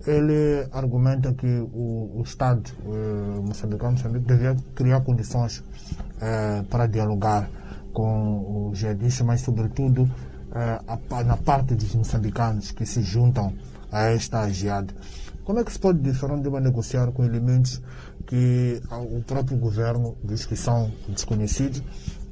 ele 0.07 0.67
argumenta 0.71 1.33
que 1.33 1.45
o, 1.45 2.11
o 2.15 2.21
Estado 2.23 2.71
uh, 2.85 3.41
moçambicano 3.43 3.91
Moçambique 3.91 4.25
devia 4.25 4.55
criar 4.73 5.01
condições 5.01 5.59
uh, 5.59 6.63
para 6.69 6.87
dialogar 6.87 7.49
com 7.93 8.69
os 8.71 8.79
jihadistas, 8.79 9.25
mas 9.25 9.41
sobretudo 9.41 10.03
uh, 10.03 10.09
na 11.25 11.37
parte 11.37 11.75
dos 11.75 11.95
moçambicanos 11.95 12.71
que 12.71 12.85
se 12.85 13.01
juntam 13.01 13.53
a 13.91 14.05
esta 14.05 14.49
jihad. 14.49 14.89
Como 15.43 15.59
é 15.59 15.63
que 15.63 15.71
se 15.71 15.79
pode 15.79 15.99
de 15.99 16.49
negociar 16.61 17.11
com 17.11 17.23
elementos 17.23 17.81
que 18.27 18.81
o 18.91 19.21
próprio 19.23 19.57
governo 19.57 20.15
diz 20.23 20.45
que 20.45 20.55
são 20.55 20.91
desconhecidos 21.09 21.81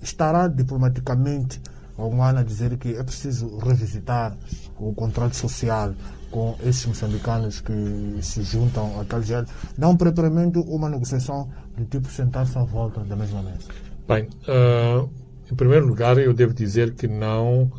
estará 0.01 0.47
diplomaticamente 0.47 1.61
um 1.97 2.23
ano 2.23 2.39
a 2.39 2.43
dizer 2.43 2.77
que 2.77 2.95
é 2.95 3.03
preciso 3.03 3.57
revisitar 3.57 4.37
o 4.79 4.93
contrato 4.93 5.35
social 5.35 5.93
com 6.31 6.55
esses 6.63 6.85
moçambicanos 6.85 7.59
que 7.59 8.19
se 8.21 8.43
juntam 8.43 8.99
a 9.01 9.03
tal 9.03 9.21
gel, 9.21 9.43
não 9.77 9.97
propriamente 9.97 10.59
uma 10.59 10.87
negociação 10.87 11.49
do 11.75 11.85
tipo 11.85 12.07
sentar-se 12.07 12.57
à 12.57 12.63
volta 12.63 13.01
da 13.01 13.15
mesma 13.15 13.41
mesa? 13.41 13.67
Bem, 14.07 14.29
uh, 14.47 15.09
em 15.51 15.55
primeiro 15.55 15.87
lugar, 15.87 16.17
eu 16.17 16.33
devo 16.33 16.53
dizer 16.53 16.93
que 16.93 17.07
não 17.07 17.71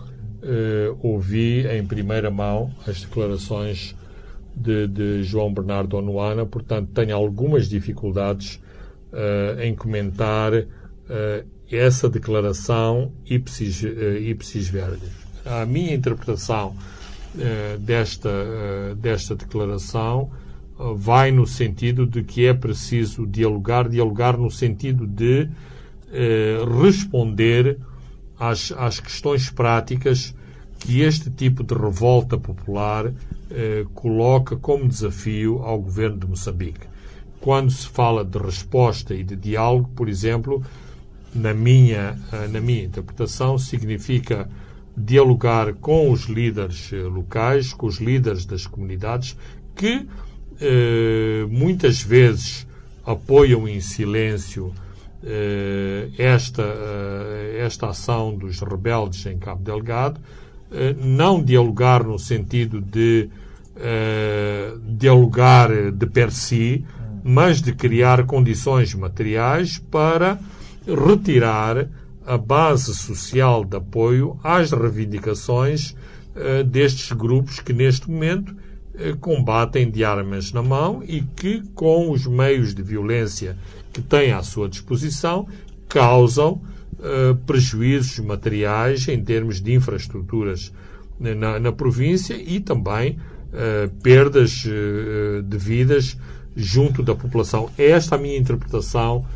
uh, 0.42 0.98
ouvi 1.02 1.66
em 1.66 1.84
primeira 1.84 2.30
mão 2.30 2.70
as 2.86 3.02
declarações 3.02 3.94
de, 4.54 4.86
de 4.86 5.22
João 5.22 5.52
Bernardo 5.52 5.96
Onuana, 5.96 6.44
portanto, 6.44 6.90
tenho 6.92 7.14
algumas 7.14 7.68
dificuldades 7.68 8.60
uh, 9.12 9.60
em 9.60 9.74
comentar 9.74 10.52
essa 11.70 12.08
declaração 12.08 13.12
ipsis, 13.24 13.82
uh, 13.82 14.16
ipsis 14.18 14.68
verbis. 14.68 15.10
A 15.44 15.64
minha 15.64 15.94
interpretação 15.94 16.74
uh, 16.74 17.78
desta, 17.78 18.28
uh, 18.28 18.94
desta 18.96 19.36
declaração 19.36 20.30
vai 20.96 21.30
no 21.30 21.46
sentido 21.46 22.06
de 22.06 22.22
que 22.22 22.46
é 22.46 22.54
preciso 22.54 23.26
dialogar, 23.26 23.86
dialogar 23.86 24.38
no 24.38 24.50
sentido 24.50 25.06
de 25.06 25.46
responder 26.82 27.76
às, 28.40 28.72
às 28.72 28.98
questões 28.98 29.50
práticas 29.50 30.34
que 30.78 31.02
este 31.02 31.30
tipo 31.30 31.62
de 31.62 31.74
revolta 31.74 32.38
popular 32.38 33.12
coloca 33.94 34.56
como 34.56 34.88
desafio 34.88 35.58
ao 35.62 35.78
governo 35.78 36.16
de 36.16 36.26
Moçambique. 36.26 36.86
Quando 37.40 37.70
se 37.70 37.88
fala 37.88 38.24
de 38.24 38.38
resposta 38.38 39.14
e 39.14 39.24
de 39.24 39.34
diálogo, 39.34 39.90
por 39.94 40.08
exemplo, 40.08 40.62
na 41.34 41.54
minha, 41.54 42.18
eh, 42.32 42.48
na 42.48 42.60
minha 42.60 42.84
interpretação, 42.84 43.56
significa 43.58 44.48
dialogar 44.96 45.72
com 45.74 46.10
os 46.10 46.24
líderes 46.24 46.92
eh, 46.92 46.96
locais, 47.02 47.72
com 47.72 47.86
os 47.86 47.96
líderes 47.96 48.44
das 48.44 48.66
comunidades, 48.66 49.36
que 49.74 50.06
eh, 50.60 51.46
muitas 51.48 52.02
vezes 52.02 52.66
apoiam 53.06 53.66
em 53.66 53.80
silêncio 53.80 54.72
eh, 54.74 54.89
esta, 56.16 56.62
eh, 56.62 57.62
esta 57.64 57.88
ação 57.88 58.34
dos 58.34 58.60
rebeldes 58.60 59.26
em 59.26 59.38
Cabo 59.38 59.62
Delgado, 59.62 60.20
eh, 60.72 60.94
não 60.98 61.42
dialogar 61.42 62.04
no 62.04 62.18
sentido 62.18 62.80
de 62.80 63.28
dialogar 64.98 65.70
de 65.90 66.06
per 66.06 66.30
si, 66.30 66.84
mas 67.24 67.62
de 67.62 67.72
criar 67.72 68.26
condições 68.26 68.94
materiais 68.94 69.78
para 69.78 70.38
retirar 70.86 71.88
a 72.26 72.36
base 72.36 72.94
social 72.94 73.64
de 73.64 73.78
apoio 73.78 74.38
às 74.44 74.70
reivindicações 74.70 75.96
destes 76.66 77.10
grupos 77.12 77.60
que, 77.60 77.72
neste 77.72 78.10
momento, 78.10 78.54
combatem 79.20 79.90
de 79.90 80.04
armas 80.04 80.52
na 80.52 80.62
mão 80.62 81.02
e 81.06 81.22
que, 81.22 81.62
com 81.74 82.10
os 82.10 82.26
meios 82.26 82.74
de 82.74 82.82
violência 82.82 83.56
que 83.92 84.02
têm 84.02 84.32
à 84.32 84.42
sua 84.42 84.68
disposição, 84.68 85.46
causam 85.88 86.60
uh, 86.98 87.34
prejuízos 87.46 88.18
materiais 88.18 89.08
em 89.08 89.22
termos 89.22 89.60
de 89.60 89.72
infraestruturas 89.72 90.72
na, 91.18 91.58
na 91.58 91.72
província 91.72 92.34
e 92.34 92.60
também 92.60 93.18
perdas 94.02 94.64
de 95.44 95.58
vidas 95.58 96.16
junto 96.56 97.02
da 97.02 97.14
população. 97.14 97.68
Esta 97.76 98.14
é 98.14 98.18
a 98.18 98.22
minha 98.22 98.38
interpretação 98.38 99.26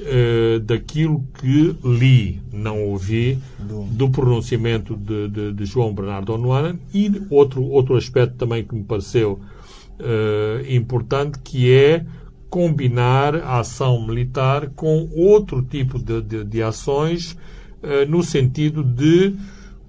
uh, 0.00 0.60
daquilo 0.60 1.24
que 1.40 1.76
li, 1.84 2.42
não 2.52 2.82
ouvi, 2.84 3.38
do 3.58 4.10
pronunciamento 4.10 4.96
de, 4.96 5.28
de, 5.28 5.52
de 5.52 5.64
João 5.64 5.94
Bernardo 5.94 6.34
Onuana 6.34 6.78
e 6.92 7.10
outro, 7.30 7.62
outro 7.64 7.96
aspecto 7.96 8.36
também 8.36 8.64
que 8.64 8.74
me 8.74 8.84
pareceu 8.84 9.40
uh, 10.00 10.72
importante, 10.72 11.38
que 11.38 11.72
é 11.72 12.04
combinar 12.48 13.34
a 13.36 13.60
ação 13.60 14.06
militar 14.06 14.70
com 14.70 15.08
outro 15.14 15.62
tipo 15.62 15.98
de, 15.98 16.22
de, 16.22 16.44
de 16.44 16.62
ações 16.62 17.32
uh, 17.82 18.08
no 18.08 18.22
sentido 18.22 18.82
de 18.82 19.34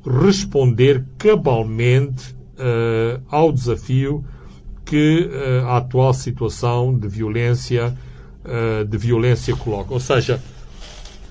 responder 0.06 1.04
cabalmente 1.18 2.38
ao 3.30 3.52
desafio 3.52 4.26
que 4.84 5.30
a 5.68 5.78
atual 5.78 6.12
situação 6.12 6.98
de 6.98 7.08
violência 7.08 7.96
uh, 8.48 8.86
de 8.86 8.98
violência 8.98 9.56
coloca. 9.56 9.94
Ou 9.94 10.00
seja, 10.00 10.42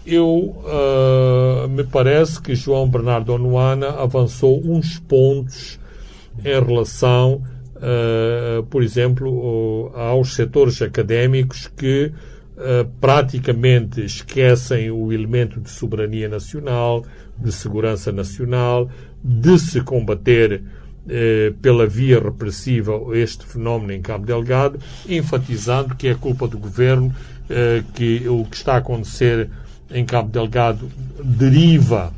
eu 0.07 0.27
uh, 0.27 1.69
me 1.69 1.83
parece 1.85 2.41
que 2.41 2.55
João 2.55 2.89
Bernardo 2.89 3.33
Onuana 3.33 3.89
avançou 3.89 4.61
uns 4.65 4.99
pontos 5.01 5.81
em 6.45 6.65
relação, 6.65 7.43
uh, 7.77 8.63
por 8.65 8.83
exemplo, 8.83 9.91
aos 9.95 10.35
setores 10.35 10.81
académicos 10.83 11.71
que 11.77 12.13
praticamente 13.03 14.03
esquecem 14.03 14.91
o 14.91 15.13
elemento 15.13 15.61
de 15.61 15.69
soberania 15.69 16.27
nacional, 16.27 17.05
de 17.39 17.53
segurança 17.53 18.11
nacional, 18.11 18.89
de 19.23 19.59
se 19.59 19.81
combater 19.83 20.53
eh, 20.53 20.63
pela 21.63 21.87
via 21.87 22.19
repressiva 22.19 22.93
este 23.13 23.47
fenómeno 23.47 23.93
em 23.93 24.03
Cabo 24.03 24.27
Delgado, 24.27 24.79
enfatizando 25.09 25.95
que 25.95 26.09
é 26.09 26.15
culpa 26.15 26.49
do 26.49 26.59
governo, 26.59 27.15
eh, 27.49 27.85
que 27.95 28.29
o 28.29 28.45
que 28.45 28.57
está 28.57 28.75
a 28.75 28.79
acontecer 28.79 29.49
em 29.91 30.05
Cabo 30.05 30.29
Delgado 30.29 30.91
deriva 31.23 32.13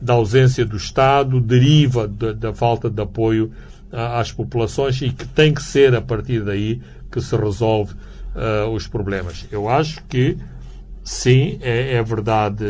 da 0.00 0.12
ausência 0.12 0.64
do 0.64 0.76
Estado, 0.76 1.40
deriva 1.40 2.06
da, 2.06 2.54
falta 2.54 2.88
de 2.88 3.02
apoio 3.02 3.50
às 3.90 4.30
populações 4.30 5.02
e 5.02 5.10
que 5.10 5.26
tem 5.26 5.52
que 5.52 5.62
ser 5.62 5.96
a 5.96 6.00
partir 6.00 6.44
daí 6.44 6.80
que 7.10 7.20
se 7.20 7.34
resolve 7.34 7.94
uh, 8.36 8.68
os 8.70 8.86
problemas. 8.86 9.48
Eu 9.50 9.68
acho 9.68 10.04
que 10.04 10.38
sim, 11.02 11.58
é, 11.60 11.94
é 11.94 12.02
verdade, 12.02 12.64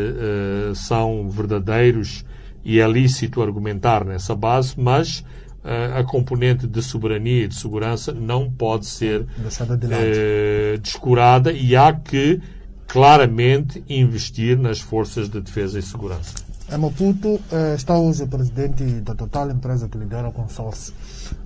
são 0.73 1.29
verdadeiros 1.29 2.25
e 2.65 2.79
é 2.79 2.87
lícito 2.87 3.41
argumentar 3.43 4.03
nessa 4.03 4.33
base, 4.33 4.73
mas 4.75 5.23
a 5.63 6.03
componente 6.03 6.65
de 6.65 6.81
soberania 6.81 7.45
e 7.45 7.47
de 7.47 7.55
segurança 7.55 8.13
não 8.13 8.49
pode 8.49 8.85
ser 8.85 9.25
de 9.25 10.77
descurada 10.81 11.51
e 11.51 11.75
há 11.75 11.91
que 11.93 12.41
claramente 12.87 13.83
investir 13.87 14.57
nas 14.57 14.79
forças 14.79 15.29
de 15.29 15.39
defesa 15.39 15.77
e 15.77 15.81
segurança. 15.81 16.33
Em 16.71 16.77
Maputo 16.77 17.39
eh, 17.51 17.73
está 17.75 17.97
hoje 17.97 18.23
o 18.23 18.27
presidente 18.27 18.83
da 19.01 19.15
Total, 19.15 19.49
empresa 19.49 19.89
que 19.89 19.97
lidera 19.97 20.27
o 20.27 20.31
consórcio 20.31 20.93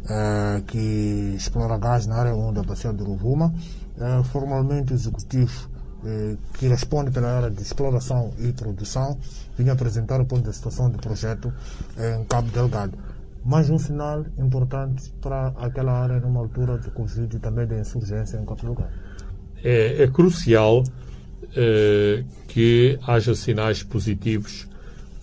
eh, 0.10 0.62
que 0.68 1.34
explora 1.38 1.78
gás 1.78 2.06
na 2.08 2.16
área 2.16 2.36
1 2.36 2.54
da 2.54 2.64
bacia 2.64 2.92
do 2.92 3.06
Rovuma. 3.06 3.54
Eh, 3.98 4.24
formalmente 4.32 4.94
executivo 4.94 5.70
eh, 6.06 6.36
que 6.58 6.68
responde 6.68 7.12
pela 7.12 7.38
área 7.38 7.50
de 7.50 7.62
exploração 7.62 8.34
e 8.38 8.52
produção 8.52 9.18
vinha 9.58 9.72
apresentar 9.72 10.20
o 10.20 10.26
ponto 10.26 10.50
de 10.50 10.54
situação 10.54 10.90
do 10.90 10.98
projeto 10.98 11.54
em 11.98 12.26
Cabo 12.26 12.50
Delgado. 12.52 12.98
Mais 13.46 13.70
um 13.70 13.78
sinal 13.78 14.26
importante 14.38 15.12
para 15.22 15.48
aquela 15.58 15.92
área 15.92 16.20
numa 16.20 16.40
altura 16.40 16.78
de 16.78 16.90
Covid 16.92 17.36
e 17.36 17.40
também 17.40 17.68
de 17.68 17.80
insurgência 17.80 18.38
em 18.38 18.46
Cabo 18.46 18.62
Delgado. 18.62 18.94
É, 19.64 20.04
é 20.04 20.08
crucial 20.08 20.84
eh, 21.56 22.24
que 22.48 22.98
haja 23.06 23.36
sinais 23.36 23.84
positivos 23.84 24.68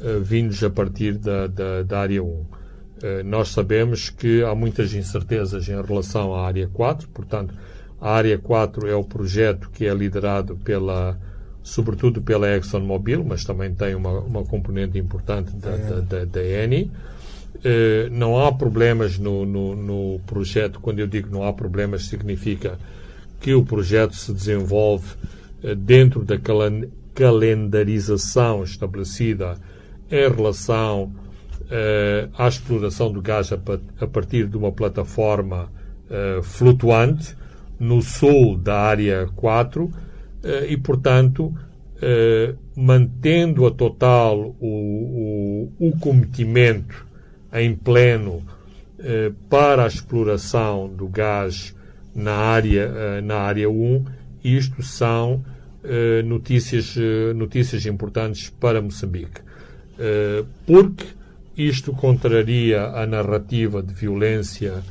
eh, 0.00 0.18
vindos 0.22 0.62
a 0.62 0.70
partir 0.70 1.18
da, 1.18 1.46
da, 1.46 1.82
da 1.82 2.00
área 2.00 2.22
1. 2.22 2.44
Eh, 3.02 3.22
nós 3.22 3.48
sabemos 3.48 4.10
que 4.10 4.42
há 4.42 4.54
muitas 4.54 4.94
incertezas 4.94 5.68
em 5.68 5.80
relação 5.80 6.34
à 6.34 6.46
área 6.46 6.68
4, 6.68 7.08
portanto, 7.08 7.54
a 8.00 8.12
área 8.12 8.38
4 8.38 8.86
é 8.86 8.94
o 8.94 9.02
projeto 9.02 9.70
que 9.70 9.86
é 9.86 9.94
liderado 9.94 10.56
pela, 10.56 11.18
sobretudo 11.62 12.22
pela 12.22 12.48
ExxonMobil, 12.56 13.24
mas 13.24 13.44
também 13.44 13.74
tem 13.74 13.94
uma, 13.94 14.20
uma 14.20 14.44
componente 14.44 14.98
importante 14.98 15.54
da, 15.56 15.76
da, 15.76 16.00
da, 16.00 16.24
da 16.24 16.44
Eni. 16.44 16.90
Eh, 17.62 18.08
não 18.10 18.38
há 18.38 18.50
problemas 18.52 19.18
no, 19.18 19.44
no, 19.44 19.76
no 19.76 20.20
projeto. 20.20 20.80
Quando 20.80 20.98
eu 21.00 21.06
digo 21.06 21.28
não 21.30 21.44
há 21.44 21.52
problemas, 21.52 22.06
significa 22.06 22.78
que 23.38 23.54
o 23.54 23.64
projeto 23.64 24.14
se 24.14 24.32
desenvolve 24.32 25.14
eh, 25.62 25.74
dentro 25.74 26.24
da 26.24 26.38
calen- 26.38 26.90
calendarização 27.14 28.64
estabelecida 28.64 29.58
em 30.10 30.28
relação 30.30 31.12
eh, 31.70 32.28
à 32.36 32.48
exploração 32.48 33.12
do 33.12 33.20
gás 33.20 33.52
a, 33.52 33.58
a 34.00 34.06
partir 34.06 34.46
de 34.46 34.56
uma 34.56 34.72
plataforma 34.72 35.70
flutuante 36.42 37.36
no 37.78 38.02
sul 38.02 38.56
da 38.58 38.80
área 38.80 39.28
4 39.36 39.88
eh, 40.42 40.66
e, 40.70 40.76
portanto, 40.76 41.54
mantendo 42.74 43.64
a 43.64 43.70
total 43.70 44.56
o, 44.58 45.70
o, 45.78 45.88
o 45.88 45.98
cometimento 45.98 47.09
em 47.52 47.74
pleno 47.74 48.42
eh, 48.98 49.32
para 49.48 49.84
a 49.84 49.86
exploração 49.88 50.88
do 50.88 51.08
gás 51.08 51.74
na 52.14 52.32
área, 52.34 52.82
eh, 52.94 53.20
na 53.20 53.36
área 53.36 53.68
1, 53.70 54.04
isto 54.44 54.82
são 54.82 55.44
eh, 55.82 56.22
notícias, 56.22 56.94
eh, 56.96 57.32
notícias 57.34 57.86
importantes 57.86 58.50
para 58.50 58.80
Moçambique. 58.82 59.40
Eh, 59.98 60.44
porque 60.66 61.04
isto 61.56 61.92
contraria 61.92 62.82
a 62.86 63.06
narrativa 63.06 63.82
de 63.82 63.92
violência 63.92 64.82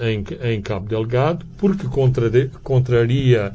em, 0.00 0.24
em 0.42 0.60
Cabo 0.62 0.88
Delgado, 0.88 1.44
porque 1.58 1.86
contrari- 1.86 2.50
contraria 2.62 3.52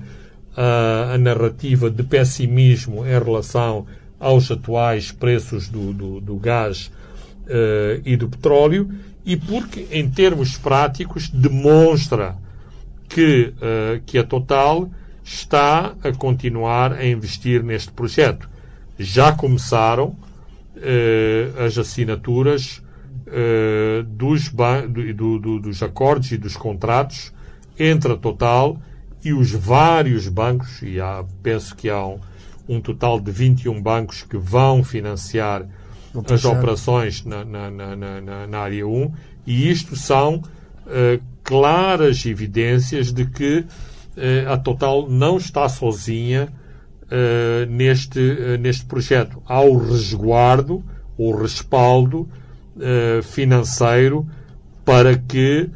a, 0.55 1.13
a 1.13 1.17
narrativa 1.17 1.89
de 1.89 2.03
pessimismo 2.03 3.05
em 3.05 3.17
relação 3.19 3.85
aos 4.19 4.49
atuais 4.51 5.11
preços 5.11 5.67
do, 5.67 5.91
do, 5.93 6.21
do 6.21 6.35
gás 6.37 6.91
eh, 7.47 8.01
e 8.05 8.15
do 8.15 8.27
petróleo, 8.29 8.89
e 9.25 9.37
porque, 9.37 9.87
em 9.91 10.09
termos 10.09 10.57
práticos, 10.57 11.29
demonstra 11.29 12.35
que, 13.07 13.53
eh, 13.61 14.01
que 14.05 14.17
a 14.17 14.23
Total 14.23 14.89
está 15.23 15.93
a 16.03 16.11
continuar 16.11 16.93
a 16.93 17.05
investir 17.05 17.63
neste 17.63 17.91
projeto. 17.91 18.49
Já 18.99 19.31
começaram 19.31 20.15
eh, 20.77 21.49
as 21.65 21.77
assinaturas 21.77 22.81
eh, 23.27 24.03
dos, 24.07 24.49
do- 24.49 25.13
do- 25.13 25.39
do- 25.39 25.59
dos 25.59 25.81
acordos 25.81 26.31
e 26.31 26.37
dos 26.37 26.57
contratos 26.57 27.31
entre 27.79 28.11
a 28.11 28.17
Total 28.17 28.77
e 29.23 29.31
os 29.31 29.51
vários 29.51 30.27
bancos, 30.27 30.81
e 30.81 30.99
há, 30.99 31.23
penso 31.41 31.73
que 31.75 31.89
há 31.89 32.05
um, 32.05 32.19
um 32.67 32.81
total 32.81 33.19
de 33.19 33.31
21 33.31 33.81
bancos 33.81 34.23
que 34.23 34.37
vão 34.37 34.83
financiar 34.83 35.65
as 36.29 36.45
operações 36.45 37.25
na, 37.25 37.43
na, 37.43 37.71
na, 37.71 38.47
na- 38.47 38.59
área 38.59 38.87
1, 38.87 39.11
e 39.45 39.69
isto 39.69 39.95
são 39.95 40.41
eh, 40.87 41.19
claras 41.43 42.25
evidências 42.25 43.11
de 43.11 43.25
que 43.25 43.65
eh, 44.15 44.45
a 44.47 44.57
Total 44.57 45.09
não 45.09 45.37
está 45.37 45.67
sozinha 45.67 46.49
eh, 47.09 47.65
neste, 47.69 48.19
neste 48.59 48.85
projeto. 48.85 49.41
Há 49.45 49.61
o 49.61 49.77
resguardo, 49.77 50.83
o 51.17 51.35
respaldo 51.35 52.27
financeiro 53.21 54.27
para 54.83 55.15
que 55.15 55.69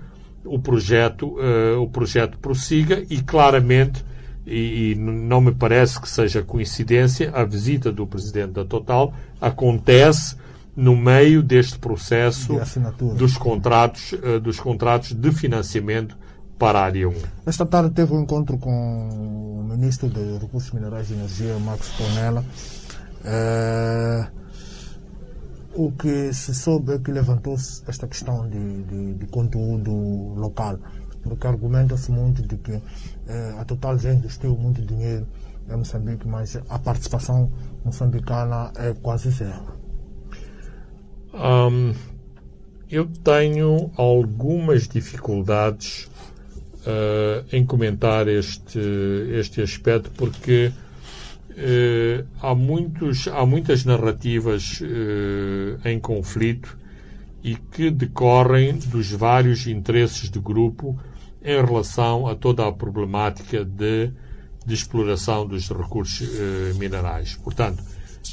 o 0.44 0.58
projeto, 0.58 1.38
o 1.80 1.88
projeto 1.88 2.40
prossiga 2.40 3.04
e 3.08 3.22
claramente, 3.22 4.04
e, 4.48 4.92
e 4.92 4.96
não 4.96 5.42
me 5.42 5.54
parece 5.54 6.00
que 6.00 6.10
seja 6.10 6.42
coincidência, 6.42 7.32
a 7.36 7.44
visita 7.44 7.92
do 7.92 8.08
Presidente 8.08 8.54
da 8.54 8.64
Total 8.64 9.14
acontece 9.42 10.38
no 10.74 10.96
meio 10.96 11.44
deste 11.44 11.78
processo 11.78 12.54
De 12.54 13.16
dos 13.16 13.36
contratos, 13.36 14.14
eh, 14.24 14.40
dos 14.40 14.60
contratos 14.60 15.12
de 15.14 15.32
financiamento 15.32 16.18
para 16.58 16.80
a 16.80 16.86
área 16.86 17.10
1. 17.10 17.14
Esta 17.46 17.66
tarde 17.66 17.90
teve 17.92 18.14
um 18.14 18.22
encontro 18.22 18.58
com 18.58 18.70
o 18.70 19.64
Ministro 19.68 20.08
de 20.08 20.38
Recursos 20.38 20.72
Minerais 20.72 21.10
e 21.10 21.14
Energia, 21.14 21.58
Max 21.60 21.90
Ponella. 21.98 22.46
Eh, 23.26 24.28
o 25.74 25.92
que 25.92 26.32
se 26.34 26.56
soube 26.56 26.94
é 26.94 27.00
que 27.00 27.12
levantou-se 27.12 27.84
esta 27.88 28.08
questão 28.08 28.48
de, 28.48 28.84
de, 28.84 29.14
de 29.16 29.26
conteúdo 29.28 29.92
local, 30.36 30.80
porque 31.22 31.46
argumenta-se 31.46 32.12
muito 32.12 32.42
de 32.42 32.56
que 32.58 32.82
a 33.60 33.66
Total 33.66 33.98
já 33.98 34.14
investiu 34.14 34.56
muito 34.58 34.82
dinheiro 34.82 35.28
em 35.70 35.76
Moçambique, 35.78 36.28
mas 36.28 36.56
a 36.70 36.80
participação 36.80 37.52
moçambicana 37.84 38.72
é 38.76 38.94
quase 38.94 39.30
zero. 39.32 39.78
Hum, 41.34 41.94
eu 42.90 43.06
tenho 43.06 43.92
algumas 43.98 44.88
dificuldades 44.88 46.10
eh, 46.86 47.44
em 47.52 47.66
comentar 47.66 48.30
este, 48.30 48.80
este 49.32 49.62
aspecto 49.62 50.10
porque 50.12 50.72
eh, 51.58 52.24
há, 52.42 52.56
muitos, 52.56 53.28
há 53.28 53.46
muitas 53.46 53.84
narrativas 53.84 54.82
eh, 54.82 55.92
em 55.92 56.00
conflito 56.00 56.78
e 57.44 57.56
que 57.56 57.92
decorrem 57.92 58.78
dos 58.78 59.12
vários 59.12 59.68
interesses 59.68 60.30
de 60.30 60.40
grupo 60.40 60.98
em 61.48 61.66
relação 61.66 62.28
a 62.28 62.36
toda 62.36 62.68
a 62.68 62.72
problemática 62.74 63.64
de, 63.64 64.12
de 64.66 64.74
exploração 64.74 65.48
dos 65.48 65.70
recursos 65.70 66.28
eh, 66.28 66.74
minerais. 66.78 67.38
Portanto, 67.38 67.82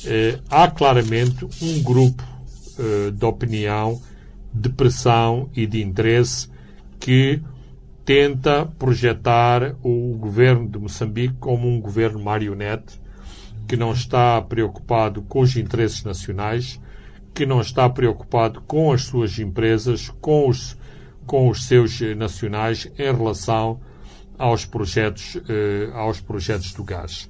eh, 0.04 0.40
há 0.50 0.68
claramente 0.68 1.46
um 1.62 1.80
grupo 1.80 2.24
eh, 2.76 3.12
de 3.12 3.24
opinião, 3.24 4.02
de 4.52 4.68
pressão 4.68 5.48
e 5.54 5.64
de 5.64 5.80
interesse 5.80 6.48
que 6.98 7.40
tenta 8.04 8.66
projetar 8.66 9.76
o 9.80 10.16
governo 10.18 10.68
de 10.68 10.76
Moçambique 10.76 11.36
como 11.38 11.68
um 11.68 11.80
governo 11.80 12.18
marionete 12.18 13.00
que 13.68 13.76
não 13.76 13.92
está 13.92 14.42
preocupado 14.42 15.22
com 15.22 15.38
os 15.38 15.56
interesses 15.56 16.02
nacionais, 16.02 16.80
que 17.32 17.46
não 17.46 17.60
está 17.60 17.88
preocupado 17.88 18.60
com 18.62 18.92
as 18.92 19.02
suas 19.04 19.38
empresas, 19.38 20.10
com 20.20 20.48
os, 20.48 20.76
com 21.27 21.49
os 21.49 21.64
seus 21.64 22.01
eh, 22.01 22.14
nacionais 22.14 22.91
em 22.99 23.12
relação 23.12 23.81
aos 24.39 24.64
projetos, 24.64 25.37
eh, 25.49 25.91
aos 25.95 26.20
projetos 26.20 26.72
do 26.72 26.85
gás. 26.85 27.29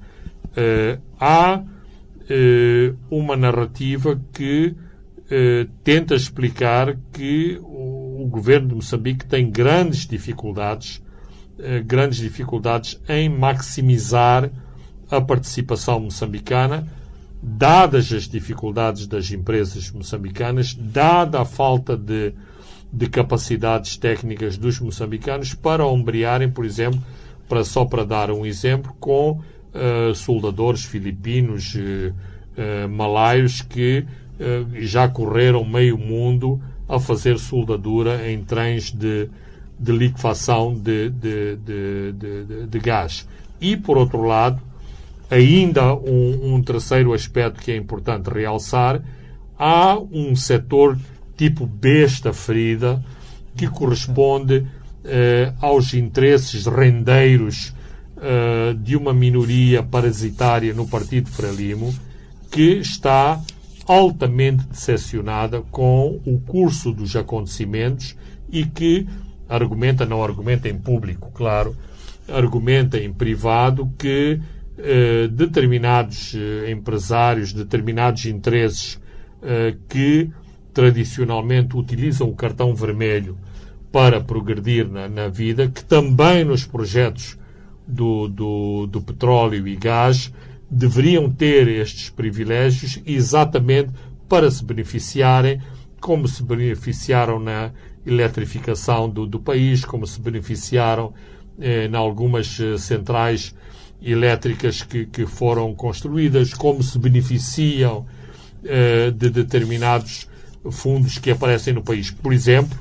Eh, 0.55 0.99
há 1.19 1.63
uma 3.11 3.35
narrativa 3.35 4.19
que 4.33 4.75
tenta 5.83 6.15
explicar 6.15 6.97
que 7.13 7.59
o, 7.61 8.27
governo 8.27 8.69
de 8.69 8.75
Moçambique 8.75 9.27
tem 9.27 9.51
grandes 9.51 10.07
dificuldades, 10.07 11.03
grandes 11.85 12.17
dificuldades 12.17 12.99
em 13.07 13.29
maximizar 13.29 14.49
a 15.11 15.21
participação 15.21 15.99
moçambicana, 15.99 16.87
dadas 17.41 18.11
as 18.11 18.27
dificuldades 18.27 19.05
das 19.05 19.31
empresas 19.31 19.91
moçambicanas, 19.91 20.73
dada 20.73 21.41
a 21.41 21.45
falta 21.45 21.95
de, 21.95 22.33
de 22.95 23.07
capacidades 23.09 23.97
técnicas 23.97 24.57
dos 24.57 24.79
moçambicanos 24.79 25.53
para 25.53 25.85
ombrearem, 25.85 26.49
por 26.49 26.63
exemplo, 26.63 27.01
para, 27.49 27.63
só 27.63 27.83
para 27.83 28.05
dar 28.05 28.31
um 28.31 28.45
exemplo, 28.45 28.95
com 28.99 29.41
eh, 29.73 30.13
soldadores 30.15 30.85
filipinos, 30.85 31.75
eh, 32.57 32.87
malaios 32.87 33.61
que 33.61 34.05
já 34.81 35.07
correram 35.07 35.63
meio 35.63 35.97
mundo 35.97 36.59
a 36.89 36.99
fazer 36.99 37.39
soldadura 37.39 38.29
em 38.29 38.43
trens 38.43 38.91
de, 38.91 39.29
de 39.79 39.91
liquefação 39.93 40.73
de, 40.73 41.09
de, 41.09 41.55
de- 41.55 42.67
de 42.67 42.79
gás. 42.79 43.25
E, 43.61 43.77
por 43.77 43.97
outro 43.97 44.23
lado, 44.23 44.61
ainda 45.29 45.95
um, 45.95 46.55
um 46.55 46.61
terceiro 46.61 47.13
aspecto 47.13 47.61
que 47.61 47.71
é 47.71 47.77
importante 47.77 48.29
realçar, 48.29 49.01
há 49.57 49.97
um 50.11 50.35
setor 50.35 50.97
tipo 51.35 51.65
besta 51.65 52.33
ferida 52.33 53.03
que 53.55 53.67
corresponde 53.67 54.65
eh, 55.03 55.53
aos 55.59 55.93
interesses 55.93 56.65
rendeiros 56.65 57.73
eh, 58.17 58.75
de 58.79 58.95
uma 58.95 59.13
minoria 59.13 59.83
parasitária 59.83 60.73
no 60.73 60.87
Partido 60.87 61.29
Frelimo 61.29 61.93
que 62.51 62.77
está 62.79 63.41
altamente 63.87 64.65
decepcionada 64.67 65.61
com 65.61 66.19
o 66.25 66.39
curso 66.39 66.91
dos 66.91 67.15
acontecimentos 67.15 68.15
e 68.49 68.65
que 68.65 69.07
argumenta, 69.47 70.05
não 70.05 70.23
argumenta 70.23 70.67
em 70.67 70.77
público, 70.77 71.31
claro, 71.33 71.75
argumenta 72.27 72.97
em 72.97 73.13
privado 73.13 73.91
que 73.97 74.39
eh, 74.77 75.27
determinados 75.31 76.33
eh, 76.35 76.71
empresários, 76.71 77.53
determinados 77.53 78.25
interesses 78.25 78.99
eh, 79.41 79.75
que 79.87 80.31
tradicionalmente 80.75 81.77
utilizam 81.77 82.29
o 82.29 82.35
cartão 82.35 82.75
vermelho 82.75 83.37
para 83.93 84.19
progredir 84.19 84.85
na, 84.89 85.07
na 85.07 85.29
vida, 85.29 85.69
que 85.69 85.83
também 85.83 86.43
nos 86.43 86.65
projetos 86.65 87.39
do, 87.87 88.27
do, 88.27 88.85
do 88.85 89.01
petróleo 89.01 89.65
e 89.65 89.75
gás 89.77 90.33
deveriam 90.69 91.31
ter 91.31 91.69
estes 91.69 92.09
privilégios 92.09 93.01
exatamente 93.05 93.91
para 94.27 94.51
se 94.51 94.65
beneficiarem, 94.65 95.61
como 96.01 96.27
se 96.27 96.43
beneficiaram 96.43 97.39
na 97.39 97.71
eletrificação 98.05 99.09
do, 99.09 99.25
do 99.25 99.39
país, 99.39 99.85
como 99.85 100.05
se 100.05 100.19
beneficiaram 100.19 101.13
eh, 101.57 101.87
em 101.89 101.95
algumas 101.95 102.59
eh, 102.59 102.77
centrais 102.77 103.55
elétricas 104.01 104.83
que, 104.83 105.05
que 105.05 105.25
foram 105.25 105.73
construídas, 105.73 106.53
como 106.53 106.83
se 106.83 106.99
beneficiam 106.99 108.05
eh, 108.65 109.09
de 109.11 109.29
determinados 109.29 110.27
fundos 110.71 111.17
que 111.17 111.31
aparecem 111.31 111.73
no 111.73 111.83
país. 111.83 112.11
Por 112.11 112.33
exemplo, 112.33 112.77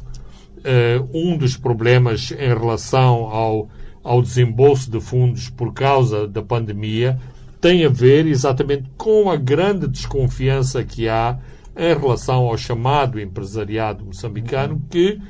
eh, 0.64 1.02
um 1.12 1.36
dos 1.36 1.56
problemas 1.56 2.32
em 2.32 2.48
relação 2.48 3.26
ao, 3.26 3.68
ao 4.02 4.22
desembolso 4.22 4.90
de 4.90 5.00
fundos 5.00 5.50
por 5.50 5.72
causa 5.74 6.26
da 6.26 6.42
pandemia 6.42 7.18
tem 7.60 7.84
a 7.84 7.88
ver 7.88 8.26
exatamente 8.26 8.84
com 8.96 9.30
a 9.30 9.36
grande 9.36 9.86
desconfiança 9.88 10.84
que 10.84 11.08
há 11.08 11.38
em 11.76 11.98
relação 11.98 12.46
ao 12.46 12.56
chamado 12.56 13.20
empresariado 13.20 14.04
moçambicano, 14.04 14.80
que, 14.90 15.20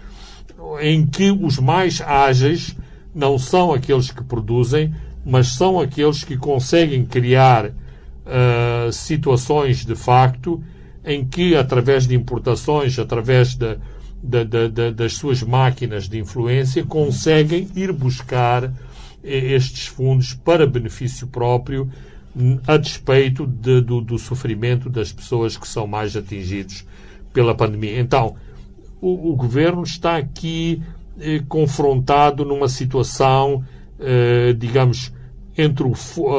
em 0.80 1.06
que 1.06 1.30
os 1.30 1.58
mais 1.58 2.00
ágeis 2.00 2.76
não 3.14 3.38
são 3.38 3.72
aqueles 3.72 4.10
que 4.10 4.22
produzem, 4.22 4.92
mas 5.24 5.48
são 5.48 5.80
aqueles 5.80 6.22
que 6.22 6.36
conseguem 6.36 7.04
criar 7.06 7.66
uh, 7.66 8.92
situações 8.92 9.84
de 9.84 9.94
facto 9.94 10.62
em 11.04 11.24
que, 11.24 11.54
através 11.54 12.06
de 12.06 12.14
importações, 12.14 12.98
através 12.98 13.54
de, 13.54 13.76
de, 14.22 14.44
de, 14.68 14.90
das 14.92 15.14
suas 15.14 15.42
máquinas 15.42 16.08
de 16.08 16.18
influência, 16.18 16.84
conseguem 16.84 17.68
ir 17.76 17.92
buscar 17.92 18.72
estes 19.22 19.86
fundos 19.86 20.34
para 20.34 20.66
benefício 20.66 21.26
próprio, 21.26 21.90
a 22.66 22.76
despeito 22.76 23.46
do, 23.46 24.00
do, 24.00 24.18
sofrimento 24.18 24.90
das 24.90 25.12
pessoas 25.12 25.56
que 25.56 25.68
são 25.68 25.86
mais 25.86 26.16
atingidos 26.16 26.84
pela 27.32 27.54
pandemia. 27.54 28.00
Então, 28.00 28.34
o, 29.00 29.32
o 29.32 29.36
governo 29.36 29.82
está 29.82 30.16
aqui 30.16 30.82
eh, 31.20 31.42
confrontado 31.48 32.44
numa 32.44 32.68
situação, 32.68 33.64
eh, 34.00 34.52
digamos, 34.58 35.12
entre 35.56 35.84
o, 35.84 35.92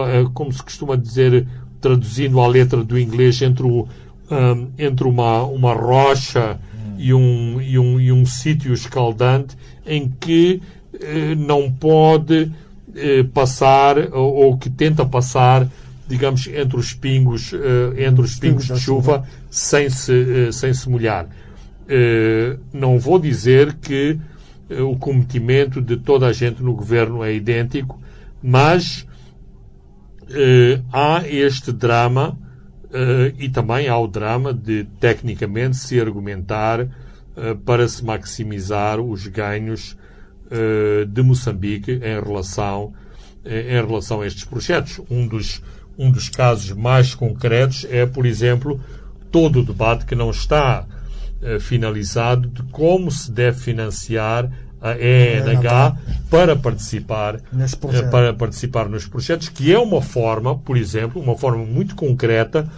eh, 0.05 0.27
como 0.33 0.51
se 0.51 0.61
costuma 0.61 0.97
dizer, 0.97 1.47
traduzindo 1.79 2.41
a 2.41 2.47
letra 2.47 2.83
do 2.83 2.99
inglês, 2.99 3.41
entre, 3.41 3.63
o, 3.63 3.87
um, 4.29 4.67
entre 4.77 5.07
uma, 5.07 5.43
uma 5.43 5.73
rocha 5.73 6.59
e 6.97 7.13
um, 7.13 7.61
e 7.61 7.77
um, 7.77 7.99
e 7.99 8.11
um 8.11 8.25
sítio 8.25 8.73
escaldante 8.73 9.57
em 9.85 10.09
que 10.19 10.61
eh, 10.99 11.35
não 11.35 11.71
pode 11.71 12.51
eh, 12.95 13.23
passar 13.33 13.97
ou, 14.13 14.33
ou, 14.33 14.57
que 14.57 14.69
tenta 14.69 15.05
passar 15.05 15.67
digamos 16.07 16.47
entre 16.47 16.77
os 16.77 16.93
pingos 16.93 17.51
eh, 17.53 18.05
entre 18.05 18.21
os 18.21 18.35
pingos 18.35 18.65
de 18.65 18.79
chuva 18.79 19.27
sem 19.49 19.89
se 19.89 20.47
eh, 20.47 20.51
sem 20.51 20.73
se 20.73 20.89
molhar. 20.89 21.27
Eh, 21.87 22.57
não 22.73 22.97
vou 22.97 23.19
dizer 23.19 23.73
que 23.73 24.17
eh, 24.69 24.81
o 24.81 24.95
cometimento 24.95 25.81
de 25.81 25.97
toda 25.97 26.27
a 26.27 26.33
gente 26.33 26.63
no 26.63 26.73
governo 26.73 27.23
é 27.23 27.33
idêntico 27.33 27.99
mas 28.41 29.05
há 30.91 31.23
este 31.27 31.71
drama 31.71 32.37
e 33.37 33.49
também 33.49 33.87
há 33.87 33.97
o 33.97 34.07
drama 34.07 34.53
de 34.53 34.85
tecnicamente 34.99 35.77
se 35.77 35.99
argumentar 35.99 36.87
para 37.65 37.87
se 37.87 38.03
maximizar 38.03 38.99
os 38.99 39.27
ganhos 39.27 39.97
de 41.07 41.21
Moçambique 41.21 41.91
em 41.91 42.23
relação, 42.23 42.93
em 43.45 43.85
relação 43.85 44.21
a 44.21 44.27
estes 44.27 44.45
projetos. 44.45 45.01
Um 45.09 45.27
dos, 45.27 45.61
um 45.97 46.09
dos 46.11 46.29
casos 46.29 46.71
mais 46.71 47.13
concretos 47.13 47.85
é, 47.89 48.05
por 48.05 48.25
exemplo, 48.25 48.79
todo 49.31 49.59
o 49.59 49.65
debate 49.65 50.05
que 50.05 50.15
não 50.15 50.29
está 50.31 50.85
finalizado 51.59 52.47
de 52.47 52.63
como 52.63 53.11
se 53.11 53.31
deve 53.31 53.59
financiar 53.59 54.49
a 54.81 54.91
ENH 54.91 55.97
para 56.29 56.55
participar, 56.55 57.41
para 58.11 58.33
participar 58.33 58.87
nos 58.87 59.07
projetos, 59.07 59.49
que 59.49 59.73
é 59.73 59.79
uma 59.79 60.01
forma, 60.01 60.57
por 60.57 60.77
exemplo, 60.77 61.19
uma 61.19 61.35
forma 61.35 61.65
muito 61.65 61.95
concreta 61.95 62.69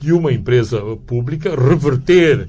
de 0.00 0.12
uma 0.12 0.32
empresa 0.32 0.80
pública 1.06 1.50
reverter 1.50 2.48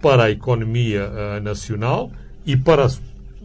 para 0.00 0.24
a 0.24 0.30
economia 0.30 1.08
uh, 1.08 1.42
nacional 1.42 2.10
e 2.44 2.56
para 2.56 2.86
a 2.86 2.90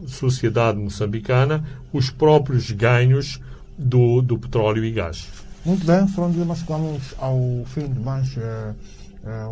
sociedade 0.06 0.78
moçambicana 0.78 1.64
os 1.92 2.10
próprios 2.10 2.70
ganhos 2.70 3.40
do, 3.76 4.22
do 4.22 4.38
petróleo 4.38 4.84
e 4.84 4.90
gás. 4.90 5.28
Muito 5.64 5.86
bem, 5.86 6.08
Frondi, 6.08 6.38
nós 6.38 6.58
chegamos 6.58 7.14
ao 7.18 7.64
fim 7.66 7.86
de 7.86 8.00
mais 8.00 8.36
uh, 8.36 8.74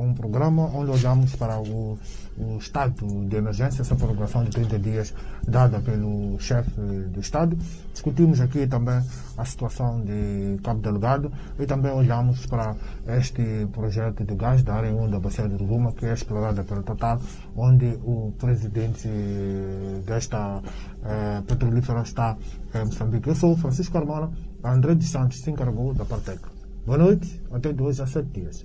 um 0.01 0.14
programa 0.14 0.64
onde 0.75 0.91
olhamos 0.91 1.37
para 1.37 1.61
o 1.61 1.99
o 2.41 2.57
estado 2.59 3.07
de 3.29 3.37
emergência, 3.37 3.83
essa 3.83 3.95
prorrogação 3.95 4.43
de 4.45 4.51
30 4.51 4.79
dias 4.79 5.14
dada 5.47 5.79
pelo 5.81 6.39
chefe 6.41 6.71
do 7.12 7.21
Estado. 7.21 7.57
Discutimos 7.93 8.41
aqui 8.41 8.66
também 8.66 9.03
a 9.37 9.45
situação 9.45 10.01
de 10.03 10.59
Cabo 10.62 10.81
Delgado 10.81 11.31
e 11.59 11.66
também 11.66 11.93
olhamos 11.93 12.47
para 12.47 12.75
este 13.18 13.66
projeto 13.73 14.25
de 14.25 14.35
gás 14.35 14.62
da 14.62 14.75
área 14.75 14.93
1 14.93 15.11
da 15.11 15.21
Bacia 15.21 15.49
do 15.49 15.57
Rovuma, 15.57 15.93
que 15.93 16.07
é 16.07 16.14
explorada 16.14 16.64
pelo 16.64 16.83
Total, 16.83 17.21
onde 17.57 17.99
o 18.05 18.33
presidente 18.39 19.09
desta 20.07 20.62
eh, 21.05 21.43
petrolífera 21.47 22.01
está 22.03 22.37
em 22.75 22.85
Moçambique. 22.87 23.29
Eu 23.29 23.35
sou 23.35 23.57
Francisco 23.57 23.93
Carmona, 23.93 24.31
André 24.64 24.95
de 24.95 25.05
Santos 25.05 25.41
se 25.41 25.51
encarregou 25.51 25.93
da 25.93 26.05
Partec. 26.05 26.41
Boa 26.87 26.97
noite, 26.97 27.43
até 27.53 27.73
dois 27.73 28.01
a 28.01 28.07
sete 28.07 28.31
dias. 28.41 28.64